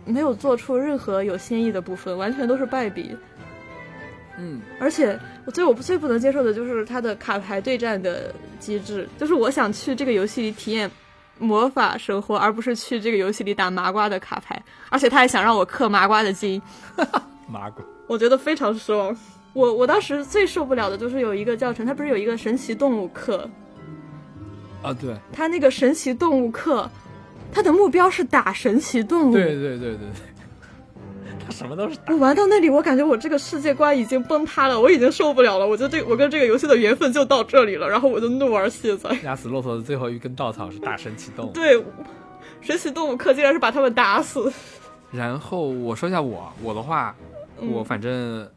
[0.06, 3.14] 没有做出任何有新意的部分，完全都是败笔。
[4.38, 10.90] 嗯，而且我最我最不能接受的就是它的卡牌对战的机制，就是我想去这个游戏里体验
[11.38, 16.60] 魔法生活，而不是去这个游戏里打麻瓜的卡牌，而且他还想让我氪麻瓜的金，
[17.46, 19.14] 麻瓜，我觉得非常失望。
[19.52, 23.46] 我我当时最受不了的就是有一个教程，它不是有一个神奇动物课，
[24.82, 26.90] 啊，对，它那个神奇动物课，
[27.52, 29.32] 它的目标是打神奇动物。
[29.34, 29.98] 对对对对对，
[30.31, 30.31] 他
[31.50, 35.66] 什么都是打我玩到那里，我感觉我这个世界观已经崩塌了，我已经受不了了。
[35.66, 39.10] 我觉得这我跟这个游戏的缘分就到这里了，然后我就怒而卸载。
[39.24, 41.50] 压死骆驼的最后一根稻草是大神启动。
[41.54, 41.82] 对，
[42.60, 44.52] 神奇动物课竟然是把他们打死。
[45.10, 47.14] 然后我说一下我我的话，
[47.60, 48.48] 嗯我反正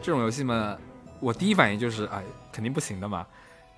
[0.00, 0.76] 这种游戏嘛，
[1.20, 2.22] 我第一反应就是哎，
[2.52, 3.26] 肯定不行的嘛。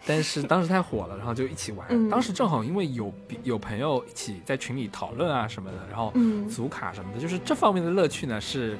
[0.06, 1.86] 但是当时太火了，然后就一起玩。
[1.90, 3.12] 嗯当时正好因为有
[3.43, 8.78] 有朋友一起在群里讨论啊什么的，然后嗯组卡什么的，就是这方面的乐趣呢是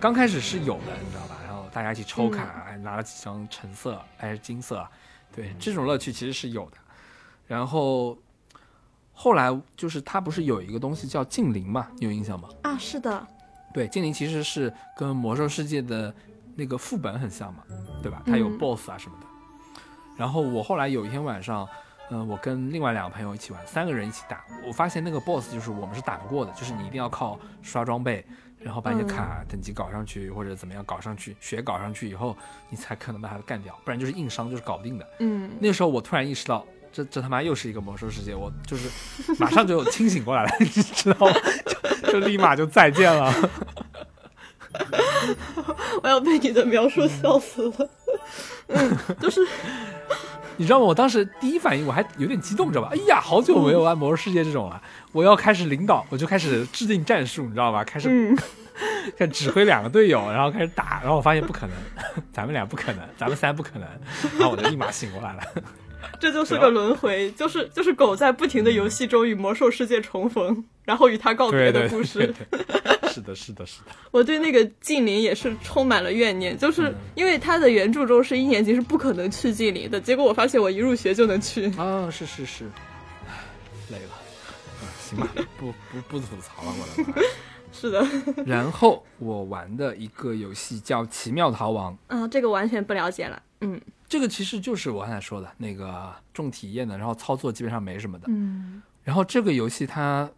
[0.00, 1.36] 刚开始是有的，你知道吧？
[1.44, 4.86] 然后大家一起抽卡，还拿了几张橙色还是金色，
[5.34, 6.76] 对，这种乐趣其实是有的。
[7.46, 8.16] 然后
[9.12, 12.48] 后来就是它不是有一个东西叫禁灵嘛，你有印象吗？
[12.62, 13.26] 啊，是的，
[13.74, 16.12] 对，精灵其实是跟魔兽世界的
[16.56, 17.62] 那个副本很像嘛，
[18.02, 18.22] 对吧？
[18.24, 19.26] 它有嗯 BOSS 啊什么的。
[20.16, 21.68] 然后我后来有一天晚上，
[22.10, 28.24] 嗯、我跟另外两个朋友一起玩，三个人一起打，我发现那个 BOSS 就是我们是打不过的，就是你一定要靠刷装备，
[28.58, 32.36] 然后把你的嗯卡等级搞上去，或者怎么样搞上去，血搞上去以后，
[32.70, 35.06] 你才可能把它干掉，不然就是硬伤就是搞不定的。
[35.20, 36.64] 嗯，那个时候我突然意识到。
[36.96, 38.88] 这这他妈又是一个魔兽世界，我就是
[39.40, 41.32] 马上就清醒过来了， 你知道吗？
[42.06, 43.34] 就就立马就再见了。
[46.02, 47.88] 我要被你的描述笑死了。
[48.68, 49.40] 嗯，就是
[50.56, 50.84] 你知道吗？
[50.86, 52.90] 我当时第一反应我还有点激动，知道吧？
[52.92, 54.80] 哎呀，好久没有玩《魔兽世界》这种了，
[55.12, 57.84] 我要开始领导，我就开始制定战术，你知道吧？
[57.84, 58.36] 开始嗯，
[59.18, 61.76] 开始指挥两个队友，然后开始打，然后我发现不可能，
[62.32, 63.88] 咱们俩不可能，咱们三不可能，
[64.38, 65.42] 然后我就立马醒过来了。
[66.20, 72.18] 这就是个轮回，就是就是狗在不停的游戏中与魔兽世界重逢，然后与他告别的故事。
[72.18, 73.92] 对对，是的，是的，是的。
[74.10, 81.66] 我对那个近邻也是充满了怨念，就是嗯因为他的原著中是一年级是不可能去近邻的，结果我发现我一入学就能去。
[81.76, 82.64] 啊，是是是，
[83.90, 84.20] 累了。
[84.82, 85.28] 嗯行吧，
[85.58, 87.16] 不不不吐槽了，我的妈。
[87.72, 88.06] 是的，
[88.46, 93.42] 然后我玩的一个游戏叫《奇妙逃亡》，啊，这个完全不了解了。
[93.60, 98.26] 嗯这个其实就是我刚才说的那个重体验的，然后操作基本上没什么的。
[98.28, 100.30] 嗯然后这个游戏它，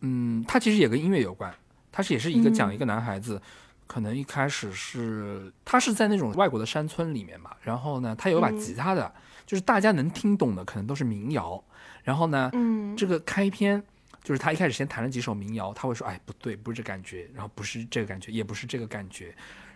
[0.00, 1.54] 嗯，它其实也跟音乐有关，
[1.94, 3.40] 它是也是一个嗯讲一个男孩子，
[3.86, 9.14] 可能一开始是他是在那种外国的山村里面嘛，然后呢，他有一把嗯吉他的，
[9.46, 11.62] 就是大家能听懂的可能都是民谣，
[12.02, 13.80] 然后呢，嗯这个开篇。
[14.24, 19.34] 就是他一开始先弹了几首民谣，他会说：“哎，不对，不是这感觉，然后不是这个感觉，也不是这个感觉。”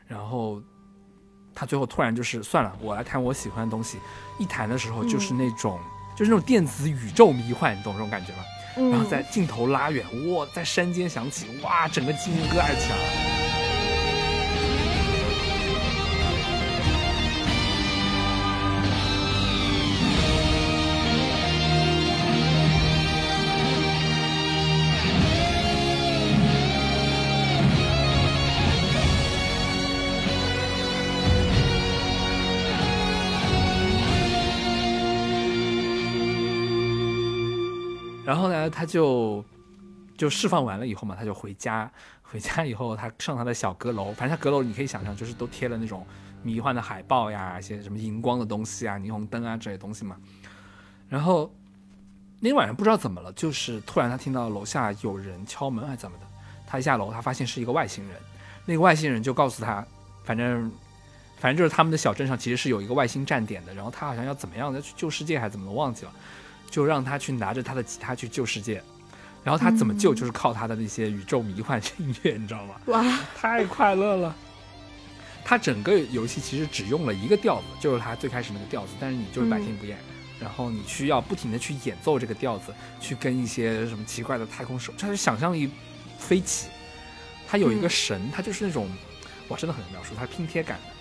[0.09, 0.59] 然后
[1.55, 3.99] 他最后突然就是算了，我来弹我喜欢的东西。
[4.39, 5.79] 一弹的时候就是那种，
[6.17, 8.43] 就是那种电子宇宙迷幻，你懂这种感觉吗？
[8.79, 13.68] 嗯，然后在镜头拉远，哇，在山间响起，哇，整个鸡皮疙瘩起来了。
[38.29, 39.43] 然后呢，他就
[40.15, 41.91] 就释放完了以后嘛，他就回家。
[42.23, 46.07] 回家以后，他上他的小阁楼，反正他阁楼你可以想象，就是都贴了那种
[46.43, 50.15] 迷幻的海报呀，一些什么荧光的东西啊、霓虹灯啊这些东西嘛。
[51.09, 51.51] 然后
[52.39, 56.27] 那天晚上不知道怎么了，就是突然他听到楼下有人敲门还是怎么的，
[56.67, 58.21] 他一下楼，他发现是一个外星人。
[58.67, 59.83] 那个外星人就告诉他，
[60.23, 60.71] 反正
[61.39, 66.13] 反正就是他们的小镇上其实是有一个外星站点的，然后他好像要怎么样要去救世界还是怎么的忘记了，
[66.71, 68.83] 就让他去拿着他的吉他去救世界。
[69.45, 72.75] 然后他怎么救，就是靠他的那些宇宙迷幻音乐，你知道吗？
[72.87, 74.35] 哇，太快乐了。
[75.45, 79.97] 他整个游戏其实只用了一个调子，就是他最开始那个调子，但是你就是百听不厌。
[80.39, 85.71] 然后你需要不停的去演奏这个调子，去跟一些什么奇怪的太空手，他是想象力
[86.19, 86.69] 飞起。
[87.49, 88.89] 他有一个嗯神，他就是那种，
[89.49, 90.93] 哇，真的很难描述，他拼贴感的。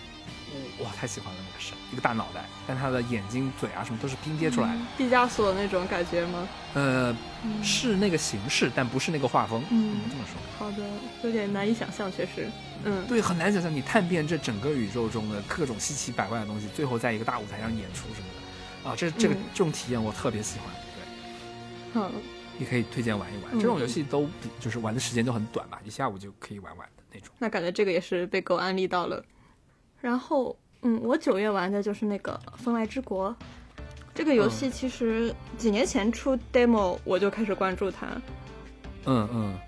[0.80, 4.80] 哇，太喜欢了那个神，一个大脑袋，但他的眼睛、嘴啊什么都是拼接出来的。
[4.98, 6.48] 毕加索那种感觉吗？
[6.74, 9.64] 呃，嗯是那个形式，但不是那个画风。
[9.70, 10.40] 嗯这么说。
[10.58, 10.84] 好的，
[11.24, 12.50] 有点难以想象，确实。
[12.84, 18.28] 嗯对，很难想象你探遍这整个宇宙中的各种稀奇百怪的东西，最后在一个大舞台上演出什么
[18.84, 20.70] 的，啊，这这个嗯这种体验我特别喜欢。
[21.94, 22.12] 对，嗯，
[22.58, 23.54] 你可以推荐玩一玩。
[23.54, 27.30] 嗯这种游戏都比就是玩的时间都很短吧，一下午就可以玩完的那种。
[27.40, 29.24] 那感觉这个也是被狗安利到了。
[30.02, 33.30] 然后，嗯，我九月玩的就是那个《风来之国》，
[34.14, 38.08] 这个游戏其实几年前出 demo 我就开始关注它。
[39.06, 39.60] 嗯嗯。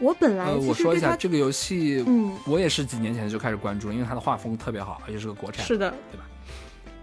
[0.00, 6.26] 我本来我说一下，这个游戏，嗯，我也是几年前就开始关注了，因为它的画风特别好，而且是个国产，是的，对吧？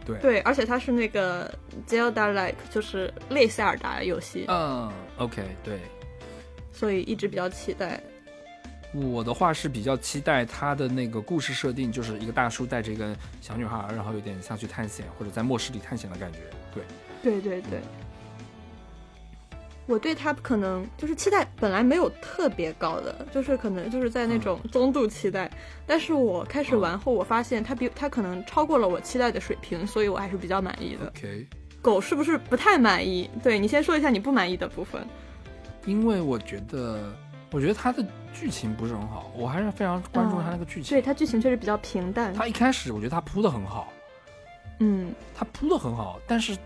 [0.06, 1.50] 对，对，而且它是那个
[1.88, 5.80] Zelda like，就是类塞尔达游戏，嗯，OK，对。
[6.74, 8.02] 所以一直比较期待。
[8.94, 16.40] 我的话是比较期待他的那个故事设定，就是一个大叔带着一个小女孩，然后有点像去探险或者在末世里探险的感觉。
[16.74, 16.84] 对，
[17.24, 17.80] 对对对，
[19.88, 25.50] 我对他可能就是期待本来没有特别高的，就是可能就是在那种中度期待，
[25.88, 31.08] 但是我开始玩后，我发现他比他可能超过了我期待的水平，所以我还是比较满意的。
[31.08, 31.48] OK，
[31.82, 33.30] 狗是不是不太满意？
[33.42, 35.02] 对你先说一下你不满意的部分。
[35.86, 37.12] 因为我觉得，
[37.52, 38.04] 我觉得它的
[38.34, 40.96] 剧情不是很好，我还是非常关注它那个剧情。
[40.96, 42.34] 对它剧情确实比较平淡。
[42.34, 43.92] 它一开始我觉得它铺的很好，
[44.80, 46.58] 嗯它铺的很好，但是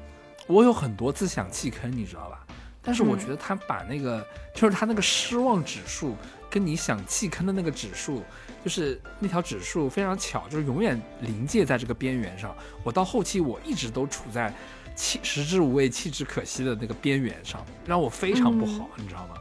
[0.47, 2.45] 我有很多次想弃坑，你知道吧？
[2.83, 6.15] 但是我嗯觉得他把那个，就是他那个失望指数
[6.51, 8.21] 跟你想弃坑的那个指数，
[8.63, 12.55] 就是那条指数非常巧，就是永远临界在这个边缘上。
[12.83, 14.53] 我到后期我一直都处在
[14.95, 19.35] 弃食之无味，弃之可惜的那个边缘上，让我非常不好，你知道吗？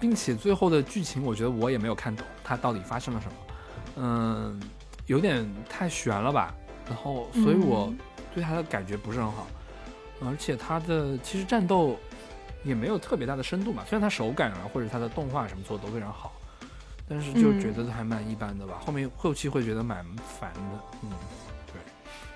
[0.00, 3.32] 并且最后的剧情，我觉得我也没有看懂，它到底发生了什么，
[3.96, 4.60] 嗯，
[5.06, 6.54] 有点太悬了吧。
[6.86, 7.98] 然后，所以我嗯
[8.34, 9.46] 对它的感觉不是很好，
[10.24, 11.98] 而且它的其实战斗
[12.64, 13.84] 也没有特别大的深度嘛。
[13.86, 16.32] 虽然它手感啊或者它的动画什么做的都非常好，
[17.06, 18.80] 但是就嗯觉得还蛮一般的吧。
[18.80, 20.02] 后面后期会觉得蛮
[20.40, 20.60] 烦的，
[21.02, 21.10] 嗯，
[21.66, 21.82] 对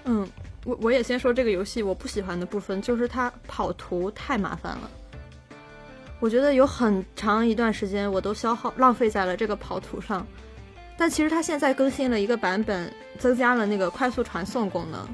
[0.05, 0.29] 嗯，
[0.65, 4.91] 我我也先说这个游戏我不喜欢的部分，就是它跑图太麻烦了。
[6.23, 10.25] 我觉得有很长一段时间我都消耗浪费在了这个跑图上，
[10.97, 12.89] 但其实它现在更新了一个版本，
[13.19, 15.05] 增加了那个快速传送功能，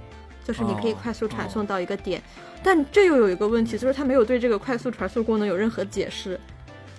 [0.45, 2.23] 就是你可以哦快速传送到一个点。
[2.63, 6.39] 但这又有一个问题，就是它没有对这个快速传送功能有任何解释。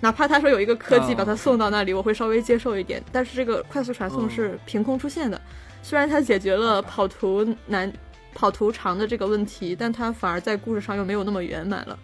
[0.00, 3.00] 哪怕他说有一个科技哦把它送到那里，我会稍微接受一点。
[3.12, 5.40] 但是这个快速传送嗯是凭空出现的，
[5.84, 7.92] 虽然它解决了跑图难、
[8.34, 11.96] 跑图长的这个问题，但它反而在故事上又没有那么圆满了，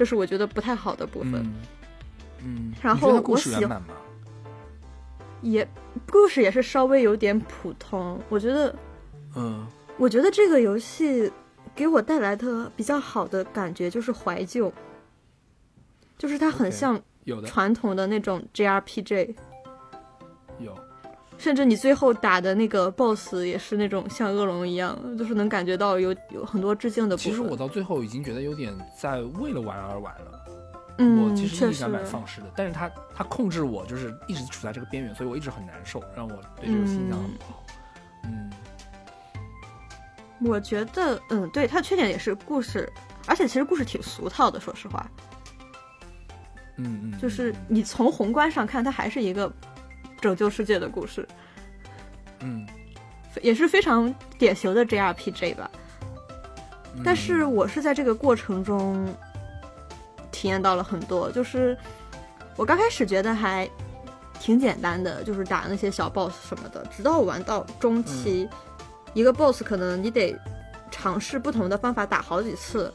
[0.00, 1.34] 这是我觉得不太好的部分。
[1.34, 1.54] 嗯
[2.42, 2.74] 嗯。
[2.80, 3.88] 然后我喜事圆满吗？
[5.42, 5.68] 也
[6.10, 8.74] 故事也是稍微有点普通，我觉得，
[9.36, 9.66] 嗯
[9.98, 11.30] 我觉得这个游戏
[11.74, 14.72] 给我带来的比较好的感觉就是怀旧，
[16.16, 16.98] 就是它很像
[17.44, 19.34] 传统的那种 JRPG。
[21.40, 27.32] 有，甚至你最后打的那个 BOSS 也是那种像恶龙一样，就是能感觉到有有很多致敬的部分。
[27.32, 30.46] 其实我到最后已经觉得有点在为了玩而玩了。
[30.98, 37.64] 嗯，我其实确实意感蛮放肆的，但是他他控制我就是一直处在这个边缘，所以我一直很难受，让我对这个印象很不好。
[38.24, 38.50] 嗯
[40.42, 42.90] 我觉得，嗯，对，它的缺点也是故事，
[43.26, 45.10] 而且其实故事挺俗套的，说实话，
[46.76, 49.52] 嗯嗯，就是嗯你从宏观上看，它还是一个
[50.20, 51.26] 拯救世界的故事，
[52.40, 52.66] 嗯，
[53.42, 55.70] 也是非常典型的 JRPG 吧。
[56.94, 59.08] 嗯但是我是在这个过程中
[60.32, 61.76] 体验到了很多，就是
[62.56, 63.70] 我刚开始觉得还
[64.40, 68.48] 挺简单的，就是打那些小 boss 什么的，直到我玩到中期，
[69.14, 70.36] 一个 boss 可能你得
[70.90, 72.92] 尝试不同的方法打好几次。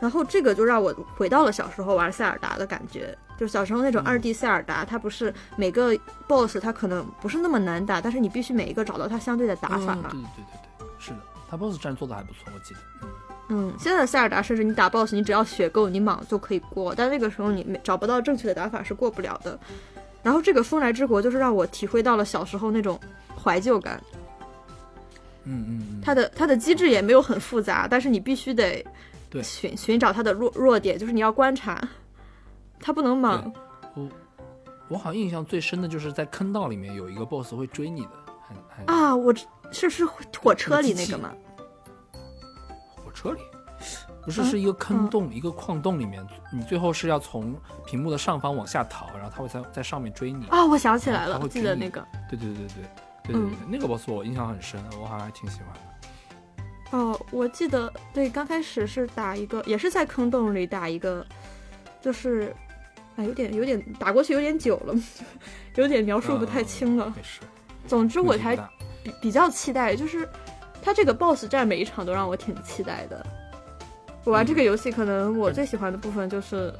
[0.00, 5.96] 然后这个就让我回到了小时候玩塞尔达的感觉，就是小时候那种嗯二 D 塞尔达，它不是每个
[6.26, 10.10] BOSS 它可能不是那么难打，但是你必须每一个找到它相对的打法嘛。
[10.12, 12.80] 嗯对对对对对，是的，它 BOSS 战做的还不错，我记得。
[13.02, 13.08] 嗯
[13.50, 19.58] 嗯，现在的塞尔达甚至你打 BOSS，你只要血够，你莽就可以过，但那个时候你没找不到正确的打法是过不了的。
[20.22, 23.00] 然后这个风来之国就是让我体会到了小时候那种
[23.42, 24.02] 怀旧感，
[25.44, 28.84] 嗯嗯嗯，它的它的机制也没有很复杂，但是你必须得
[29.30, 31.80] 对寻寻找它的弱弱点，就是你要观察，
[32.80, 33.52] 它不能莽。
[33.94, 34.08] 我
[34.88, 38.10] 我好像印象最深的就是在坑道里面有一个 BOSS 会追你的，
[38.46, 41.30] 还还啊，我知是是火车里那个吗？
[43.04, 43.40] 火车里，
[44.24, 50.46] 不是嗯是一个坑洞，一个矿洞里面，你最后是要从屏幕的上方往下逃，然后他会在在上面追你。
[50.46, 52.02] 啊，我想起来了记得那个。
[52.30, 52.68] 对对对对对
[53.24, 56.96] 对对嗯对，那个 BOSS 我印象很深，我好像还挺喜欢的。
[56.96, 61.26] 哦，我记得对，刚开始是打一个，也是在坑洞里打一个，
[62.00, 62.56] 就是，
[63.18, 64.94] 啊，有点有点打过去有点久了，
[65.74, 67.12] 有点描述不太清了。
[67.16, 67.40] 没事，
[67.88, 68.54] 总之我还
[69.02, 70.26] 比比较期待，就是
[70.80, 73.26] 他这个 BOSS 战每一场都让我挺期待的。
[74.22, 76.72] 我玩这个游戏，可能我最喜欢的部分就是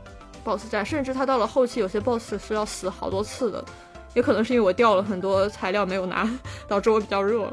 [0.44, 3.65] BOSS 战，甚至它到了后期，有些 BOSS 是要死好多次的，
[4.15, 6.31] 也可能是因为我掉了很多材料没有拿，
[6.69, 7.52] 导致我比较弱。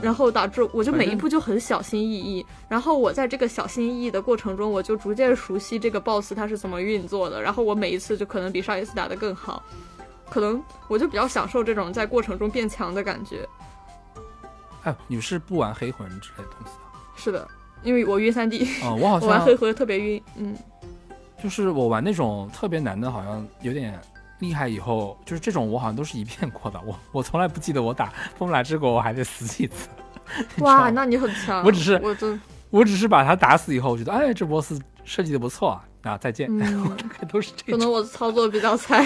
[0.00, 9.62] 然后导致我就每一步就很小心翼翼，然后我在这个小心翼翼的过程中，我就逐渐熟悉这个 BOSS 它是怎么运作的，然后我每一次就可能比上一次打得更好，
[10.30, 13.46] 可能我就比较享受这种在过程中变强的感觉。
[14.84, 16.78] 哎，你是不玩黑魂之类的东西的？
[17.14, 17.48] 是的，
[17.82, 20.56] 因为我晕三 D，哦，我好 我玩黑魂特别晕，嗯。
[21.42, 24.00] 就是我玩那种特别难的，好像有点
[24.42, 24.68] 厉害。
[24.68, 26.78] 以后就是这种，我好像都是一遍过的。
[26.84, 29.88] 我我从来不记得我打风来之国我还得死几次。
[30.58, 31.64] 哇，那你很强。
[31.64, 36.48] 我只是我真，我只是把他打死以后，我觉得哎，这 boss 设计的不错啊，啊再见。
[36.50, 37.72] 嗯 我大概都是这种。
[37.72, 39.02] 可能我操作比较菜，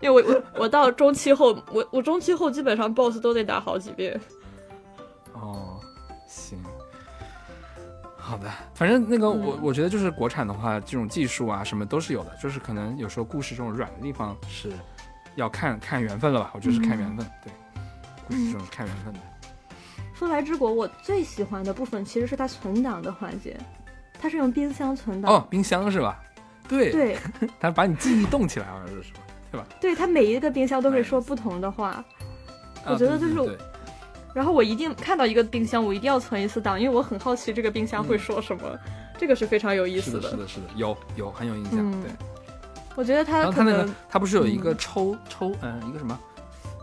[0.00, 4.20] 因为我我我到中期后，我我中期后基本上 BOSS 都得打好几遍。
[5.32, 5.80] 哦，
[6.26, 6.58] 行，
[8.26, 14.72] 好的，反正那个我嗯我觉得就是国产的话，这种技术啊什么都是有的，就是可能有时候故事这种软的地方是
[15.36, 17.52] 要看看缘分了吧，我觉得是看缘分，对，
[18.26, 19.20] 故事这种是看缘分的。
[20.12, 23.56] 风来之国我最喜欢的部分其实是它存档的环节，
[24.20, 25.32] 它是用冰箱存档。
[25.32, 26.20] 哦，冰箱是吧？
[26.66, 27.16] 对，对
[27.60, 29.12] 它把你记忆冻起来，好像是说，
[29.52, 29.66] 对吧？
[29.80, 32.04] 对，它每一个冰箱都会说不同的话。
[32.84, 33.34] 我啊觉得就是
[34.36, 38.78] 然后我一定看到一个冰箱，我一定要存一次档，因为我很好奇这个冰箱会说什么，
[39.16, 42.10] 这个是非常有意思是的，是的，是的，有有很有印象，嗯对。
[42.96, 46.18] 我觉得它可然后它那个能，它不是有一个嗯抽抽，嗯，一个什么？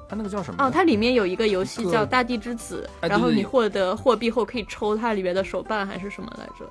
[0.09, 0.65] 它那个叫什么？
[0.65, 6.67] 哦，它里面有一个游戏叫《大地之子》，然后你获得货币后可以抽它里面的手办还是什么来着？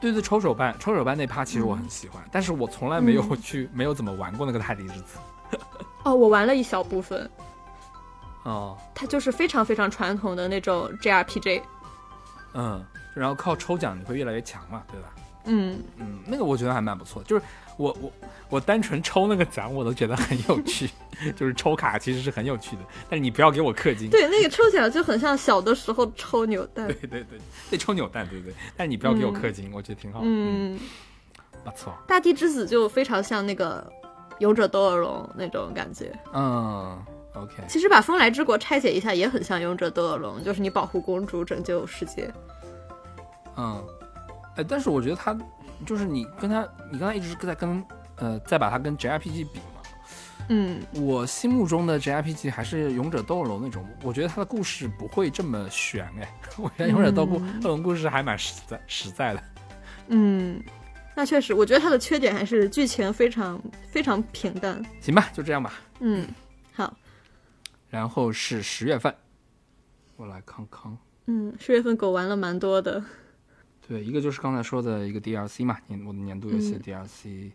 [0.00, 5.18] 对对，抽手办，抽手办那趴其实我很喜欢，但是我从来没有嗯去，没有怎么玩过那个大地之子。
[6.02, 7.30] 哦，我玩了一小部分，
[8.44, 11.62] 哦，它就是非常非常传统的那种 JRPG。
[12.54, 12.84] 嗯，
[13.14, 15.08] 然后靠抽奖你会越来越强嘛，对吧？
[15.44, 17.42] 嗯，嗯，那个我觉得还蛮不错，就是
[17.78, 18.12] 我我
[18.50, 20.90] 我单纯抽那个奖我都觉得很有趣，
[21.34, 24.10] 就是抽卡其实是很有趣的，但是你不要给我氪金。
[24.10, 27.08] 对，那个抽起来就很像小的时候抽扭蛋 对。
[27.08, 27.38] 对对，
[27.70, 30.20] 得抽扭蛋，对对对，但你不要给我氪金，我觉得挺好。
[30.22, 30.80] 嗯，嗯，
[31.64, 31.94] 不错。
[32.06, 33.90] 大地之子就非常像那个
[34.40, 36.12] 勇者斗恶龙那种感觉。
[36.34, 37.02] 嗯
[37.34, 42.30] ，OK，其实把风来之国拆解一下，也很像勇者斗恶龙，就是你保护公主，拯救世界。
[43.56, 43.84] 嗯，
[44.56, 45.36] 哎，但是我觉得他
[45.84, 47.84] 就是你跟他，你刚才一直在跟
[48.16, 49.82] 呃，再把它跟 JRPG 比嘛，
[50.48, 59.42] 嗯我心目中的 JRPG 还是勇者斗恶龙那种，我觉得他的故事不会这么悬哎， 我觉得勇者斗恶龙故事还蛮实在实在的。
[60.08, 60.62] 嗯，
[61.14, 64.82] 那确实，我觉得它的缺点还是剧情非常非常平淡。
[65.00, 65.72] 行吧，就这样吧。
[66.00, 66.26] 嗯，
[66.72, 66.92] 好，
[67.90, 69.14] 然后是十月份，
[70.16, 70.96] 我来康康，
[71.26, 73.02] 嗯，十月份狗玩了蛮多的。
[73.86, 77.50] 对，一个就是刚才说的一个 DLC 嘛，年我的年度游戏的嗯 DLC，、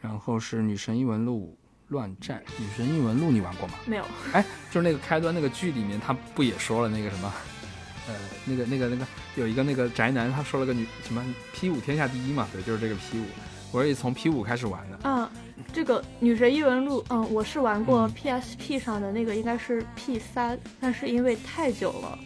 [0.00, 1.54] 然后是女神异闻录
[1.88, 3.74] 乱战，女神异闻录你玩过吗？
[3.86, 7.30] 没有，哎，就是那个开端那个剧里面，他不也说了那个什么，
[8.08, 8.14] 呃，
[8.46, 11.22] 那个那个那个有一个那个宅男，他说了个女什么
[11.52, 13.26] P 五天下第一嘛，对，就是这个 P 五，
[13.70, 15.08] 我是从 P 五开始玩的。
[15.08, 15.30] 啊，
[15.72, 22.18] 这个《女神异闻录》，嗯，我是玩过嗯 PSP 上的那个，应该是 P 三，但是因为太久了，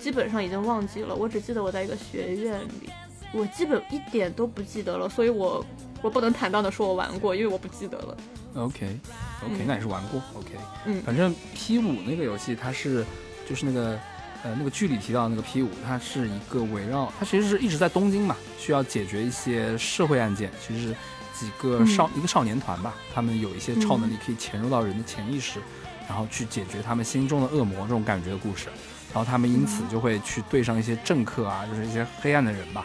[0.00, 1.14] 基本上已经忘记了。
[1.14, 2.90] 我只记得我在一个学院里，
[3.32, 5.64] 我基本一点都不记得了，所以我
[6.02, 8.16] 我不能坦荡的说我玩过，因为我不记得了。
[8.54, 8.98] OK
[9.44, 10.48] OK，、嗯那也是玩过 OK，
[10.86, 13.04] 嗯反正 P 五那个游戏它是
[13.48, 13.98] 就是那个
[14.42, 20.96] 呃那个剧里提到那个 P 五，它是一个围绕它其实是一直在东京嘛，需要解决一些社会案件，其实是
[21.40, 25.58] 几个少、一个少年团吧，他们有一些超能力可以潜入到人的潜意识，
[26.06, 28.66] 然后去解决他们心中的恶魔这种感觉的故事，
[29.14, 32.84] 然后他们因此就会去对上一些政客啊，就是一些黑暗的人吧，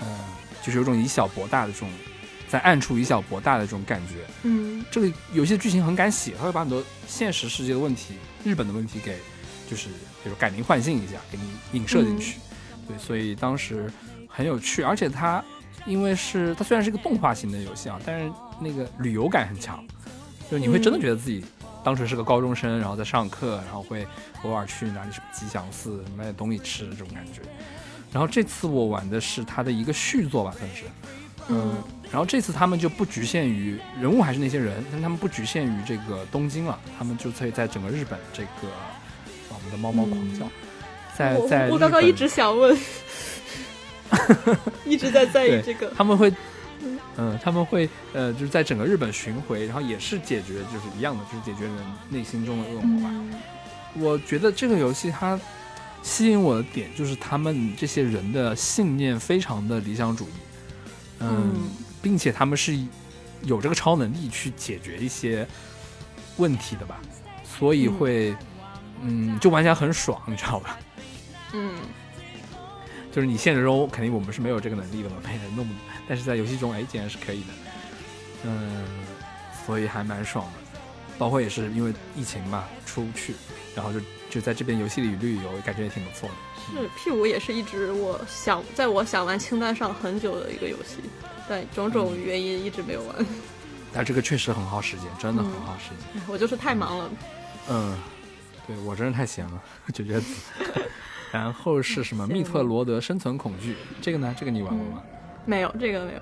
[0.00, 0.18] 嗯、
[0.60, 1.88] 就是有种以小博大的这种
[2.48, 4.26] 在暗处以小博大的这种感觉。
[4.42, 4.84] 嗯。
[4.90, 9.16] 这个游戏的剧情很敢写，他会把很多现实世界的问题、日本的问题给，
[9.70, 9.88] 就是
[10.22, 12.38] 比如改名换姓一下，给你影射进去。
[12.86, 13.90] 对，所以当时
[14.28, 15.42] 很有趣，而且它
[15.86, 18.30] 因为是它虽然是一个动画型的游戏啊，但是
[18.60, 19.84] 那个旅游感很强，
[20.50, 21.44] 就是你会真的觉得自己
[21.84, 24.06] 当时是个高中生，然后在上课，然后会
[24.42, 27.40] 偶尔去哪里什么吉祥寺买点东西吃这种感觉。
[28.12, 30.84] 然后这次我玩的是它的一个续作吧，算是。
[31.48, 31.74] 嗯
[32.08, 38.68] 然后这次他们就不局限于人物还是那些人，但他们不局限于这个东京了，他们就可以在整个日本这个，
[39.48, 40.46] 哇我们的猫猫狂叫，
[41.16, 42.78] 在我在我刚刚一直想问，
[44.84, 45.92] 一直在在意这个。
[45.96, 46.32] 他们会，
[47.16, 51.74] 嗯，他们会呃，就是在整个日本巡回，然后也是解决就是一样的，就是解决人
[52.08, 53.08] 内心中的恶魔吧。
[53.12, 53.34] 嗯
[53.94, 55.38] 我觉得这个游戏它
[56.02, 60.32] 吸引我的点就是他们这些人的信念非常的理想主义，
[61.18, 61.60] 嗯，嗯
[62.00, 62.74] 并且他们是
[63.42, 65.46] 有这个超能力去解决一些
[66.38, 67.02] 问题的吧，
[67.44, 68.34] 所以会，
[69.02, 70.78] 嗯，就玩起来很爽，你知道吧？
[71.52, 71.74] 嗯
[73.12, 75.68] 就是你现实中肯定我们是没有这个能力的嘛，被人弄，
[76.08, 77.46] 但是在游戏中，哎，竟然是可以的，
[78.44, 78.84] 嗯，
[79.66, 80.52] 所以还蛮爽的。
[81.18, 83.34] 包括也是因为疫情嘛，出不去，
[83.76, 86.34] 然后就就在这边游戏里旅旅游，感觉也挺不错的。
[86.80, 90.96] 是 P 五也是一直我想在我想玩清单上很久的一个游戏，
[91.46, 93.26] 但种种原因一直没有玩。
[93.92, 96.22] 但这个确实很耗时间，真的很耗时间。
[96.26, 97.10] 我就是太忙了。
[97.68, 97.98] 嗯，
[98.66, 99.62] 对我真是太闲了，
[99.92, 100.22] 就觉得。
[101.32, 102.26] 然后是什么？
[102.26, 104.34] 密特罗德生存恐惧，这个呢？
[104.38, 105.02] 这个你玩过吗？
[105.46, 106.20] 没有这个没有。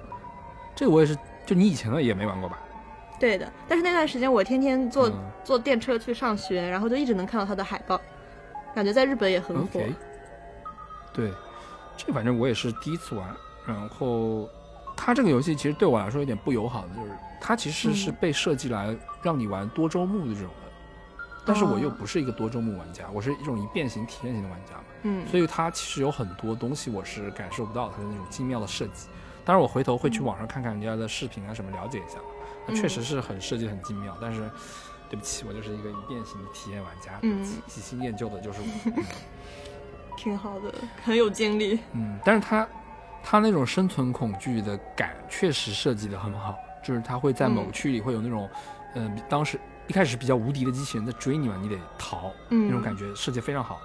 [0.74, 1.14] 这个我也是，
[1.44, 2.58] 就你以前的也没玩过吧？
[3.18, 8.00] 对的，但是那段时间我天天坐、嗯坐电车去上学，然后就一直能看到它的海报，
[8.74, 9.80] 感觉在日本也很火。
[11.12, 11.32] 对，
[11.96, 13.34] 这反正我也是第一次玩。
[13.66, 14.48] 然后，
[14.96, 17.10] 它这个游戏其实对我来说有点不友好的，就是
[17.40, 20.70] 它其实是嗯被设计来让你玩多周目的这种的，
[21.44, 29.08] 但是我又哦不是一个多周目玩家，我是一种一变形体验型的玩家嘛，嗯所以它其实有很多东西我是感受不到它的那种精妙的设计。
[29.44, 32.18] 当然，我回头会去网上看看人家的视频啊什么，了解一下。
[32.66, 34.48] 那确实嗯是很设计很精妙，但是
[35.08, 38.92] 对不起，我就是一个一变型的体验玩家，嗯喜新厌旧的就是我。
[38.96, 39.04] 嗯
[40.16, 41.78] 挺好的，很有精力。
[41.92, 42.68] 嗯，但是它
[43.22, 46.54] 它那种生存恐惧的感确实设计的很好，
[46.84, 48.46] 就是它会在某嗯区里会有那种，
[48.96, 53.80] 嗯、当时一开始比较无敌的机器人在追你嘛，你得逃，嗯，那种感觉设计非常好。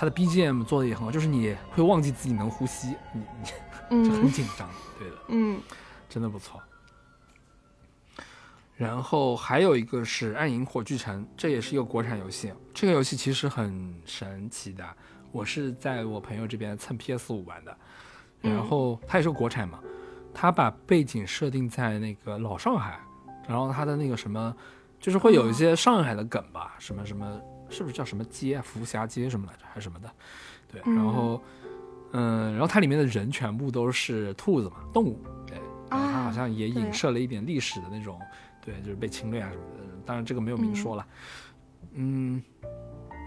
[0.00, 3.22] 它的 BGM 做的也很好，就是你会忘记自己能呼吸，你
[3.90, 4.66] 你 就很嗯紧张，
[4.98, 5.60] 对的，嗯
[6.08, 6.58] 真的不错。
[8.76, 12.50] 然后还有一个是《暗影火炬城》，这也是一个国产游戏。
[12.72, 14.82] 这个游戏其实很神奇的，
[15.32, 17.76] 我是在我朋友这边蹭 PS 五玩的，
[18.40, 19.80] 嗯然后它也是个国产嘛，
[20.32, 22.98] 它把背景设定在那个老上海，
[23.46, 24.56] 然后它的那个什么，
[24.98, 27.38] 就是会有一些上海的梗吧，什么什么，
[27.70, 30.10] 是不是叫什么街啊，福霞街什么来着，还是什么的，
[30.70, 30.94] 对，嗯。
[30.96, 31.42] 然后，
[32.12, 35.56] 嗯，然后它里面的人全部都是兔子嘛，动物，对，
[35.88, 38.20] 然后它好像也影射了一点历史的那种，
[38.60, 41.06] 对，就是被侵略啊什么的，当然这个没有明说了，
[41.92, 42.42] 嗯，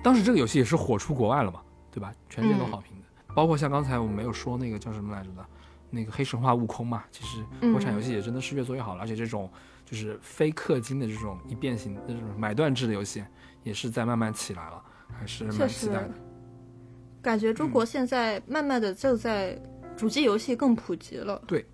[0.03, 2.13] 当时这个游戏也是火出国外了嘛，对吧？
[2.29, 5.45] 全世界都嗯好评的，包括像刚才我们没有说那个叫什么来着的，
[5.89, 7.41] 那个黑神话悟空嘛，其实
[7.71, 9.49] 国产游戏也真的是越做越好了，而且这种
[9.85, 13.23] 就是非氪金的这种一变型的这种买断制的游戏，
[13.63, 14.81] 也是在慢慢起来了，
[15.19, 16.11] 还是蛮期待的。
[17.21, 19.57] 感觉中国现在慢慢的就在
[19.95, 21.41] 主机游戏更普及了。
[21.47, 21.65] 对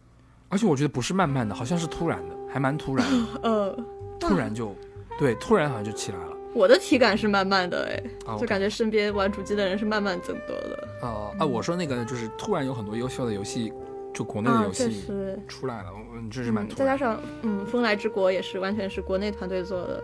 [0.47, 3.77] 而且我觉得不是慢慢的，好像是突然的，还蛮突然的， 呃，
[4.19, 4.75] 突然就，
[5.17, 6.37] 对，突然好像就起来了。
[6.55, 10.87] 我的体感是慢慢的，哎，啊，就感觉身边玩主机的人是慢慢增多的。
[11.03, 13.71] 哦啊，我说那个就是突然有很多优秀的游戏，
[14.11, 16.67] 就国内的啊，游戏确实，出来了，嗯，这是蛮。
[16.69, 20.03] 再加上嗯，风来之国也是完全是国内团队做的，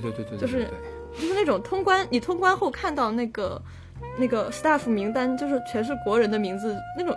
[0.00, 0.66] 对对对对对，就是
[1.14, 3.60] 就是那种通关，你通关后看到那个
[4.18, 7.14] 那个 staff 名单，就是全是国人的名字，那种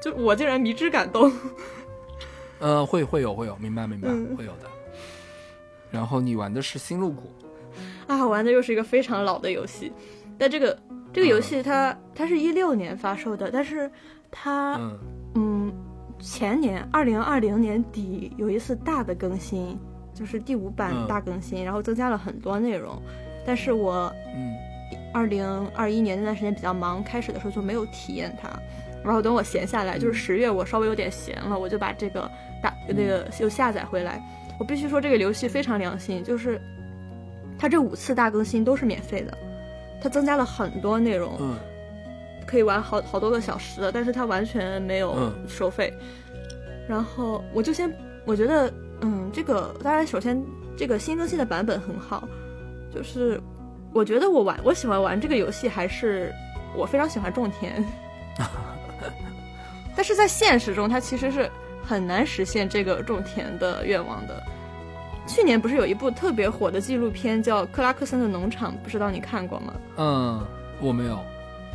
[0.00, 1.32] 就我竟然迷之感动。
[2.60, 4.36] 呃，会会有会有，明白明白，嗯。
[4.36, 4.70] 会有的。
[5.90, 7.30] 然后你玩的是星露谷，
[8.06, 9.92] 啊，玩的又是一个非常老的游戏，
[10.38, 10.78] 但这个
[11.12, 13.90] 这个游戏它、它是一六年发售的，但是
[14.30, 14.98] 它嗯。
[15.34, 15.74] 嗯
[16.20, 19.78] 前年二零二零年底有一次大的更新，
[20.14, 21.06] 就是第五版嗯。
[21.06, 23.00] 大更新，然后增加了很多内容，
[23.44, 24.54] 但是我嗯。
[25.12, 25.46] 二零
[25.76, 28.48] 二一年那段时间比较忙，开始的时候就没有体验它。
[29.04, 32.28] 然后等我闲下来，就是十月我稍微有点闲了，我就把这个
[32.60, 34.20] 大那个又下载回来。
[34.58, 36.60] 我必须说这个游戏非常良心，就是
[37.56, 39.38] 它这五次大更新都是免费的，
[40.02, 41.56] 它增加了很多内容，嗯。
[42.44, 45.32] 可以玩好好多个小时的，但是它完全没有嗯。
[45.48, 45.92] 收费。
[46.88, 47.92] 然后我就先
[48.26, 48.72] 我觉得，
[49.04, 50.42] 嗯，这个当然首先
[50.78, 52.26] 这个新更新的版本很好，
[52.92, 53.38] 就是
[53.92, 56.32] 我觉得我玩我喜欢玩这个游戏，还是
[56.74, 57.84] 我非常喜欢种田，
[59.94, 61.50] 但是在现实中，它其实是
[61.82, 64.42] 很难实现这个种田的愿望的。
[65.26, 69.74] 去年不是有一部特别火的纪录片叫《克拉克森的农场》，不知道你看过吗？
[69.96, 70.46] 嗯，
[70.80, 71.18] 我没有，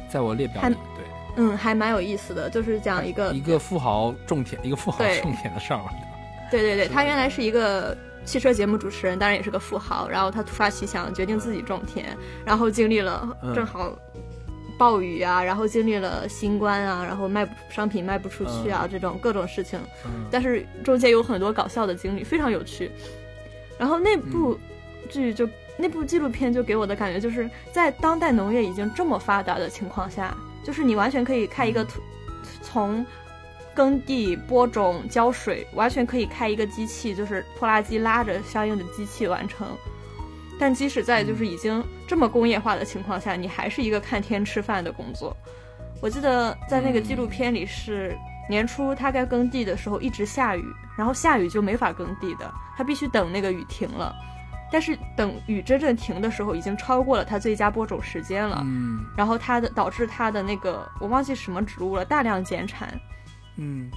[0.10, 1.06] 在我列表还里，对，
[1.38, 5.86] 嗯，还蛮有意思的，就是讲一个一个富豪种田，一个富豪种田的事儿嘛。
[6.50, 7.96] 对对对，他原来是一个
[8.26, 10.08] 汽车节目主持人，当然也是个富豪。
[10.10, 12.16] 然后他突发奇想，决定自己种田，
[12.46, 13.98] 然后经历了嗯正好
[14.78, 19.80] 暴雨啊，然后经历了新冠啊，然后卖不商品卖不出去啊，这种各种事情。
[20.06, 22.90] 嗯但是中间有很多搞笑的经历，非常有趣。
[23.78, 24.58] 然后那部
[25.10, 25.48] 剧就
[25.78, 32.02] 那部纪录片就给我的感觉，就是在当代农业已经这么发达的情况下，就是你完全可以开一个土
[32.62, 33.06] 从
[33.80, 39.66] 耕地播种、浇水，完全可以开一个机器，就是拖拉机拉着相应的机器完成。
[40.60, 45.34] 但即使在就是已经这么工业化的情况下，你还是一个看天吃饭的工作。
[46.02, 48.14] 我记得在那个纪录片里是
[48.50, 50.66] 年初他该耕地的时候一直下雨，
[50.98, 54.14] 然后下雨就没法耕地的，他必须等那个雨停了。
[54.70, 58.62] 但是等雨真正停的时候，已经超过了它最佳播种时间了。
[58.66, 63.00] 嗯然后它的导致它的那个我忘记什么植物了，大量减产。
[63.60, 63.92] 嗯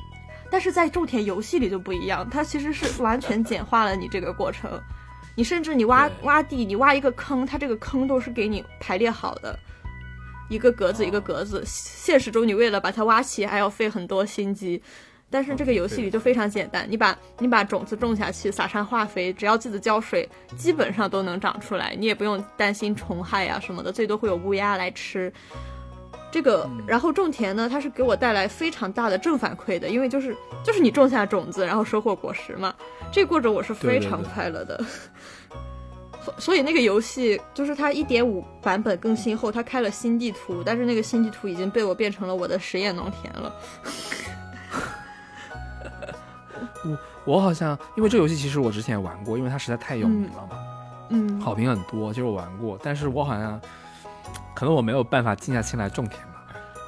[0.51, 4.71] 但是在种田游戏里就不一样，它其实是完全简化了你这个过程。
[5.35, 9.59] 你甚至你挖挖地，你挖一个坑，它这个坑都是给你排列好的，
[10.51, 11.63] 一个格子一个哦格子。
[11.65, 14.83] 现实中你为了把它挖起，还要费很多心机。
[15.31, 20.29] 但是这个游戏里就非常简单，你把你把种子种下去，撒上化肥，只要记得浇水，
[20.59, 25.33] 基本上都能长出来，你也不用担心虫害呀、什么的，最多会有乌鸦来吃。
[26.33, 30.35] 这个，然后种田呢，它是给我带来非常大的正反馈的，因为就是
[30.65, 32.75] 就是你种下种子，然后收获果实嘛，
[33.13, 34.83] 这个过程我是非常快乐的。
[36.25, 43.55] 所所以那个游戏就是它一点五版本更新后，它开了新地图，但是那个新地图已经被我变成了我的实验农田了。
[47.25, 50.59] 我好像因为这游戏其实我之前也玩过，因为它实在太有名了嘛，
[51.11, 53.61] 嗯，好评很多，就是我玩过，但是我好像
[54.55, 56.45] 可能我没有办法静下心来种田吧。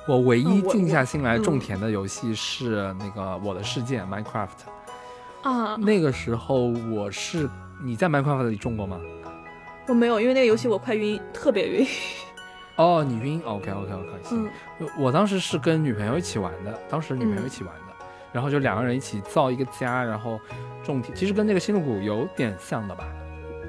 [0.06, 4.48] 我唯一静下心来种嗯田的游戏是那个《我的世界》（Minecraft）。
[5.42, 7.48] 啊，那个时候我是
[7.82, 9.00] 你在 Minecraft 里种过吗？
[9.86, 11.86] 我没有，因为那个游戏我快晕，特别晕。
[12.76, 14.50] 哦，你晕？OK OK OK，行。
[14.80, 20.40] 嗯我当时是跟女朋友一起玩的，当时女朋友一起玩的，然后就两个人一起造一个家，然后
[20.82, 23.04] 种田，其实跟那个星露谷有点像的吧？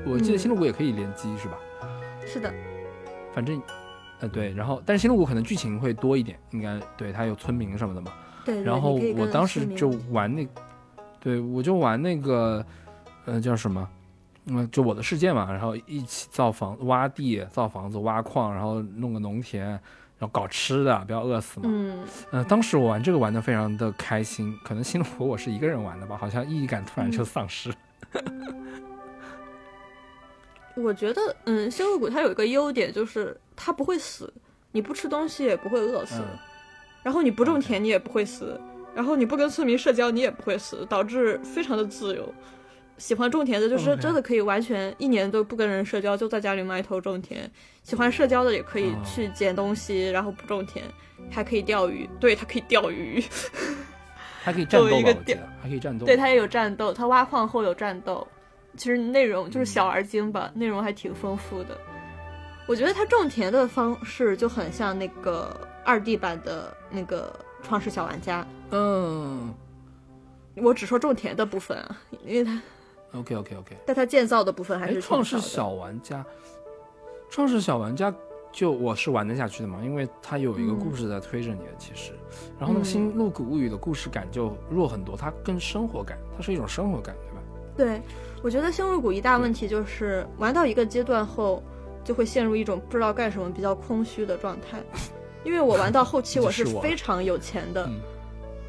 [0.06, 1.58] 我记得嗯星露谷也可以联机是吧？
[2.26, 2.52] 是的，
[3.34, 3.62] 反正，
[4.20, 8.14] 呃对，然后但是星露谷可能剧情会多一点，应该对它有村民什么的嘛。
[8.44, 8.56] 对。
[8.56, 10.48] 对然后我当时就玩那，
[11.20, 12.66] 对我就玩那个，
[13.26, 13.88] 呃叫什么？
[14.48, 19.82] 嗯，就我的世界嘛，然后一起造房、挖地、造房子、挖矿，然后弄个农田，然
[20.20, 21.66] 后搞吃的，不要饿死嘛。
[21.68, 27.74] 嗯，呃，当时我玩这个玩的非常的开心，可能星露谷我是一个人玩的吧，好像意义感突然就嗯丧失。
[30.76, 34.34] 我觉得，嗯，星露谷它有一个优点就是它不会死，
[34.72, 36.40] 你不吃东西也不会饿死，嗯
[37.03, 38.60] 然后你不种田你也不会死，
[38.95, 42.34] 然后你不跟村民社交你也不会死，导致非常的自由。
[42.98, 47.48] 喜欢种田的，就是真的可以完全一年都不跟人社交，就在家里埋头种田。
[47.84, 50.84] 喜欢社交的也可以哦去捡东西，然后不种田，
[51.30, 52.10] 还可以钓鱼。
[52.19, 53.23] 对，它可以钓鱼。
[54.41, 56.06] 还可以战作为一个电我记得还可以战斗。
[56.06, 58.26] 对，它也有战斗，它挖矿后有战斗，
[58.77, 61.77] 其实内容嗯就是小而精吧，内容还挺丰富的。
[62.68, 67.32] 我觉得他种田的方式就很像那个二 D 版的那个
[67.68, 69.54] 《创世小玩家嗯》，
[70.64, 72.60] 我只说种田的部分啊，因为他
[73.14, 73.78] ，OK OK OK。
[73.86, 76.26] 但他建造的部分还哎，是创世小玩家，
[77.30, 78.14] 创世小玩家
[78.52, 82.14] 就我是玩得下去的嘛，因为它有一个嗯故事在推着你的，其实。
[82.58, 87.42] 然后那个《新露谷物语》的故事感就弱很多，它更生活感，它是一种生活感，对吧？
[87.78, 88.02] 对，
[88.42, 91.62] 我觉得星露谷一大问题就是玩到一个阶段后，
[92.06, 94.82] 就会陷入一种不知道干什么、比较空虚的状态。
[95.44, 97.99] 因为我玩到后期， 我是非常有钱的，嗯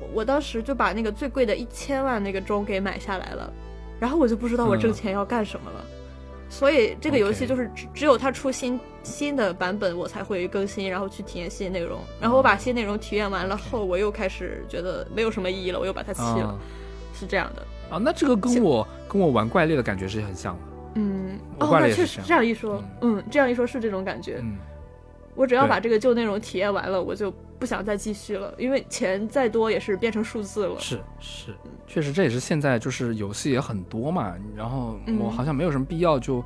[0.00, 3.52] 我我当时就把那个最贵的一千万那个钟给买下来了，
[4.00, 5.84] 然后我就不知道我挣嗯钱要干什么了。
[6.48, 11.98] 所以这个游戏就是只只有它出新新的版本，我才会更新，然后去体验新内容。
[12.20, 16.58] 然后我把新内容体验完了后，我又开始觉得没有什么意义了，我又把它弃了，啊
[17.18, 17.62] 是这样的。
[17.90, 20.60] 啊，那这个跟我跟我玩怪猎的感觉是很像的。
[20.97, 24.40] 嗯，哦，那确实这样一说，嗯，这样一说是这种感觉。
[24.43, 24.56] 嗯，
[25.35, 30.81] 我只要把这个旧内容体验完了，我就不想再继续了，因为钱再多也是变成数字了。
[30.81, 31.55] 是是，
[31.86, 36.43] 确实这也是现在就是游戏也很多嘛，然后我嗯好像没有什么必要就，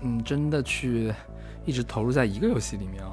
[0.00, 1.12] 嗯，真的去
[1.64, 3.10] 一直投入在一个游戏里面啊。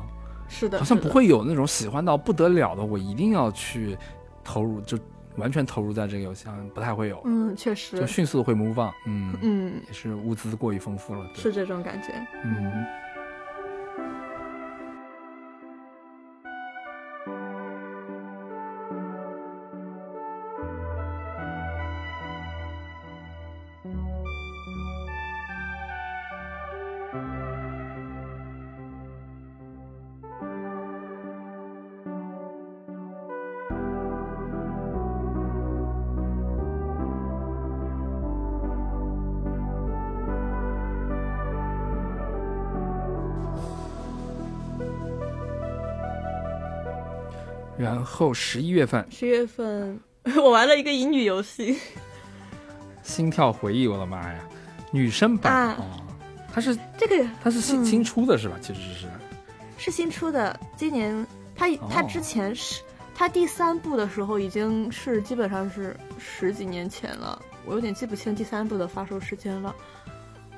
[0.48, 3.98] 是的，好像不会有那种喜欢到不得了的，我一定要去
[4.44, 4.96] 投入，就
[5.38, 8.94] 完全投入在这个游戏上，不太会有，嗯，确实就，迅速的会 move on。
[9.06, 11.30] 嗯，嗯，也是物资过于丰富了。
[11.36, 12.10] 是这种感觉。
[12.44, 12.86] 嗯。
[48.04, 49.98] 然后十一月份，十月份
[50.36, 51.74] 我玩了一个乙女游戏，
[53.02, 54.42] 《心跳回忆》，我的妈呀，
[54.92, 55.78] 女生版、啊。
[55.80, 56.04] 哦，
[56.54, 57.86] 它是这个它是新、嗯。
[57.86, 58.58] 新出的是吧？
[58.62, 59.08] 其实是。
[59.78, 61.26] 是新出的，今年。
[61.56, 62.82] 它它哦之前是
[63.16, 69.74] 它第三部的时候已经是基本上是十几年前了，我有点记不清第三部的发售时间了。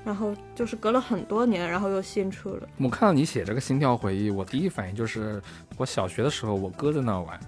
[0.06, 2.70] 然后就是隔了很多年，然后又新出了。
[2.78, 5.42] 我看到你写这个《心跳回忆》，我第一反应就是
[5.78, 7.40] 我小学的时候我哥在那儿玩。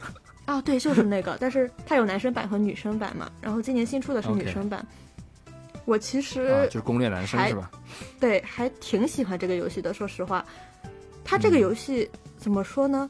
[0.46, 3.30] 哦，对，就是那个，但是它有男生版和女生版嘛。
[3.40, 4.84] 然后今年新出的是女生版。
[5.84, 7.70] 我其实、啊，就是攻略男生是吧？
[8.18, 9.92] 对，还挺喜欢这个游戏的。
[9.92, 10.44] 说实话，
[11.22, 13.08] 它这个嗯游戏、怎么说呢？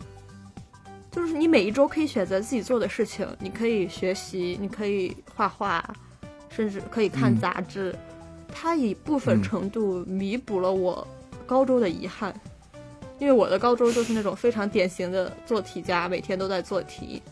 [1.10, 5.82] 就是你每一周可以选择自己做的事情，你可以学习，你可以画画，
[6.50, 7.94] 甚至可以看嗯杂志。
[8.52, 9.42] 它以部分嗯。
[9.42, 11.06] 程度弥补了我
[11.46, 12.34] 高中的遗憾，
[13.18, 17.22] 因为我的高中就是那种非常典型的做题家，每天都在做题，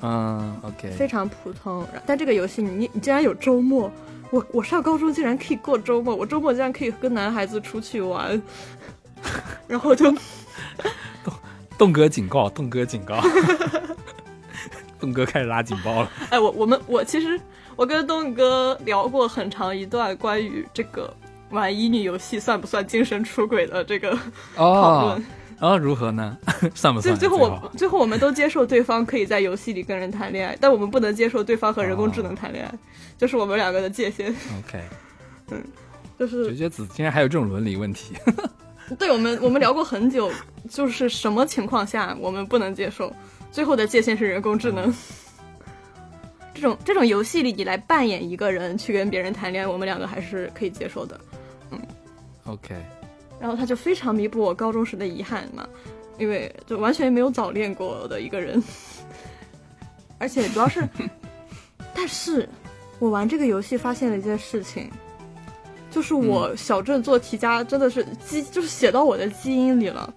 [0.00, 1.86] 嗯，OK，非常普通。
[2.06, 3.90] 但这个游戏你你竟然有周末，
[4.30, 8.40] 我我上高中竟然可以过周末，我周末竟然可以跟男孩子出去玩，
[9.66, 10.14] 然后就
[11.76, 13.20] 栋哥警告，栋哥警告，
[15.00, 16.10] 栋哥开始拉警报了。
[16.30, 17.40] 哎，我我们我其实
[17.76, 21.12] 我跟东哥聊过很长一段关于这个
[21.50, 24.16] 玩乙女游戏算不算精神出轨的这个
[24.54, 25.26] 讨哦论。，
[25.60, 26.36] 然后如何呢？
[26.74, 27.16] 算不算？
[27.16, 32.74] 最最后好我最后我们都接受对方可以在游戏里跟人谈恋爱，但我们不能接受对方和人工智能谈恋爱，
[33.16, 34.80] 就是我们两个的界限，OK，
[35.50, 35.62] 嗯
[36.18, 38.14] 就是绝绝子竟然还有这种伦理问题。
[38.98, 40.30] 对我们我们聊过很久，
[40.68, 43.12] 就是什么情况下我们不能接受，
[43.50, 44.94] 最后的界限是人工智能。
[46.54, 51.20] 这种这种游戏里，你来扮演一个人去跟别人谈恋爱，我们两个还是可以接受的。
[51.70, 51.78] 嗯
[52.46, 52.74] OK，
[53.40, 55.66] 然后他就非常弥补我高中时的遗憾嘛，
[56.18, 58.62] 因为就完全没有早恋过的一个人，
[60.18, 60.86] 而且主要是，
[61.92, 62.48] 但是
[62.98, 64.88] 我玩这个游戏发现了一件事情，
[65.90, 70.12] 就是我小镇做题家真的是基，就是写到我的基因里了。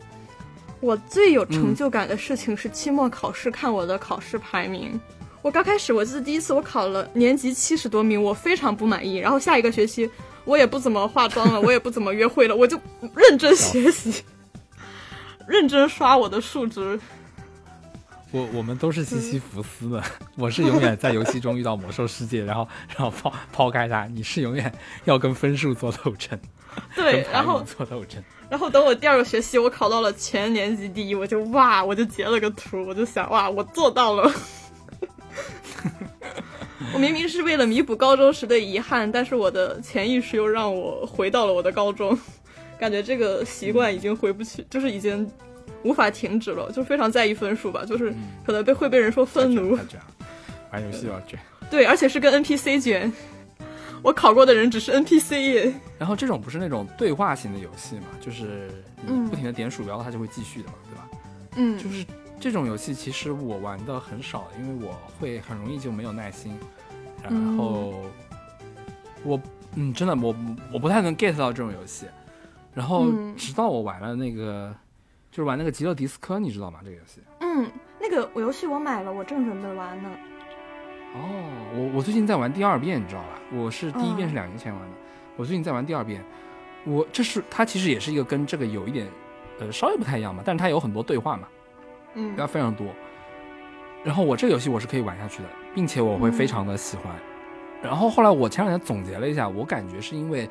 [0.80, 5.00] 我最有成就感的事情是期末考试看我的考试排名。
[5.42, 9.18] 我刚开始我记得第一次我考了年级七十多名，我非常不满意。
[9.18, 10.10] 然后下一个学期
[10.44, 12.78] 我也不怎么化妆了，我也不怎么约会了，我就
[13.16, 14.24] 认真学习，
[15.48, 17.00] 认真刷我的数值。
[18.32, 20.04] 我我们都是西西弗斯的，
[20.36, 24.70] 我是永远在游戏中遇到魔兽世界，然后然后抛抛开它，你是永远
[25.06, 26.38] 要跟分数做斗争，
[26.94, 28.22] 对然后做斗争。
[28.50, 34.30] 然后等我第二个学期我考到了全年级第一，我就哇，我就截了个图，我就想哇，我做到了。
[36.94, 42.18] 我明明是为了弥补高中时的遗憾，但是我的潜意识又让我回到了我的高中，
[42.80, 45.30] 感觉这个习惯已经回不去，就是已经
[45.84, 48.14] 无法停止了，就非常在意分数吧，就是
[48.46, 49.76] 可能被会被人说愤怒。
[49.78, 50.06] 太，卷了，
[50.72, 51.38] 玩游戏要卷。
[51.70, 53.12] 对，而且是跟 NPC 卷，
[54.02, 59.28] 我考过的人只是 NPC 耶，然后这种不是那种对话型的游戏嘛，就是你嗯。
[59.28, 61.10] 不停的点鼠标，它就会继续的嘛，对吧？
[61.58, 61.78] 嗯。
[61.78, 62.06] 就是
[62.40, 66.58] 这种游戏，其实我玩的很少，因为我会很容易就没有耐心，
[67.24, 68.04] 然后
[69.24, 69.40] 我
[69.76, 70.36] 嗯，真的我
[70.72, 72.06] 我不太能 get 到这种游戏。
[72.74, 74.72] 然后嗯直到我玩了那个，
[75.32, 76.80] 就是玩那个极乐迪斯科，你知道吗？
[76.84, 77.22] 这个游戏？
[77.40, 77.68] 嗯，
[78.00, 80.10] 那个游戏我买了，我正准备玩呢。
[81.16, 81.20] 哦，
[81.74, 83.40] 我我最近在玩第二遍，你知道吧？
[83.52, 84.96] 我是第一遍嗯是两年前玩的，
[85.38, 86.24] 我最近在玩第二遍。
[86.86, 89.08] 我这是它其实也是一个跟这个有一点
[89.60, 91.48] 呃稍微不太一样嘛，但是它有很多对话嘛，
[92.18, 92.88] 嗯它非常多。
[94.03, 97.15] 然后我这个游戏我是可以玩下去的，并且我会非常的喜欢。
[97.81, 100.49] 然后后来我前两天总结了一下，我感觉是因为，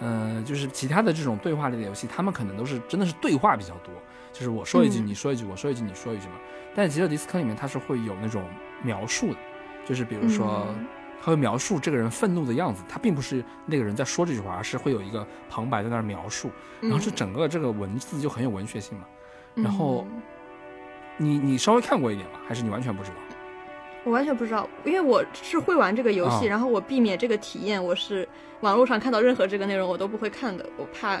[0.00, 3.94] 呃，就是其他的这种对话类的游戏，他们可能都是真的是对话比较多，
[4.32, 6.34] 就是我说一句嗯你说一句，我说一句你说一句嘛。
[6.74, 8.42] 但是极乐迪斯科里面它是会有那种
[8.82, 9.38] 描述的，
[9.84, 10.66] 就是比如说。
[10.68, 10.86] 嗯
[11.24, 19.04] 他会描述这个人愤怒的样子，他并不是那个人在说这句话，而是会有一个旁白在那儿描述，然后这整个这个文字就很有文学性嘛。
[19.54, 20.22] 然后嗯
[21.16, 22.38] 你你稍微看过一点吗？
[22.46, 23.16] 还是你完全不知道？
[24.04, 28.28] 我完全不知道，因为我是会玩这个游戏，啊然后我避免这个体验，我是
[28.60, 31.18] 网络上看到任何这个内容我都不会看的，我怕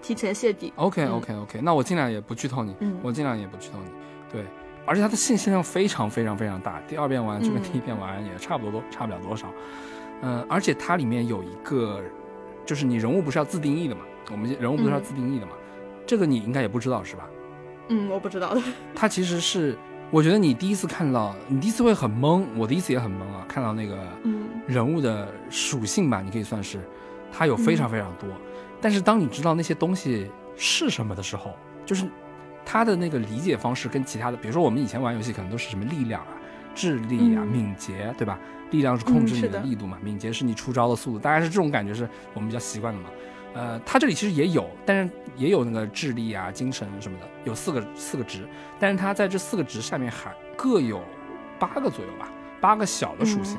[0.00, 0.72] 提前泄底。
[0.76, 3.90] OK 嗯 OK OK，、那我尽量也不剧透你，嗯我尽量也不剧透你。
[4.30, 4.44] 对，
[4.86, 9.48] 而且它的信息量非常非常非常大，第二遍玩就跟嗯第一遍玩也差不多多，差不了多少。
[10.22, 12.00] 嗯、而且它里面有一个，
[12.64, 14.02] 就是你人物不是要自定义的嘛？
[14.30, 15.52] 我们人物不是要嗯自定义的嘛？
[16.06, 17.28] 这个你应该也不知道是吧？
[17.88, 18.62] 嗯，我不知道的。
[18.94, 19.76] 它其实是，
[20.10, 26.80] 我觉得你第一次看到，你第一次会很懵，我第一次也很懵啊，看到那个嗯人物的属性吧，你可以算是，
[27.32, 28.28] 他有非常非常多。
[28.80, 31.54] 但是当你知道那些东西是什么的时候，
[31.84, 32.06] 就是
[32.64, 36.28] 他的那个理解方式跟其他的，比如说我们以前玩游戏可能都是什么力量啊、
[36.74, 38.38] 智力啊、嗯敏捷，对吧？
[38.70, 43.08] 力量是控制你的力度嘛，敏捷是你出招的速度，大概是这种感觉是我们比较习惯的嘛。
[43.58, 48.46] 呃，它这里其实也有，但是也有那个智力啊、精神什么的，有四个四个值，
[48.78, 51.02] 但是它在这四个值下面还各有
[51.58, 52.30] 八个左右吧，
[52.60, 53.58] 八个小的属性。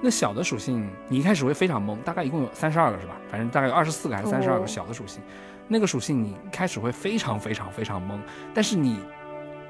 [0.00, 3.14] 那小的属性，你一开始会非常懵，大概一共有三十二个是吧？
[3.30, 5.22] 反正大概有二十四个还是三十二哦个小的属性。
[5.68, 8.18] 那个属性你一开始会非常非常非常懵，
[8.54, 9.00] 但是你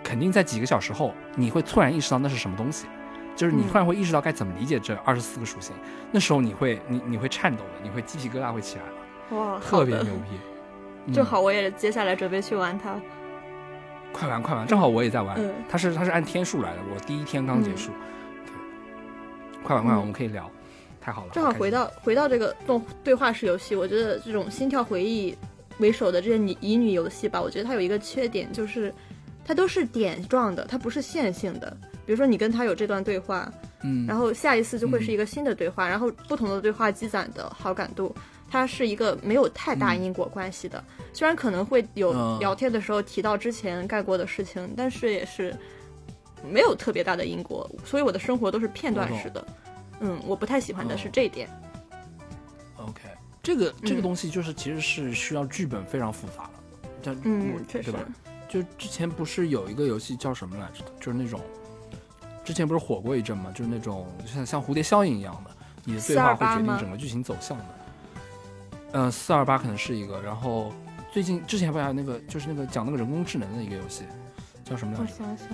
[0.05, 2.87] 肯定在几个小时后，你会突然意识到那是什么东西，
[3.35, 5.75] 就是你嗯突然会意识到该怎么理解这二十四个属性。
[6.13, 8.91] 那时候你会你你会颤抖的，你会鸡皮疙瘩会起来的，
[9.31, 10.37] 哇，特别牛逼。
[11.07, 13.01] 嗯正好我也接下来准备去玩它。
[14.13, 15.37] 快玩快玩，正好我也在玩。
[15.39, 17.93] 嗯它是它是按天数来的，我第一天刚结束。
[18.45, 20.51] 对，快玩快玩，嗯我们可以聊，
[21.01, 21.31] 太好了。
[21.33, 25.37] 正好回到回到这个动对话式游戏，我觉得这种心跳回忆
[25.79, 28.93] 为首的这些女乙女游戏吧，我觉得它有一个缺点，就是
[29.45, 31.77] 它都是点状的，它不是线性的。
[32.05, 33.49] 比如说你跟他有这段对话，
[33.83, 38.13] 嗯，然后下一次就会嗯是一个新的对话，然后不同的对话积攒的好感度，
[38.49, 40.83] 它是一个没有太大嗯因果关系的。
[41.13, 45.55] 虽然可能会有嗯聊天的时候提到之前干过的事情，但是也是
[46.45, 49.47] 没有特别大的因果，所以我的生活都是片段式的。
[50.01, 51.49] 嗯，我不太喜欢的是哦这一点。
[52.77, 53.03] OK，
[53.43, 56.51] 这个这个嗯东西就是其实是需要剧本非常复杂的，
[57.03, 58.07] 但，嗯确实对吧？
[58.49, 60.85] 就之前不是有一个游戏叫什么来着？
[61.01, 61.41] 就是那种
[62.45, 65.51] 之前不是火过一阵嘛，就是那种像像蝴蝶效应一样的，
[65.85, 67.65] 你的对话会决定整个剧情走向的。
[68.97, 70.73] 呃，四二八可能是一个，然后
[71.13, 74.05] 最近之前不还有那个就是那个讲那个人工智能的一个游戏，
[74.65, 75.03] 叫什么来着？
[75.03, 75.49] 我想想，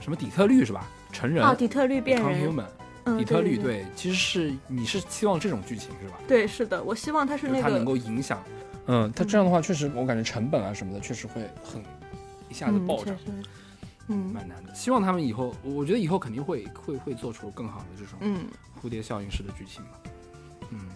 [0.00, 0.88] 什么底特律是吧？
[1.12, 2.64] 成人啊，底特律变人，Human，
[3.04, 6.14] 嗯，底特律对对，其实是你是期望这种剧情是吧？
[6.26, 8.42] 对，是的，我希望它是那个它能，够影响。
[8.86, 11.82] 嗯，它这样的话，确实我感觉成本啊什么的，确实会很
[12.48, 13.14] 一下子嗯，暴涨，
[14.08, 14.74] 嗯蛮难的。
[14.74, 18.46] 希望他们以后，我我觉得以后肯定会会会做出更好的这种嗯。
[18.82, 20.00] 蝴蝶效应式的剧情吧。
[20.04, 20.10] 嗯，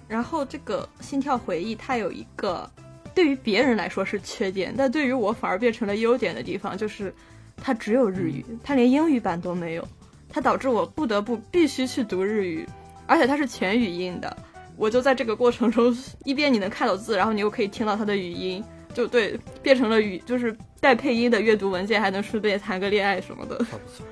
[0.08, 2.68] 然后这个心跳回忆，它有一个
[3.14, 7.14] 对于别人来说是缺点，但对于我反而变成了优点的地方，就是
[7.56, 9.88] 它只有日语，它连英语版都没有，
[10.28, 12.66] 它导致我不得不必须去读日语，
[13.06, 14.36] 而且它是全语音的。
[14.76, 15.94] 我就在这个过程中，
[16.24, 18.64] 一边你能看到字，然后你又可以听到它的语音，
[18.94, 23.56] 就对，变成了语就是带配音的阅读文件，还能顺便谈个恋爱什么的。
[23.58, 24.06] 那不错，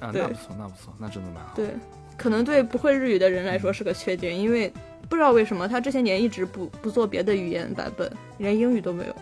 [0.00, 1.52] 啊，那不错，那不错，那真的蛮好。
[1.54, 1.68] 对，
[2.18, 4.70] 可能对不会日语的人来说是个缺点，因为
[5.08, 9.16] 不知道为什么他这些年一直不不做别的语言版本，连英语都没有。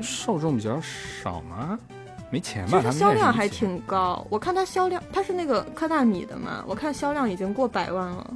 [0.00, 1.76] 受众比较少吗？
[2.30, 2.70] 没钱吧？
[2.70, 8.34] 其实他销量还挺高，我看它销量，它是那个科纳米的嘛，我看销量已经过百万了。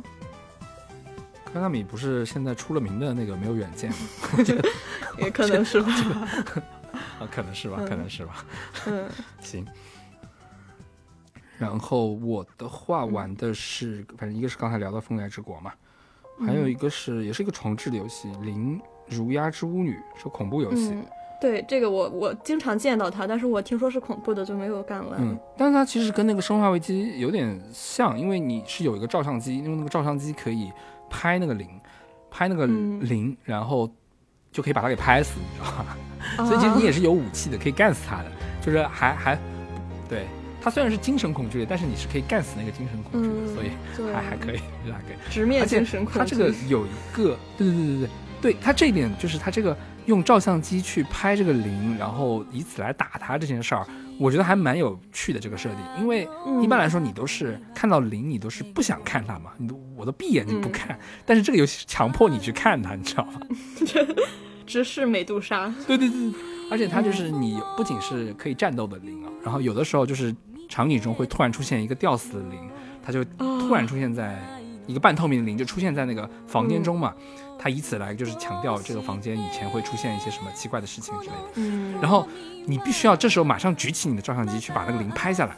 [1.44, 3.96] 科纳米不是现在出了名的那个没有远见吗？
[5.18, 5.92] 也可能是吧。
[7.20, 8.44] 啊，可能是吧，嗯可能是吧。
[8.86, 9.08] 嗯
[9.40, 9.64] 行。
[11.58, 15.72] 然后我的话嗯玩的是，反正一个是刚才聊到《风来之国》嘛，
[16.40, 20.90] 嗯还有一个是也是一个重置的游戏《灵如鸦之巫女》，是恐怖游戏。
[20.92, 21.06] 嗯，
[21.40, 25.14] 对，这个我我经常见到它，但是我听说是恐怖的，就没有敢玩。
[25.20, 30.72] 嗯，但是它其实跟那个《生化危机》有点像，因为你是有一个照相机，用那个照相机可以
[31.08, 31.68] 拍那个灵，
[32.30, 33.88] 拍那个嗯灵，然后
[34.50, 35.96] 就可以把它给拍死，你知道吧？
[36.38, 38.32] 啊所以其实你也是有武器的，可以干死它的，
[38.62, 39.38] 就是还还
[40.08, 40.26] 对。
[40.64, 44.56] 它虽然是精神恐惧，但是你是可以干死那个精神恐惧的，嗯，所以对，还还可以，
[44.90, 45.30] 还可以。
[45.30, 46.18] 直面精神恐惧。
[46.18, 48.08] 它这个有一个，对对对对对，
[48.40, 49.76] 对它这一点就是它这个
[50.06, 53.86] 用照相机去拍这个灵，然后以此来打它这件事儿，
[54.18, 55.78] 我觉得还蛮有趣的这个设定。
[56.00, 63.40] 因为嗯一般来说你都是看到灵，你都是不想看它嘛，你都我都闭眼睛不嗯看，但是这个游戏是强迫你去看它，你知道吗？
[64.66, 65.70] 直视美杜莎。
[65.86, 66.32] 对对对，
[66.70, 70.34] 而且它就是你不仅是可以战斗的灵啊，然后有的时候就是
[70.68, 72.70] 场景中会突然出现一个吊死的灵，
[73.02, 74.38] 它就突然出现在
[74.86, 77.14] 一个半透明的灵，就出现在那个房间中嘛，
[77.58, 81.50] 它以此来就是强调这个房间以前会出现一些什么奇怪的事情之类的。
[81.54, 82.26] 嗯，然后
[82.66, 85.56] 你必须要这时候马上举起你的照相机去把那个灵拍下来。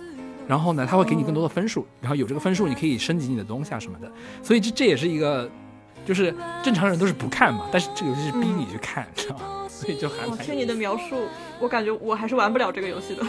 [0.49, 4.09] 然后呢，它会给你更多的分数，然后有这个分数，你可以升级你的东西啊什么的。
[4.45, 5.51] 所以这这也是一个，
[6.05, 9.67] 就是正常人都是不看嘛，但是这个游戏是逼你去看，知道吗？
[9.69, 11.17] 所以就还蛮我听你的描述，
[11.59, 13.25] 我感觉我还是玩不了这个游戏的，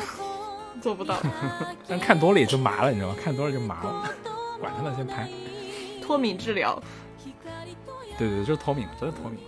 [0.82, 1.20] 做不到。
[1.88, 3.16] 但看多了也就麻了，你知道吗？
[3.24, 4.10] 看多了就麻了，
[4.60, 5.30] 管他呢，先拍。
[6.02, 6.82] 脱敏治疗。
[8.18, 9.40] 对对对，就是脱敏，真的脱敏。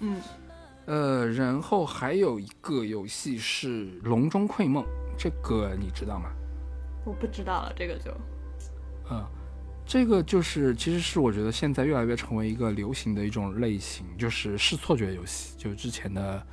[0.00, 0.20] 嗯，
[0.86, 4.82] 呃，然后还有一个游戏是《笼中窥梦》，
[5.16, 6.30] 这个你知道吗？
[7.04, 8.10] 我不知道了，这个就
[9.10, 9.24] 嗯，
[9.84, 16.44] 这个就是其实是我觉得现在越来越成为一个流行的一种类型，就是视错觉游戏，就是之前的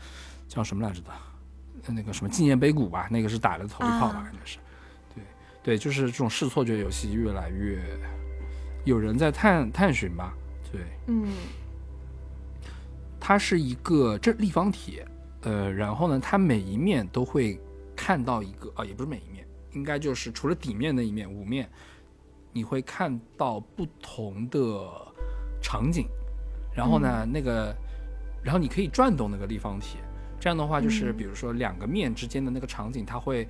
[0.47, 1.17] 叫什么来着的，呃
[1.87, 4.57] 那个什么纪念碑谷吧，那个是打了头一炮吧，啊感觉是。
[5.13, 5.23] 对
[5.61, 7.81] 对，就是这种试错觉游戏越来越
[8.85, 10.33] 有人在探探寻吧。
[10.71, 11.27] 对，嗯
[13.19, 15.01] 它是一个这立方体，
[15.41, 17.59] 呃，然后呢，它每一面都会
[17.95, 21.69] 看到一个，啊，也不是每一面，应该就是除了底面那一面，五面，
[22.53, 24.89] 你会看到不同的
[25.61, 26.07] 场景，
[26.73, 27.75] 然后呢，那个，
[28.41, 29.97] 然后你可以转动那个立方体，
[30.39, 33.47] 这样的话，就是嗯比如说两个面之间的那个场景，它会。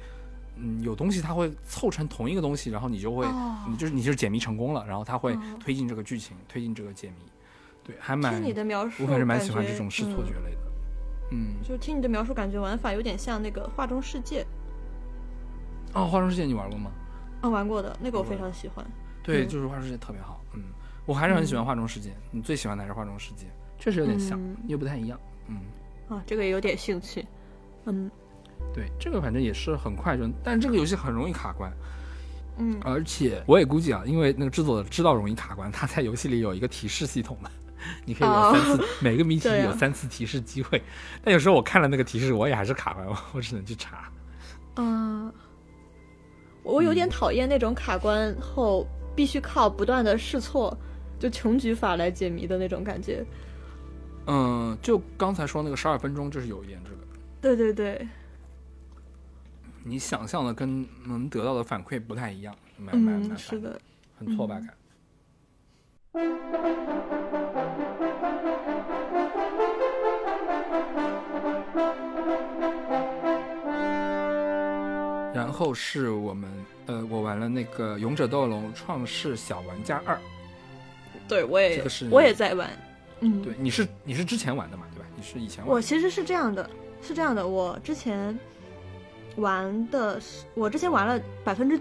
[0.61, 7.31] 嗯，有东西它会凑成同一个东西，然后你就会，哦你就是你就是解谜成功了，然后它会哦推进这个剧情，推进这个解谜，
[7.81, 10.61] 对，还蛮听你的描述，我还是蛮喜欢这种视错觉嗯类的。
[11.31, 14.45] 嗯，就听你的描述，感觉玩法有点像那个《画中世界
[15.93, 16.91] 哦，画中世界你玩过吗？》
[17.45, 18.85] 啊，玩过的那个我非常喜欢。
[19.23, 20.43] 对，嗯就是画中世界特别好。
[20.55, 20.63] 嗯，
[21.05, 22.13] 我还是很喜欢画中世界。
[22.31, 23.45] 你最喜欢的还是画中世界？
[23.77, 25.17] 确实有点像嗯，又不太一样。
[25.47, 25.61] 嗯，
[26.09, 27.25] 啊，这个也有点兴趣。
[27.85, 28.09] 嗯
[28.73, 31.71] 对，这个反正也是很快就，但这个游戏很容易卡关，
[32.57, 37.49] 嗯，而且我也估计啊，因为那个制作者知道容易卡关，他在游戏里有一个提示系统嘛，
[38.05, 40.81] 你可以有哦三次，每个谜题有三次提示机会。
[41.23, 44.11] 但有时候我看了那个提示，我也还是卡关，我我只能去查。
[44.75, 45.33] 啊，
[46.63, 50.77] 我有点嗯讨厌那种卡关后必须靠不断的试错，
[51.17, 53.25] 就穷举法来解谜的那种感觉。
[54.31, 56.97] 嗯，就刚才说那个十二分钟，就是有一点这个。
[57.41, 58.07] 对对对，
[59.83, 63.81] 你想象的跟能得到的反馈不太一样，蛮蛮蛮是，的，
[64.19, 64.69] 很挫败感。
[75.33, 76.49] 然后是我们
[76.85, 80.15] 呃，我玩了那个《勇者斗龙创世小玩家二》，
[81.27, 82.69] 对我也这个是我也在玩。
[83.21, 85.05] 嗯，对，你是你是之前玩的嘛，对吧？
[85.15, 86.69] 你是以前玩的，我其实是这样的，
[87.01, 88.37] 是这样的，我之前
[89.35, 91.79] 玩的是，我之前玩了百分之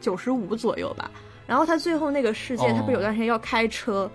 [0.00, 1.10] 九十五左右吧。
[1.46, 4.10] 然后他最后那个世界，哦他不是有段时间要开车，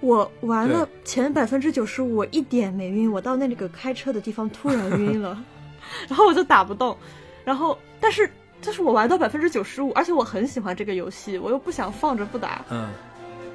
[0.00, 5.38] 我玩了前百分之九十五，我一点没晕，我到那个开车的地方突然晕了，
[6.08, 6.96] 然后我就打不动，
[7.44, 8.30] 然后但是
[8.62, 12.88] 就是我玩到百分之九十五，而且我很喜欢这个游戏，我又不想放着不打，嗯，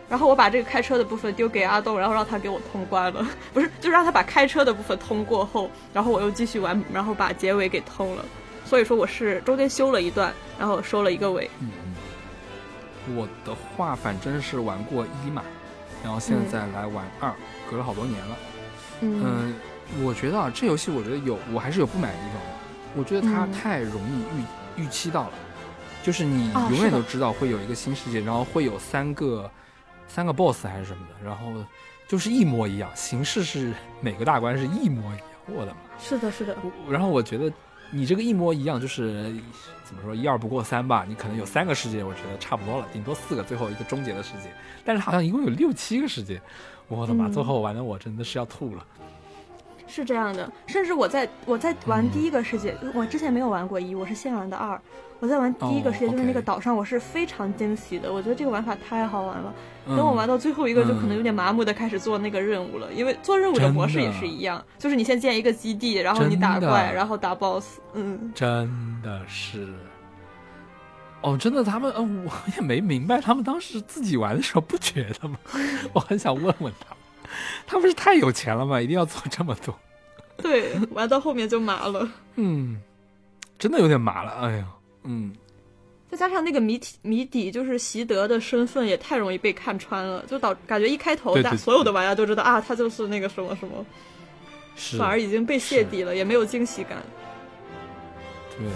[0.10, 8.24] 然后我把这个开车的部分丢给阿栋，然后让他给我通关了， 不是，就让他把开车的部分通过后，然后我又继续玩，然后把结尾给通了。
[8.66, 11.50] 所以说我是中间修了一段，然后收了一个尾。
[11.60, 13.16] 嗯嗯。
[13.16, 15.42] 我的话，反正是玩过一嘛，
[16.04, 17.34] 然后现在来玩二，
[17.72, 18.38] 隔了好多年了。
[19.00, 19.56] 嗯嗯，
[20.04, 22.58] 我觉得啊，这游戏我觉得有，我还是有不满的地方的。
[22.98, 25.34] 我觉得它嗯太容易预预期到了，
[26.04, 29.50] 就是你啊永远都知道会有一个新世界，然后会有三个
[30.08, 31.52] 三个 BOSS 还是什么的，然后
[32.08, 35.26] 就是一模一样，形式是每个大关是一模一样。
[35.48, 35.78] 我的妈！
[36.00, 36.56] 是的，是的，
[36.90, 37.52] 然后我觉得
[37.90, 39.34] 你这个一模一样，就是
[39.86, 44.52] 怎么说一二不过三吧，你可能有三个世界，我觉得差不多了，顶多四个，最后一个终结的世界。
[44.84, 46.42] 但是好像一共有六七个世界，
[46.90, 47.28] 我的妈！
[47.28, 48.86] 嗯最后玩的我真的是要吐了。
[49.88, 50.52] 是这样的。
[50.66, 54.82] 甚至我在我在玩第一个世界，我之前没有玩过一，我是先玩的二。
[55.20, 58.12] 我在玩第一个世界，哦就是那个岛上，我是非常惊喜的。
[58.12, 59.54] 我觉得这个玩法太好玩了。
[59.90, 67.80] 嗯等我玩到最后一个，就可能嗯有点麻木的开始做那个任务了，因为做任务的模式也是一样，就是你先建一个基地，然后你打怪，然后打 BOSS。
[67.94, 68.70] 嗯，真
[69.02, 69.66] 的是，
[71.22, 75.38] 哦，真的，他们，嗯、我也没明白，他们当时自己玩的时候不觉得吗？
[75.94, 76.98] 我很想问问他们，
[77.66, 78.82] 他不是太有钱了吗？
[78.82, 79.74] 一定要做这么多？
[80.36, 82.08] 对，玩到后面就麻了。
[82.36, 82.78] 嗯，
[83.58, 84.66] 真的有点麻了，哎呀，
[85.10, 85.34] 嗯，
[86.12, 93.86] 再加上那个谜题谜底，就是习德的身份也太容易被看穿了，就导感觉一开头，大所有的玩家都知道啊，他就是那个什么什么，
[94.76, 96.98] 是，反而已经被泄底了，也没有惊喜感。
[98.58, 98.68] 对，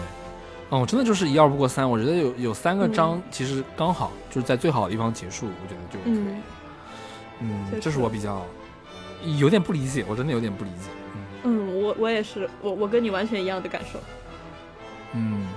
[0.70, 2.94] 哦，真的就是一二不过三，我觉得有有三个嗯。
[2.94, 6.14] 章，其实刚好就是在最好的地方结束，我觉得就可以。
[6.14, 6.41] 嗯
[7.41, 8.45] 嗯，这是我比较
[9.38, 10.88] 有点不理解，我真的有点不理解。
[11.14, 11.22] 嗯。
[11.44, 13.99] 嗯，我我也是，我我跟你完全一样的感受。
[15.14, 15.48] 嗯，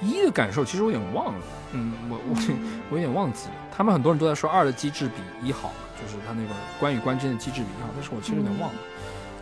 [0.00, 1.40] 一的感受其实我有点忘了，
[1.72, 3.54] 嗯，我我、嗯我有点忘记了。
[3.74, 8.76] 他们很多人都在说二的机制比一好，就是他那个关与关之间的机制比一好，但是我其实有点忘了。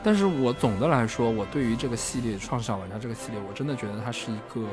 [0.04, 4.66] 但是我总的来说，我对于这个系列《创世小玩家》这个系列，我真的觉得它是一个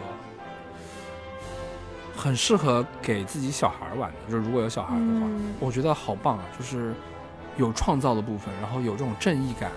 [2.16, 4.18] 很适合给自己小孩玩的。
[4.32, 6.46] 就是如果有小孩的话，嗯我觉得好棒啊！
[6.58, 6.94] 就是
[7.58, 9.72] 有创造的部分，然后有这种正义感，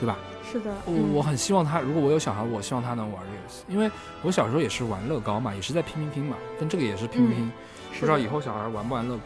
[0.00, 0.16] 对吧？
[0.56, 3.90] 是的，我嗯我很希望他，如果我有小孩，我希望他能玩这个游戏，因为
[4.22, 7.52] 我小时候也是玩乐高嘛，也是在拼拼拼嘛，但这个也是拼拼拼，
[8.00, 9.18] 不知道以后小孩玩不玩乐，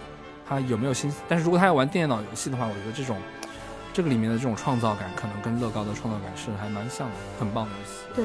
[0.45, 1.23] 他有没有心思？
[1.29, 3.17] 但是如果他要玩电脑游戏的话，我觉得这种
[3.93, 8.01] 这这个里面的这种创造感，可能跟乐高的创造感是还蛮像的，很棒的游戏。
[8.15, 8.25] 对，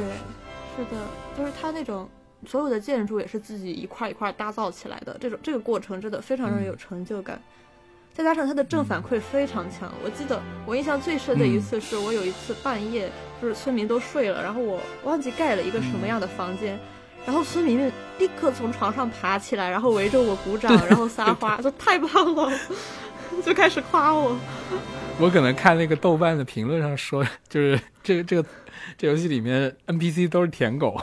[0.78, 1.06] 是的，
[1.38, 2.08] 就是它那种
[2.48, 7.38] 所有的建筑也是自己一块一块搭造起来的，这种这个过程真的非常让人有成就感。
[8.16, 13.12] 再加上它的正反馈非常强，我记得我印象最深的一次是我有一次半夜，
[13.42, 16.80] 就是村民都睡了，然后我忘记盖了一个什么样的房间，
[17.26, 22.58] 然后村民们立刻从床上爬起来，然后围着我鼓掌，然后撒花， 说太棒了，
[23.44, 24.38] 就开始夸我。
[25.20, 28.46] 我可能看那个豆瓣的评论上说，就是这个这个
[28.98, 30.98] 这游戏里面 NPC 都是舔狗，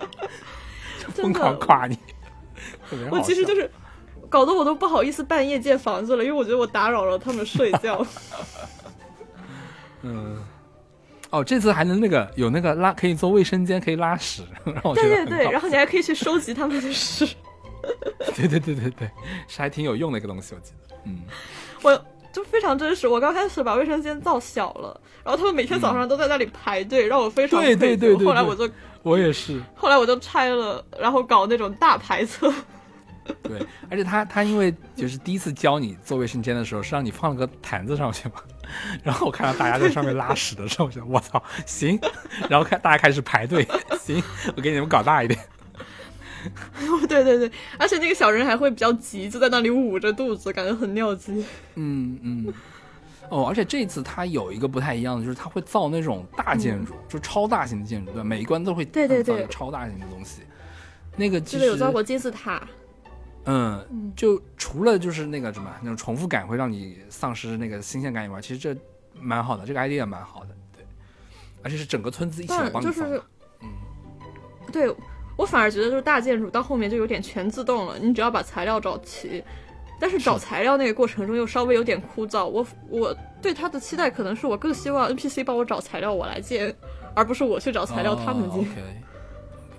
[0.98, 1.98] 就疯真的狂夸你。
[3.10, 3.70] 我其实就是
[4.28, 8.04] 搞得我都不好意思半夜建房子了，因为我觉得我打扰了他们睡觉。
[10.02, 10.38] 嗯，
[11.30, 17.26] 哦，这次还能那个有那个拉可以做卫生间，可以拉屎， 让我觉对对对，然后你还可以去收集他们的屎。
[18.34, 19.10] 对对对对对，
[19.48, 20.96] 是还挺有用的一个东西，我记得。
[21.04, 21.22] 嗯，
[21.82, 23.08] 我就非常真实。
[23.08, 28.68] 我刚开始把卫生间造小了，然后他们每天早上都在那里排队，让我非常对对对对对后来我就
[29.02, 29.60] 我也是。
[29.74, 32.52] 后来我就拆了，然后搞那种大排测。
[33.42, 38.34] 对，而且他他因为就是第一次教你做卫生间的时候，是让你放了个毯子上去嘛，
[39.02, 41.98] 然后我看到大家在上面拉屎的时候，我想我操，行，
[42.48, 43.66] 然后看大家开始排队，
[44.00, 44.22] 行，
[44.56, 45.38] 我给你们搞大一点。
[47.08, 51.44] 对对对，而且那个小人还会比较急，就在那里捂着肚子，感觉很尿急。
[51.74, 52.54] 嗯嗯。
[53.28, 60.42] 哦，而且这次它有一个不太一样的，就是它会造那种大建筑，就超大型的建筑，对吧，每一关都会对对对造超大型的东西。
[61.16, 62.62] 那个其记实得有造过金字塔，
[63.46, 68.78] 嗯，就除了就是那个什么那种重复感会让你丧失那个新鲜感以外，其实这
[69.20, 70.84] 蛮好的，这个 idea 蛮好的，对，
[71.62, 73.22] 而且是整个村子一起就帮你放的，是，
[74.72, 74.94] 对
[75.36, 79.42] 我反而觉得就是大建筑到后面就有点全自动了，你只要把材料找齐。
[79.98, 86.76] 但是找材料那个过程中又稍微有点枯燥，我我对他的期待可能是我更希望 NPC 帮我找材料，我来建，
[87.14, 88.68] 而不是我去找材料他们哦建。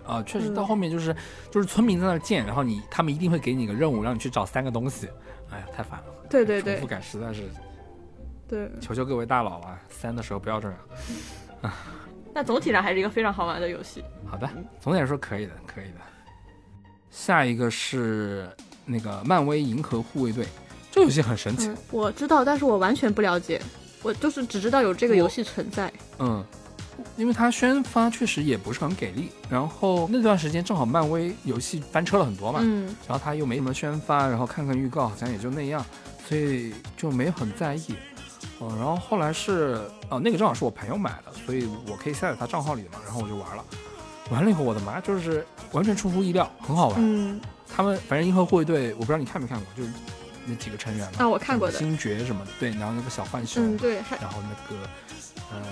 [0.08, 1.16] 啊，确实嗯到后面就是
[1.52, 5.08] 就是村民在那儿建，然后你他们一定会给你个任务，让你去找三个东西，
[5.52, 7.44] 哎呀，太烦了，对对对重复感实在是，
[8.48, 10.78] 对，求求各位大佬啊，三的时候不要这样。
[12.34, 14.04] 那总体上还是一个非常好玩的游戏。
[14.26, 14.48] 好的，
[14.80, 16.00] 总体来说可以的，可以的。
[17.10, 18.48] 下一个是
[18.86, 20.46] 那个漫威银河护卫队，
[20.92, 21.68] 这游戏很神奇。
[21.68, 23.60] 嗯，我知道，但是我完全不了解，
[24.04, 25.92] 我就是只知道有这个游戏存在。
[26.20, 26.46] 嗯，
[27.16, 35.84] 因为它宣发确实也不是很给力，然后那段时间正好漫威游戏翻车了很多嘛，嗯，然后他又没什么宣发，然后看看预告好像也就那样，
[36.28, 37.96] 所以就没很在意。
[38.60, 39.80] 嗯，然后后来是
[40.10, 43.64] 哦，那个正好是我朋友买的，所以我可以下载他账号里的嘛，然后我就玩了。
[44.30, 46.98] 玩了以后，我的妈，就是完全出乎意料，很好玩。
[47.00, 47.40] 嗯，
[47.74, 49.90] 他们反正银河护卫队，我不知道你看没看过，就是
[50.46, 51.20] 那几个成员嘛。
[51.20, 54.90] 啊我看过的星爵什么的，对，然后那个小浣熊，嗯，对，然后那个呃，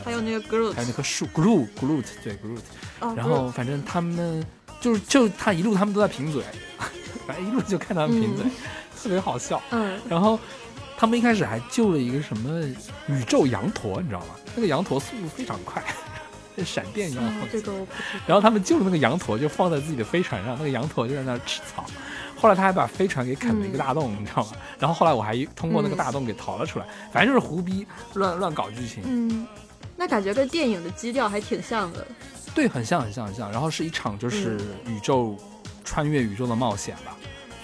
[0.04, 2.60] 还有那个 Groot，还有那棵树 Groot Groot 对 Groot，
[3.00, 4.46] 啊，然后反正他们
[4.80, 6.44] 就是就他一路他们都在贫嘴，
[7.28, 8.52] 反正一路就看他们贫嘴，嗯
[9.02, 9.62] 特别好笑。
[9.72, 10.40] 嗯，然后
[10.98, 12.62] 他们一开始还救了一个什么
[13.08, 14.36] 宇宙羊驼，你知道吗？
[14.56, 15.84] 那个羊驼速度非常快，
[16.56, 18.24] 跟 闪电一样嗯这个我不知道。
[18.26, 21.86] 然后他们救了那个羊驼，就放在自己的飞船上，那个羊驼就在那儿吃草。
[22.38, 24.52] 后来他还把飞船给啃了一个大洞，你知道吗？
[24.80, 29.48] 然后后来我还通过那个大洞给逃了出来，反正就是胡逼乱乱搞剧情，嗯，
[29.96, 32.06] 那感觉跟电影的基调还挺像的。
[32.54, 33.52] 对，很像很像很像。
[33.52, 34.58] 然后是一场就是
[34.88, 35.38] 宇宙、
[35.84, 37.16] 穿越宇宙的冒险吧，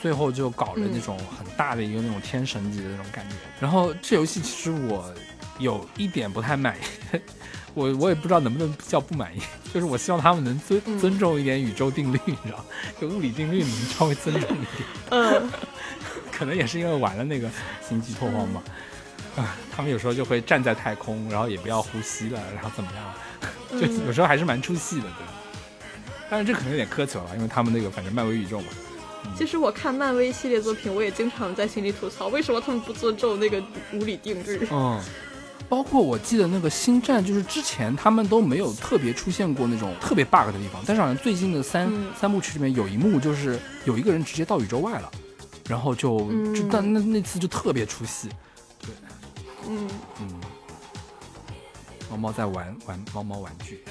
[0.02, 3.36] 最后就搞了那种很大的一个那种天神级的那种感觉。
[3.60, 5.14] 然后这游戏其实我
[5.60, 7.20] 有一点不太满意，
[7.74, 9.40] 我我也不知道能不能叫不满意，
[9.74, 12.66] 就是我希望他们能尊、嗯尊重一点宇宙定律，你知道，
[12.99, 14.88] 就物理定律能稍微尊重一点。
[15.12, 15.49] 嗯，
[16.32, 17.49] 可能也是因为玩了那个
[17.88, 18.62] 星际拓荒吧。
[19.36, 25.26] 啊，他们有时候就会站在太空，然后也不要呼吸了，然后怎么样， 就有时候还是蛮出戏的，对。
[26.30, 28.68] 但是这可能有点苛求了，因为他们那个反正漫威宇宙嘛。
[29.38, 33.62] 其实我看漫威系列作品，我也经常在心里吐槽，为什么他们不尊重那个
[33.94, 34.68] 无理定律？
[34.72, 34.99] 嗯，
[35.70, 45.12] 包括我记得那个星战，就是之前他们都没有特别出现过那种特别 bug 的地方，但是好像最近的三、嗯三部曲里面有一幕就是有一个人直接到宇宙外了，
[45.70, 46.28] 然后就
[46.72, 48.28] 但那那次就特别出戏。
[49.68, 49.88] 嗯，
[50.20, 50.42] 嗯，
[52.10, 53.84] 猫猫在玩玩猫猫玩具，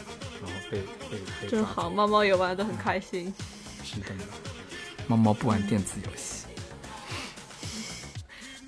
[0.42, 0.78] 然后被
[1.10, 3.32] 被被真好，猫猫也玩的很开心。
[3.82, 4.14] 是的，
[5.06, 6.46] 猫猫不玩电子游戏。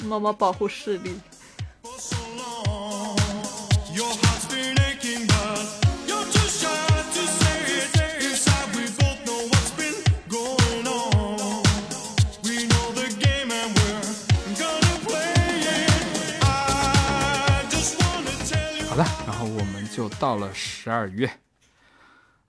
[0.07, 1.20] 猫猫保护视力。
[3.95, 5.81] Your heart's been aching, but
[19.94, 21.31] 就到了十二月。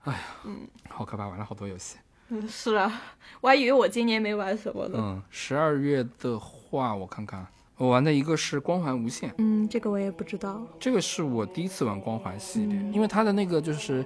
[0.04, 1.96] 哎呀，嗯好可怕，玩了好多游戏。
[2.28, 3.02] 嗯，是啊，
[3.40, 4.98] 我还以为我今年没玩什么呢。
[4.98, 7.46] 嗯，十二月的话，我看看，
[7.76, 10.62] 我玩的一个是《光环无限》，嗯，这个我也不知道。
[10.80, 14.04] 这个是我第一次玩光环系列，嗯因为它的那个就是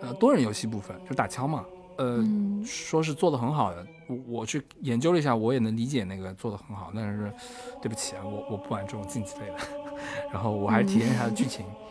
[0.00, 1.64] 呃多人游戏部分，就打枪嘛，
[1.98, 7.32] 呃、嗯说是做的很好的，我我去研究了一下，我也能理解那个做的很好，但是
[7.80, 9.56] 对不起啊，我我不玩这种竞技类的，
[10.32, 11.81] 然后我还是体验一下剧情，对，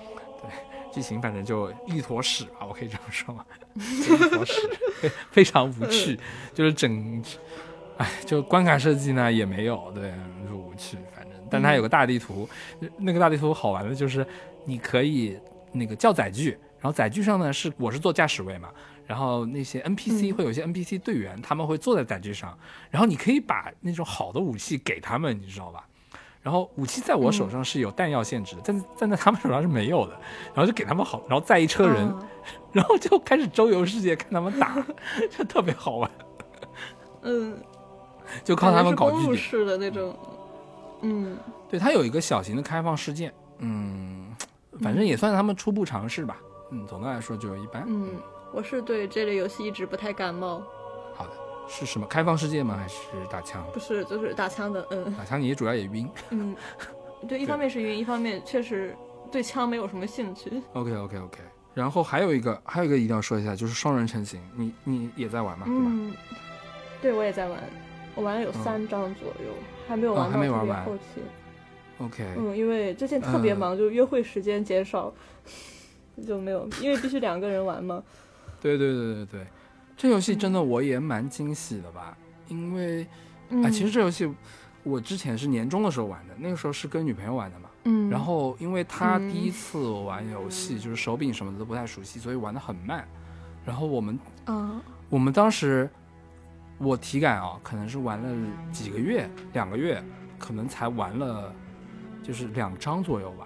[0.92, 3.46] 剧情反正就一坨屎吧，我可以这么说吗？
[3.76, 4.54] 就一坨屎，
[5.00, 6.20] 非非常无趣，
[6.54, 7.24] 就是整，
[7.98, 10.14] 哎，就关卡设计呢也没有，对，
[10.50, 12.48] 就无趣，反正，但它有个大地图，
[12.98, 14.26] 那个大地图好玩的就是
[14.66, 15.40] 你可以
[15.72, 18.70] 那个叫载具，然后载具上呢是我是坐驾驶位嘛，
[19.06, 22.58] 然后那些 NPC 嗯会有一些 NPC 队员，他们会坐在载具上，
[22.90, 25.88] 然后你可以把那种好的武器给他们，你知道吧？
[26.42, 30.14] 然后武器在我手上是有弹药限制的，但但在他们手上是没有的，
[30.54, 32.28] 然后就给他们好，然后载一车人，啊
[32.74, 34.84] 然后就开始周游世界看他们打，
[35.38, 36.12] 就特别好玩，
[37.22, 37.58] 嗯，
[38.44, 39.50] 就靠他们搞感觉是公路据点。
[39.50, 40.16] 式的那种。
[41.04, 41.38] 嗯
[41.70, 44.36] 对，他有一个小型的开放事件，嗯，
[44.82, 46.38] 反正也算他们初步尝试吧。
[46.70, 47.84] 嗯，总的来说就一般。
[47.88, 48.12] 嗯，
[48.54, 50.62] 我是对这类游戏一直不太感冒，
[51.68, 52.78] 是什么开放世界吗？
[52.78, 52.98] 还是
[53.30, 53.66] 打枪？
[53.74, 54.86] 不是就是打枪的。
[54.92, 56.08] 嗯打枪你主要也晕。
[56.32, 56.56] 嗯，
[57.28, 58.96] 对，一方面是晕，一方面确实
[59.32, 60.52] 对枪没有什么兴趣。
[60.74, 61.40] OK OK OK。
[61.74, 66.14] 然后还有一个，还有一个一定要说一下，就是双人成型，你你也在玩吗，嗯，
[67.02, 67.58] 对我也在玩，
[68.14, 69.54] 我玩了有三张左右，
[69.88, 71.22] 还没有哦玩到特还没玩完别后期。
[72.00, 75.14] OK，嗯，因为最近特别嗯忙，就约会时间减少，
[76.28, 78.04] 就没有，因为必须两个人玩嘛。
[78.60, 79.48] 对对对对对，
[80.02, 82.18] 这游戏真的我也蛮惊喜的吧，
[82.48, 83.06] 因为
[83.50, 84.28] 嗯，啊、其实这游戏
[84.82, 87.70] 我之前是年终的时候玩的，那个时候是跟女朋友玩的嘛。
[87.84, 93.08] 嗯，然后因为她嗯第一次玩游戏，就是手柄什么的都不太熟悉，所以玩的很慢。
[93.64, 94.18] 然后我们
[94.48, 95.88] 嗯，我们当时
[96.80, 98.28] 我体感啊，可能是玩了
[98.72, 100.04] 几个月，两个月，
[100.40, 101.54] 可能才玩了
[102.24, 103.46] 就是两张左右吧。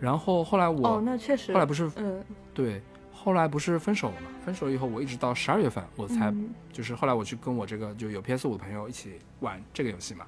[0.00, 2.24] 然后后来我、哦，那确实，后来不是嗯，
[2.54, 2.80] 对，
[3.26, 4.28] 后来不是分手了嘛？
[4.44, 10.24] 分手以后，我一直到十二月份我才、嗯就是后来我去跟我这个就有 PS 五的朋友一起玩这个游戏嘛。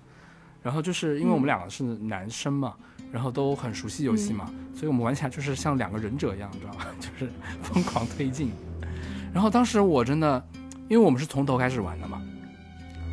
[0.65, 2.75] 然后就是因为我们两个是男生嘛，
[3.13, 6.87] 然后都很熟悉游戏嘛，所以我们玩起来就是像两个忍者一样，你知道吗？
[6.99, 7.31] 就是
[7.63, 8.51] 疯狂推进。
[9.33, 10.45] 然后当时我真的，
[10.89, 12.21] 因为我们是从头开始玩的嘛，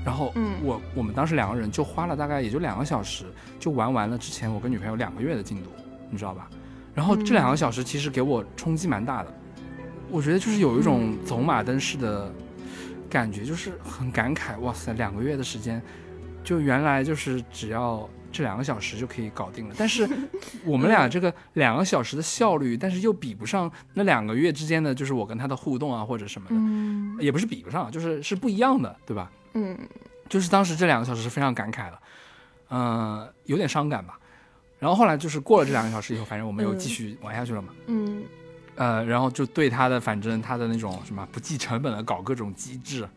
[0.03, 3.26] 然后嗯我我们当时两个人就花了大概也就两个小时，
[3.60, 5.70] 就玩完了之前我跟女朋友两个月的进度，
[6.10, 6.49] 你知道吧？
[6.95, 9.32] 然后这两个小时其实给我冲击蛮大的，
[10.15, 12.33] 我觉得就是有一种走马灯式的
[13.09, 15.81] 感觉，就是很感慨，哇塞，两个月的时间，
[16.41, 19.75] 就原来就是只要这两个小时就可以搞定了。
[19.77, 20.07] 但是
[20.63, 29.29] 我们俩这个两个小时的效率，但是又比不上那两个月之间的，就是我跟他的互动啊或者什么的，嗯也不是比不上，就是是不一样的，对吧？
[29.53, 29.77] 嗯
[30.29, 31.99] 就是当时这两个小时是非常感慨的，
[32.69, 34.17] 嗯、有点伤感吧。
[34.79, 37.73] 然后后来就是过了这两个小时以后，反正我们又继续玩下去了嘛。
[37.87, 38.23] 嗯
[38.76, 43.07] 呃，然后就对他的反正他的那种什么不计成本的搞各种机制，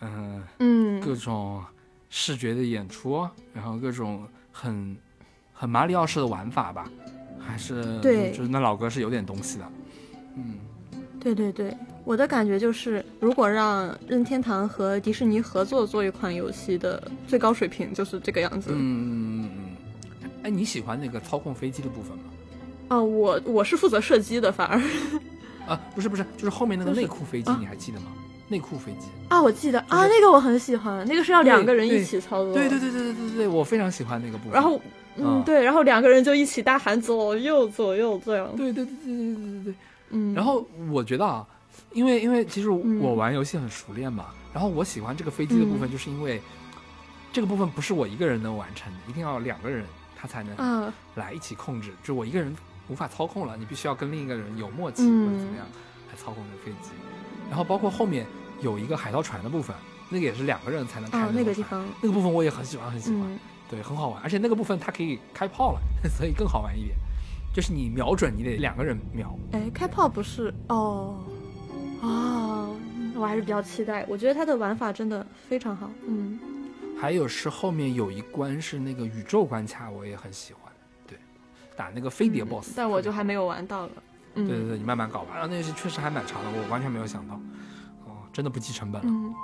[0.00, 1.62] 嗯、嗯，各种
[2.08, 4.96] 视觉的演出，然后各种很
[5.52, 6.90] 很马里奥式的玩法吧，
[7.38, 9.72] 还是对就是那老哥是有点东西的，
[10.36, 10.54] 嗯
[11.20, 18.70] 对对对，我的感觉就是，如果让任天堂和迪士尼合作做一款游戏的最高水平就是这个样子。
[18.72, 19.50] 嗯嗯
[20.22, 22.24] 嗯，哎，你喜欢那个操控飞机的部分吗？
[22.90, 24.76] 啊，我我是负责射击的，反而，
[25.64, 28.06] 啊，不是不是，就是后面那个内裤飞机，你还记得吗？
[28.48, 34.54] 内裤飞机啊，我记得啊，那个我很喜欢，那个是要两个人一起操作，对对对对对对对，我非常喜欢那个部分。
[34.54, 34.80] 然后，
[35.14, 39.74] 嗯，对，然后两个人就一起大喊左右左右这样，对对对对对对对，
[40.10, 40.34] 嗯。
[40.34, 41.46] 然后我觉得啊，
[41.92, 46.42] 因为因为其实我玩游戏很熟练嘛，然后我喜欢这个飞机的部分，就是因为
[47.32, 49.84] 这个部分不是我一个人能完成的，一定要两个人
[50.16, 52.52] 他才能嗯来一起控制，就我一个人。
[52.90, 55.66] 无法操控了，你必须要跟另一个人有默契、嗯或者怎么样
[56.10, 56.90] 来操控这个飞机。
[57.48, 58.26] 然后包括后面
[58.60, 59.74] 有一个海盗船的部分，
[60.08, 63.38] 那个也是两个人才能开的啊，那个地方，那个部分我也很喜欢，很喜欢，嗯
[63.70, 65.80] 对，很好玩，而且那个部分它可以开炮了，
[66.10, 66.96] 所以更好玩一点。
[67.54, 69.36] 就是你瞄准，你得两个人瞄。
[69.52, 71.16] 哎，开炮不是哦，
[72.00, 72.76] 哦，
[73.16, 74.04] 我还是比较期待。
[74.08, 75.90] 我觉得它的玩法真的非常好。
[76.06, 76.38] 嗯，
[77.00, 80.59] 还有是后面有一关是那个宇宙关卡，我也很喜欢。
[81.80, 83.92] 对，打那个飞碟 BOSS，、嗯但我就还没有玩到了。
[84.34, 85.30] 嗯，对对对，你慢慢搞吧。
[85.34, 87.34] 然后那游戏确实还蛮长的，我完全没有想到，
[88.06, 89.08] 哦，真的不计成本了。
[89.08, 89.34] 嗯，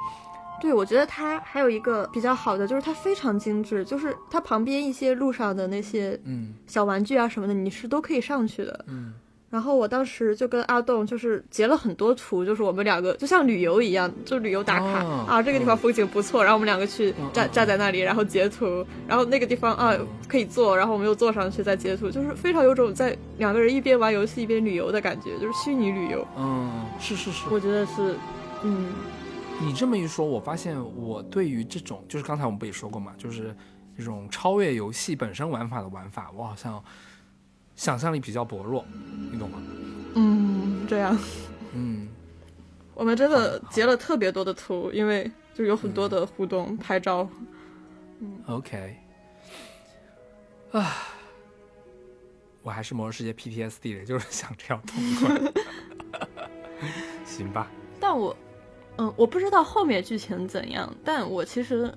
[0.60, 8.84] 对，我觉得它还有一个比较好的，就是它非常精致，就是它旁边一些路上的那些嗯小玩具啊什么的，你是都可以上去的。
[8.88, 9.14] 嗯
[9.56, 19.96] 然后我当时就跟阿栋就是截了很多图，就是我们两个就像旅游一样，就旅游打卡、哦啊，这个地方风景不错，然后我们两个去站站在那里，然后截图，然后那个地方啊
[20.28, 27.46] 可以坐，然后我们又坐上去再截图，就是非常有种在两个人一边玩游戏一边旅游的感觉，就是虚拟旅游，嗯，是是是。
[27.50, 28.14] 我觉得是，
[28.62, 28.92] 嗯。
[29.58, 33.56] 你这么一说，我发现我对于这种，就是刚才我们不也说过嘛，就是
[33.96, 36.84] 这种超越游戏本身玩法的玩法，我好像
[37.76, 38.84] 想象力比较薄弱，
[39.30, 39.62] 你懂吗？
[40.14, 41.16] 嗯，这样。
[41.74, 42.08] 嗯，
[42.94, 47.28] 我们真的截了特别多的图，因为就有很多的互动、拍照。
[48.18, 48.96] 嗯 OK，
[50.72, 50.96] 啊，
[52.62, 55.52] 我还是魔兽世界 PTSD 的，就是想这样痛快。
[57.26, 57.70] 行吧，
[58.00, 58.34] 但我，
[58.96, 61.92] 嗯，我不知道后面剧情怎样，但我其实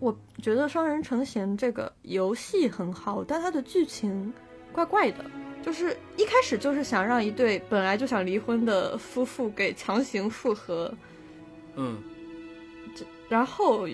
[0.00, 4.30] 我觉得《双人成行》这个游戏很好，但它的剧情
[4.74, 5.24] 怪怪的。
[5.62, 10.92] 就是一开始就是想让一对本来就想离婚的夫妇给强行复合，
[11.76, 12.02] 嗯
[13.30, 13.88] 然后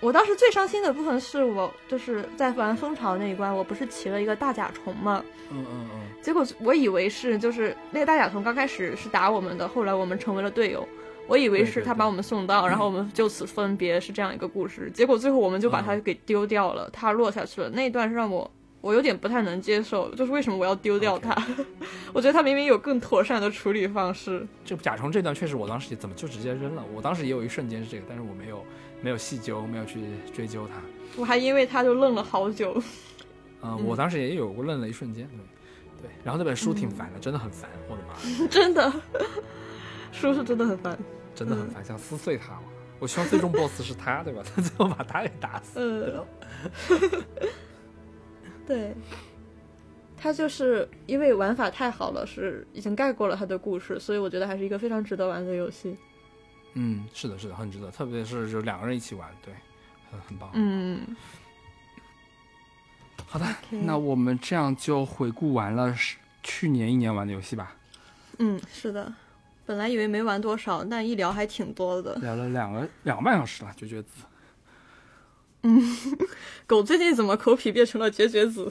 [0.00, 5.24] 我当时最伤心的部分是我就是在玩蜂巢那一关，我不是骑了一个大甲虫吗？
[5.52, 10.86] 嗯嗯嗯，结果我以为是就是那个大甲虫刚开始是打我们的，后来我们成为了队友。
[11.28, 14.90] 我以为是他把我们送到，然后我们就此分别，是这样一个故事。
[14.92, 17.68] 结果最后我们就把它嗯给丢掉了，它落下去了。
[17.70, 18.48] 那一段是让我
[18.86, 21.34] 我有点不太能接受，就是为什么我要丢掉它？
[22.14, 24.46] 我觉得它明明有更妥善的处理方式。
[24.64, 26.84] 这甲虫这段确实，我当时也怎么就直接扔了？
[26.94, 28.64] 我当时也有一瞬间是这个，但是我没有
[29.02, 30.00] 没有细究，没有去
[30.32, 30.74] 追究它。
[31.20, 32.80] 我还因为它就愣了好久。
[33.62, 35.28] 嗯，嗯我当时也有过愣了一瞬间，
[35.98, 36.10] 对对。
[36.22, 38.14] 然后那本书挺烦的，真的很烦，我的妈，
[38.48, 38.92] 真的，
[40.12, 40.96] 书是真的很烦。
[41.34, 42.58] 真的很烦，想撕碎它。
[42.98, 44.42] 我希望最终 BOSS 是他，对吧？
[44.54, 45.78] 他最后把他给打死。
[45.78, 46.24] 嗯，
[48.66, 48.94] 对，
[50.16, 55.96] 他就是因为玩法太好了，是已经盖过了他的故事，所以我觉得还是一个非常值得玩的游戏。
[56.74, 59.54] 嗯，是的，是的，很值得，特别是就两个人一起玩，对，
[60.10, 60.50] 很很棒。
[60.54, 61.16] 嗯，
[63.26, 65.94] 好的那我们这样就回顾完了
[66.42, 67.74] 去年一年玩的游戏吧，
[68.38, 69.12] 嗯，是的。
[69.64, 72.14] 本来以为没玩多少，但一聊还挺多的。
[72.16, 74.22] 聊了两个两个半小时了，绝绝子。
[76.66, 78.70] 狗最近怎么口癖变成了绝绝子？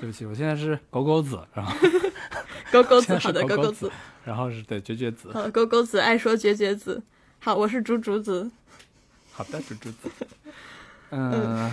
[0.00, 1.74] 对不起，我现在是狗狗子，然后
[2.70, 3.90] 狗狗子， 好的，狗狗子
[4.24, 5.32] 然后是对绝绝子。
[5.32, 7.02] 好，狗狗子爱说绝绝子。
[7.40, 8.50] 好，我是竹竹子。
[9.32, 10.10] 好的，竹竹子。
[11.10, 11.72] 嗯，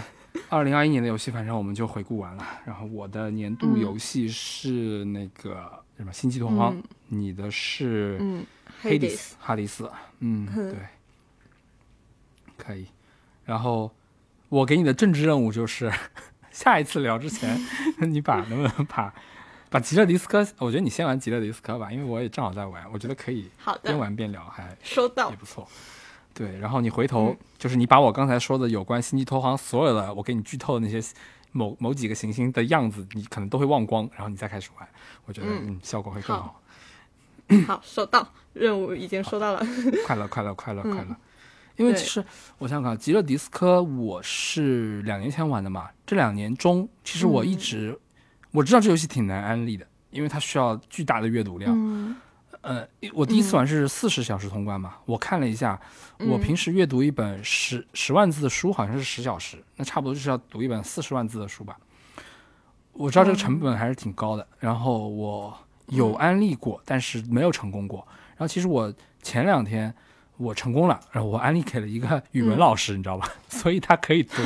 [0.49, 2.43] 二零二一年的游戏，反正我们就回顾完了。
[2.65, 8.45] 然后我的年度嗯游戏是那个什么《星际拓荒》嗯你的是嗯
[8.81, 9.89] 黑迪斯哈迪斯，
[10.19, 10.79] 嗯，嗯对，
[12.57, 12.87] 可以。
[13.43, 13.91] 然后
[14.49, 15.91] 我给你的政治任务就是，
[16.51, 17.59] 下一次聊之前，
[18.09, 19.13] 你把能不能把
[19.69, 25.35] 把极乐迪斯科，我觉得你先玩极乐迪斯科吧，因为我也正好在玩，我觉得可以好的，边玩边聊，还收到也。
[25.35, 25.67] 不错。
[26.33, 31.01] 对，然后你回头、嗯就是你把我刚才说的有关星际拓荒所有的我给你剧透的那些
[31.53, 34.87] 某某几个行星的样子，你可能都会忘光，然后你再开始玩，
[35.25, 36.61] 我觉得嗯嗯效果会更好好。
[37.67, 39.65] 好，收到，任务已经收到了。
[40.05, 41.15] 快乐，快乐，快乐，嗯快乐。
[41.77, 42.23] 因为其实
[42.57, 47.99] 我想想看，极乐迪斯科我是两年前玩的嘛，这两年中其实我一嗯直、
[48.51, 51.73] 我知道这游戏挺难安利的，因为它需要巨大的阅读量。
[51.75, 52.15] 嗯
[52.61, 55.79] 呃，我第一次玩是四十小时通关嘛，我看了一下，
[56.17, 61.77] 我嗯平时阅读一本十十万字的书好像是十小时，那差不多就是要读一本四十万字的书吧。
[62.93, 65.55] 我知道这个成本还是挺高的，然后我
[65.89, 68.03] 有安利过，但是没有成功过。
[68.29, 68.91] 然后其实我
[69.21, 69.93] 前两天
[70.37, 73.31] 我成功了，然后我安利给了一个语文老师，你知道吧？
[73.49, 74.41] 所以他可以读。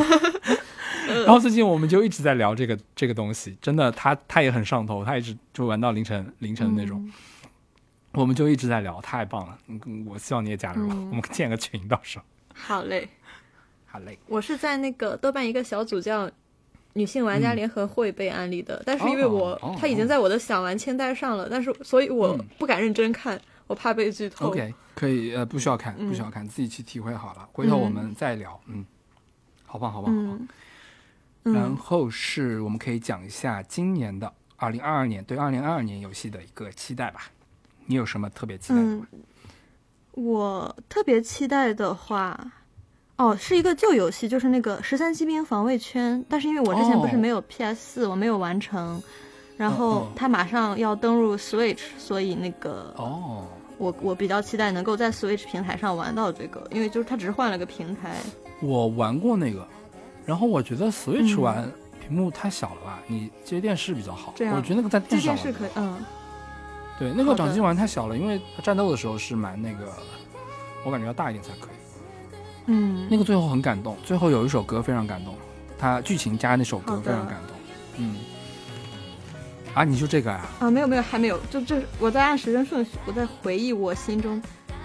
[1.26, 7.12] 然后最近我们就一直在聊这个这个东西，真的，他他也很上头，他一直就玩到凌晨凌晨的那种。
[8.14, 9.58] 我们就一直在聊，太棒了！
[9.68, 12.26] 嗯，我希望你也加入，嗯我们建个群，到时候。
[12.54, 13.08] 好嘞。
[13.86, 14.18] 好嘞。
[14.28, 16.30] 我是在那个豆瓣一个小组叫
[16.94, 23.40] “女性玩家联合会”被安利的，但是因为我、嗯哦哦它已经在我的想玩清单上了，但是所以我嗯不敢认真看，
[23.70, 24.48] 我怕被剧透。
[24.48, 27.48] OK，可以，呃，不需要看，嗯不需要看，自己去体会好了。
[27.54, 28.60] 回头我们再聊。
[28.66, 28.84] 嗯，
[29.68, 30.40] 好棒，好棒，好棒。
[30.40, 30.48] 嗯
[31.44, 37.32] 然嗯，后是我们可以讲一下今年的二零二二年对二零二二年游戏的一个期待吧。
[37.86, 39.08] 你有什么特别期待的吗？
[39.12, 39.20] 嗯，
[40.14, 42.52] 我特别期待的话，
[43.18, 49.02] 哦，是一个旧游戏，就是那个《十三机兵防卫圈》，但是因为我之前不是哦没有 PS 四、我没有完成，
[49.58, 53.48] 然嗯后嗯它马上要登入 Switch，所以那个哦，
[53.80, 58.16] 我我比较期待能够在 Switch 平台上玩到这个，因为就是它只是换了个平台。
[58.62, 59.66] 我玩过那个，
[60.26, 64.34] 然后我觉得 Switch 嗯玩屏幕太小了吧，你接电视比较好。
[64.36, 65.98] 这样我觉得那个在电视可以，嗯，
[67.00, 69.92] 对，那个掌机玩太小了，因为它战斗的时候是蛮那个，
[70.84, 71.76] 我感觉要大一点才可以。
[72.66, 75.34] 嗯，那个最后很感动，最后有一首歌非常感动，
[75.78, 77.56] 它剧情加那首歌非常感动。
[77.98, 78.18] 嗯，
[79.74, 80.46] 啊，你就这个啊？
[80.60, 84.42] 啊，没有没有，还没有，就这我在按时间顺序，我在回忆我心中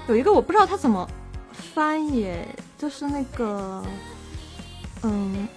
[0.09, 1.09] 有一个我不知道它怎么
[1.53, 2.33] 翻译，
[2.79, 3.83] 就是那个
[5.03, 5.49] 嗯，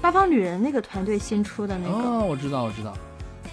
[0.00, 1.94] 八方旅人那个团队新出的那个。
[1.94, 2.94] 哦，我知道，我知道，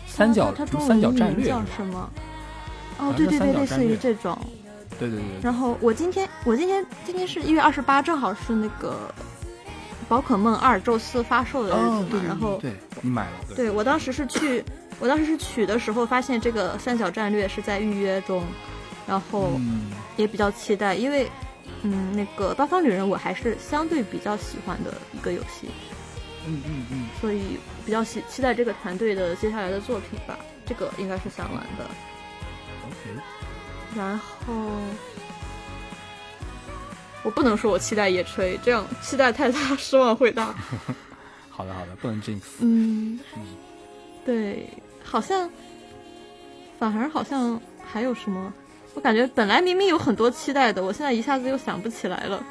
[0.06, 2.10] 三角它它中文三角战名叫什么？
[3.00, 4.38] 哦对对对，类似于这种。
[5.00, 9.14] 对对对对，然后我今天我今天今天是一月二十八，正好是那个
[10.08, 12.24] 宝可梦二宙斯发售的日子嘛。
[12.26, 14.66] 然后对你买了，对，对我当时是去，
[15.00, 18.44] 我当时是取的时候发现这个三角战略是在预约中，
[19.08, 21.30] 然后嗯，也比较期待，因为
[21.84, 25.70] 嗯，那个八方旅人我还是相对比较喜欢的一个游戏，
[26.46, 30.38] 嗯嗯嗯，所以比较期期待这个团队的接下来的作品吧。
[30.66, 31.86] 这个应该是想玩的。
[32.88, 33.22] OK，
[33.96, 34.54] 然后
[37.24, 40.54] 我不能说我期待野炊，这样期待太大，失望会大。
[41.50, 42.42] 好的好的，不能 jinx。
[42.60, 43.42] 嗯嗯，
[44.26, 44.70] 对，
[45.10, 45.50] 好像
[46.78, 48.52] 反而好像还有什么？
[48.94, 52.44] 我感觉本来明明有很多期待的，我现在一下子又想不起来了。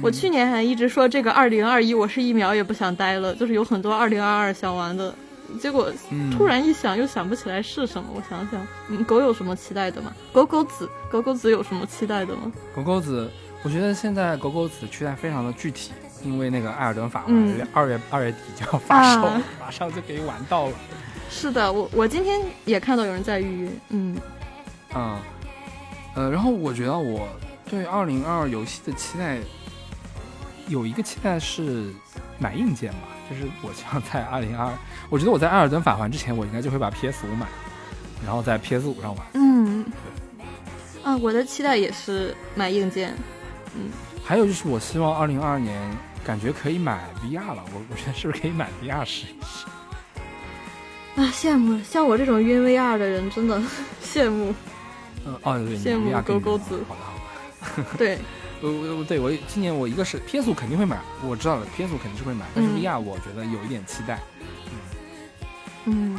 [0.00, 5.14] 我去年还一直说这个二零二一，我是一秒也不想待了，就是有很多二零二二想玩的，
[5.60, 8.08] 结果嗯，突然一想又想不起来是什么。
[8.14, 10.12] 我想想，嗯，狗有什么期待的吗？
[10.32, 12.52] 狗狗子，狗狗子有什么期待的吗？
[12.74, 13.30] 狗狗子，
[13.62, 15.92] 我觉得现在狗狗子期待非常的具体，
[16.24, 20.72] 因为那个《艾尔登法环嗯》二月二月底就要发售，啊马上就可以玩到了。
[21.34, 24.16] 是的，我我今天也看到有人在预约，嗯
[24.92, 25.20] 啊，
[26.14, 27.26] 呃，然后我觉得我
[27.68, 29.38] 对二零二二游戏的期待
[30.68, 31.90] 有一个期待是
[32.38, 34.70] 买硬件吧，就是我希望在二零二，
[35.10, 37.46] 我觉得我在《艾尔登法环》之前，我应该就会把 PS 五买，
[38.24, 39.26] 然后在 PS 五上玩。
[39.32, 39.84] 嗯，
[41.02, 43.14] 啊，我的期待也是买硬件，
[44.22, 45.80] 还有就是，我希望二零二二年
[46.24, 49.66] 感觉可以买 VR 了，我我觉得是不是可以买 VR 试一试？
[51.16, 53.60] 啊，羡慕像我这种晕 VR 的人，真的
[54.02, 54.54] 羡慕。
[55.26, 57.88] 嗯，哦对，你羡慕以狗狗子好的好的。
[57.98, 58.18] 对，
[58.60, 64.18] 我我我对我今年我一个是 PS 五肯定会买，我知道了 PS 五肯定是会买，但是嗯 VR 我觉得有一点期待。
[65.84, 66.18] 嗯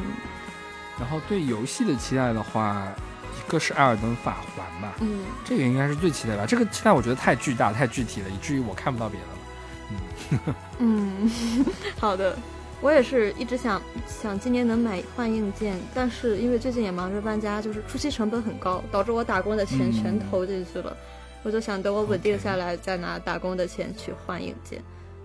[0.99, 2.87] 然后对游戏的期待的话，
[3.35, 6.45] 一个是《艾尔登法环》吧，嗯，这个应该是最期待吧。
[6.45, 10.55] 这个期待我觉得太巨大、太具体了，以至于我看不到别的了。
[10.77, 11.31] 嗯，
[11.99, 12.37] 好的。
[12.83, 20.95] 我也是一直想想今年能买换硬件，但是因为最近也忙着搬家，就是初期成本很高，导致我打工的钱嗯全投进去了。
[21.43, 24.81] 我就想等我稳定下来，再拿打工的钱去换硬件。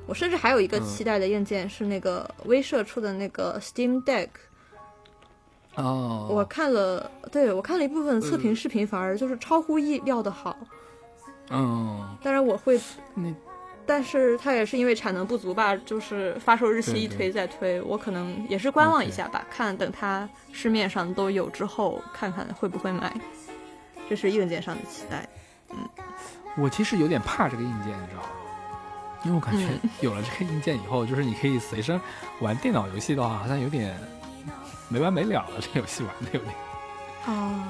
[0.06, 4.28] 我甚至还有一个嗯期待的硬件是那个威社出的那个 Steam Deck，
[5.74, 10.56] 哦，我看了，对我看了一部分测评视频，反而就是超乎意料的好。
[11.50, 12.80] 嗯，当然我会，
[13.14, 13.34] 那
[13.88, 23.10] 但是它也是因为产能不足吧，就是发售日期一推再推，我可能也是观望一下吧，看等它市面上都有之后，看看会不会买。
[24.10, 25.26] 这是硬件上的期待。
[25.70, 25.76] 嗯
[26.56, 28.28] 我其实有点怕这个硬件，你知道吗？
[29.24, 32.00] 因为我感觉嗯 有了这个硬件以后，就是你可以随身
[32.40, 33.96] 玩电脑游戏的话，好像有点
[34.88, 35.60] 没完没了了。
[35.60, 36.54] 这游戏玩的有点，
[37.26, 37.62] 哦，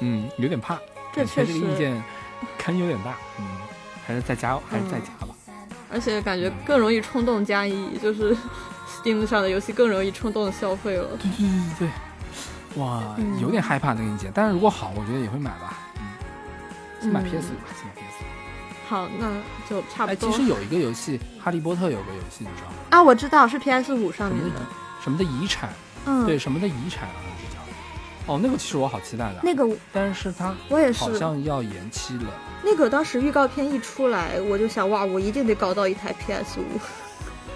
[0.00, 0.78] 嗯，有点怕。
[1.12, 2.04] 这确实，这个硬件
[2.58, 3.44] 坑有点大，嗯，
[4.06, 5.34] 还是在家，还是在家吧。
[5.92, 8.36] 而且感觉更容易冲动加一，就是
[8.88, 11.08] Steam 上的游戏更容易冲动消费了。
[11.16, 11.88] 对对对
[12.74, 15.78] 对，哇，嗯有点害怕那个硬件，但是如果好，我觉得也会买吧。
[15.98, 16.02] 嗯，
[17.00, 18.26] 先买嗯 PS 五吧，先买 PS 五。
[18.88, 19.28] 好，那
[19.68, 20.30] 就差不哎，多。
[20.30, 22.76] 其实有一个游戏，《哈利波特》有个游戏，你知道吗？
[22.90, 24.60] 啊，我知道是 PS 五上面的
[25.02, 25.70] 什么的，遗产，
[26.04, 27.35] 嗯，对，什么的遗产好像是叫。
[28.26, 32.24] 哦，那个其实我好期待的，那个但是它我也是好，像要延期了。
[32.64, 36.64] 那个当时预告片一出来，我就想哇，我一定得搞到一台 PS 五。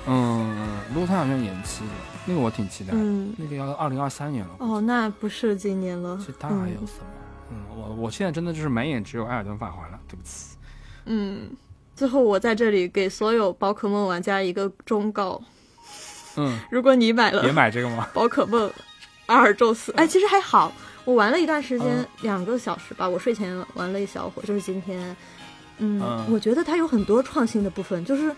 [0.07, 1.91] 嗯，不过它好像延期了，
[2.25, 2.99] 那个我挺期待的。
[2.99, 4.55] 嗯，那个要二零二三年了。
[4.59, 6.19] 哦，那不是今年了。
[6.25, 7.07] 其他还有什么？
[7.51, 10.57] 嗯，我我现在真的就是满眼只有《艾尔登法环》了，对不起。
[11.07, 11.51] 嗯，
[11.97, 15.43] 最后我在这里给所有宝可梦玩家一个忠告：
[16.37, 18.07] 嗯，如果你买别了买这个吗？
[18.15, 18.71] 宝可梦
[19.31, 20.73] 阿尔宙斯，哎，其实还好，
[21.05, 25.17] 我玩了一段时间嗯，两个小时吧，我睡前玩了一小会儿，就是今天。
[25.79, 28.35] 嗯，嗯我觉得它有很多创新的部分，就是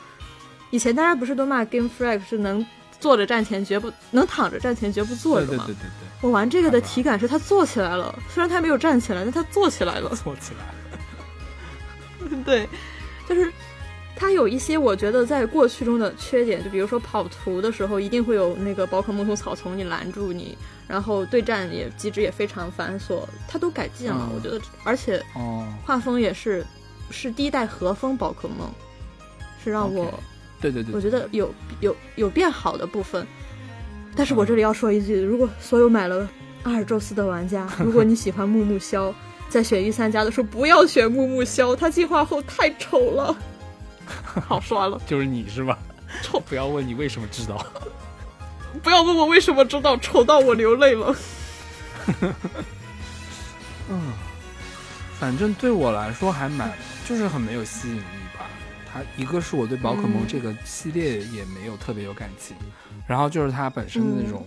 [0.70, 2.64] 以前大家不是都骂 Game Freak 是能
[3.00, 5.64] 坐着站前绝不能躺着站前绝不坐着吗。
[5.66, 10.34] 对对对对我玩这个的体感是它坐起来了，虽然它没有站起来，但它坐起来了坐，。
[10.36, 12.38] 起来了。
[12.46, 12.68] 对，
[13.28, 13.52] 就是
[14.22, 26.64] 它有一些我觉得在过去中的缺点，就比如说跑图的时候一定会有那个宝可梦从草丛里拦住你，然后对战也机制也非常繁琐，它都改进了，嗯我觉得，而且哦，画风也是
[27.10, 28.70] 是第一代和风宝可梦，
[29.64, 30.14] 是让我
[30.60, 33.26] 对对对，我觉得有有有变好的部分。
[34.14, 36.28] 但是嗯我这里要说一句，如果所有买了
[36.62, 39.12] 阿尔宙斯的玩家，如果你喜欢木木萧，
[39.50, 43.36] 在选御三家的时候不要选木木萧，他进化后太丑了，
[44.46, 45.00] 好刷了。
[45.06, 45.78] 就是你是吧？
[46.22, 47.64] 臭不要问你为什么知道。
[48.82, 51.14] 不要问我为什么知道，丑到我流泪了。
[53.90, 54.12] 嗯，
[55.18, 56.72] 反正对我来说还蛮，
[57.06, 58.00] 就是很没有吸引力
[58.38, 58.46] 吧。
[58.90, 62.56] 它一个是我对宝可梦嗯这个系列也没有特别有感情，
[63.06, 64.46] 然后就是它本身的那种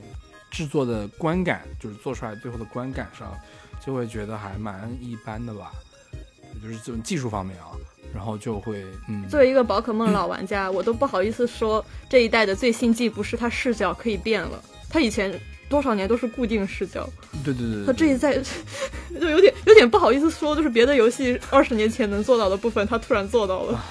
[0.50, 3.35] 制作的观感，就是做出来最后的观感上，
[3.84, 5.72] 就会觉得还蛮一般的吧，
[6.66, 7.77] 就是这种技术方面啊，
[8.14, 17.08] 然后就会嗯，作为一个宝可梦老玩家，我都不好意思说这一代的最新技不是它视角可以变了，它以前多少年都是固定视角，
[17.44, 18.34] 对对对对它这一代
[19.22, 23.85] 就有点有点不好意思说，就是别的游戏二十年前能做到的部分，它突然做到了。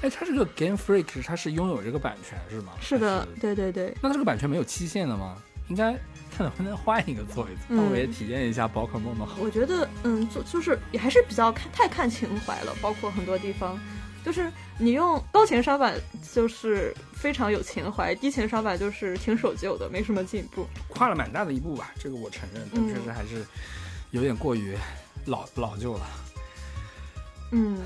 [0.00, 2.72] 哎，它这个 Game Freak 它是拥有这个版权是吗？
[2.80, 5.36] 是的还，对对对，那它这个版权没有期限的吗？
[5.68, 5.92] 应该
[6.38, 9.38] 看能不能换一个做一做，我也体验一下宝可梦的好。
[9.40, 13.76] 我觉得嗯，就就是也还是比较看太看情怀了，包括很多地方。
[14.24, 15.94] 就是你用高情商版
[16.34, 20.66] 就是非常有情怀，低情商版就是挺守旧的，没什么进步。
[20.88, 23.44] 跨了蛮大的一步吧，这个我承认，但嗯确实还是
[24.12, 24.76] 有点过于
[25.26, 26.06] 老老旧了。
[27.52, 27.80] 嗯，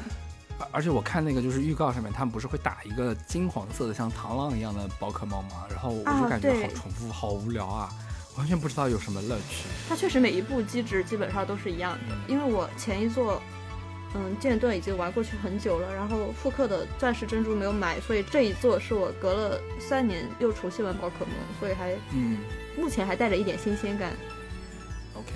[0.59, 5.65] 而而且我看那个就是预告上面，他们不是会打一个金黄色的像螳螂一样的宝可梦吗？
[5.71, 7.89] 然后我就啊感觉好重复，好无聊啊，
[8.37, 9.67] 完全不知道有什么乐趣。
[9.89, 13.43] 它确实每一步机制基本上都是一样的，因为我前一座。
[14.15, 22.37] 嗯，剑盾已经玩过去很久了，然后复刻的钻石珍珠没有买，所以这一座是我隔了三年又重新玩宝可梦，所以还嗯
[22.77, 24.13] 目前还带着一点新鲜感。
[25.15, 25.33] ，OK，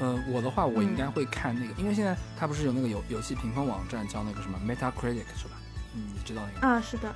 [0.00, 5.52] 呃，我的话我应嗯该会看那个，因为现在它不是有那个游游戏评分网站叫那个什么 Metacritic 是吧？
[5.94, 6.66] 嗯，你知道那个？
[6.66, 7.14] 啊，是的，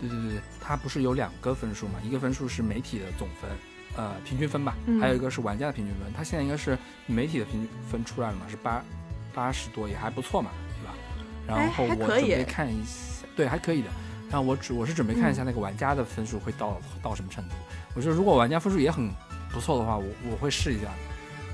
[0.00, 2.00] 对对对对，它不是有两个分数嘛？
[2.02, 3.50] 一个分数是媒体的总分，
[3.96, 6.12] 呃，平均分吧，嗯还有一个是玩家的平均分。
[6.16, 8.82] 它现在应该是媒体的平均分出来了嘛，是八
[9.34, 10.94] 八十多，也还不错嘛，对吧？
[11.60, 13.88] 然后我准备看一下，对，还可以的。
[14.30, 17.54] 然后我只我是准备看一嗯下那个玩家的分数会到、到什么程度。
[17.94, 19.10] 我觉得如果玩家分数也很
[19.52, 20.88] 不错的话，我我会试一下。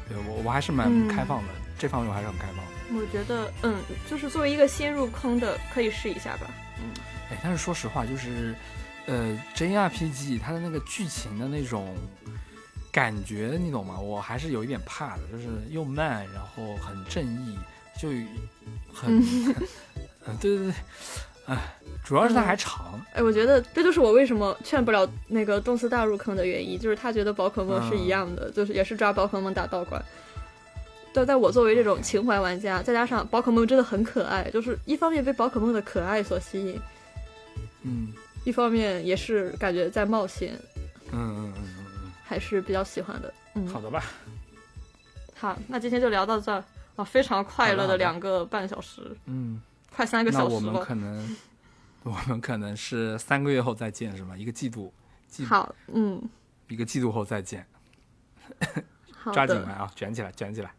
[0.09, 2.73] 对我我还是蛮嗯开放的，这方面我还是很开放的。
[2.95, 3.75] 我觉得，嗯，
[4.09, 6.49] 就是作为一个新入坑的，可以试一下吧。
[6.79, 6.89] 嗯
[7.31, 8.55] 哎，但是说实话，就是，
[9.09, 11.97] 呃，JRPG 它的那个剧情的那种
[12.93, 13.99] 感觉，你懂吗？
[13.99, 17.59] 我还是有一点怕的，就是又慢，然后很正义，
[17.99, 18.11] 就
[18.93, 19.19] 很，
[20.27, 20.75] 嗯，对 对对，
[21.47, 21.57] 哎，
[22.05, 30.05] 主要是它还长，哎，我觉得这就是我为什么劝不了那个动次大入坑的原因，就是他觉得宝可梦是一样的，就是也是抓宝可梦打道馆。
[31.15, 36.79] 但在我作为这种情怀玩家，再加上宝可梦真的很可爱，就是一方面被宝可梦的可爱所吸引，
[37.83, 38.13] 嗯
[38.49, 40.59] 一方面也是感觉在冒险，
[41.13, 41.65] 嗯嗯嗯
[42.03, 43.35] 嗯还是比较喜欢的。
[43.53, 44.03] 嗯，嗯，好的吧，
[45.35, 46.65] 好，那今天就聊到这儿
[46.97, 49.61] 啊，非常快乐的两个半小时，嗯，
[49.95, 50.85] 快三个那我们小时了。
[50.87, 51.37] 可能，
[52.05, 54.35] 我们可能是三个月后再见是吗？
[54.35, 54.91] 一个季度，
[55.29, 56.19] 季好，嗯，
[56.69, 57.67] 一个季度后再见，
[59.13, 60.73] 好抓紧来，啊，卷起来，卷起来。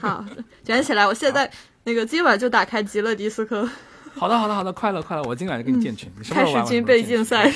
[0.00, 0.24] 好，
[0.64, 1.06] 卷起来！
[1.06, 1.48] 我现在
[1.84, 3.70] 那个今晚就打开极乐迪斯科，
[4.18, 5.22] 好的，好的，好的，快乐，快乐！
[5.24, 7.50] 我今晚就给你建群，你什么时开候玩始军备竞赛。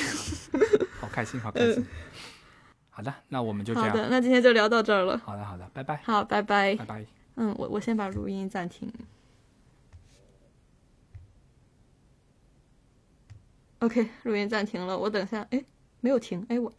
[1.01, 1.87] 好开心，好开心。
[2.91, 3.91] 好的，那我们就这样。
[3.91, 5.19] 好的，那今天就聊到这儿了。
[5.19, 6.85] 好的，好的，拜拜，好，拜拜拜。
[6.85, 7.07] 拜。
[7.37, 8.91] 嗯，我我先把录音暂停。
[13.81, 15.63] OK，录音暂停了，我等下，哎，
[16.01, 16.73] 没有停，哎我，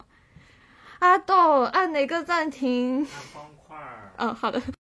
[0.98, 2.98] 阿豆按哪个暂停？
[2.98, 4.12] 按方块儿。
[4.16, 4.60] 嗯，好的。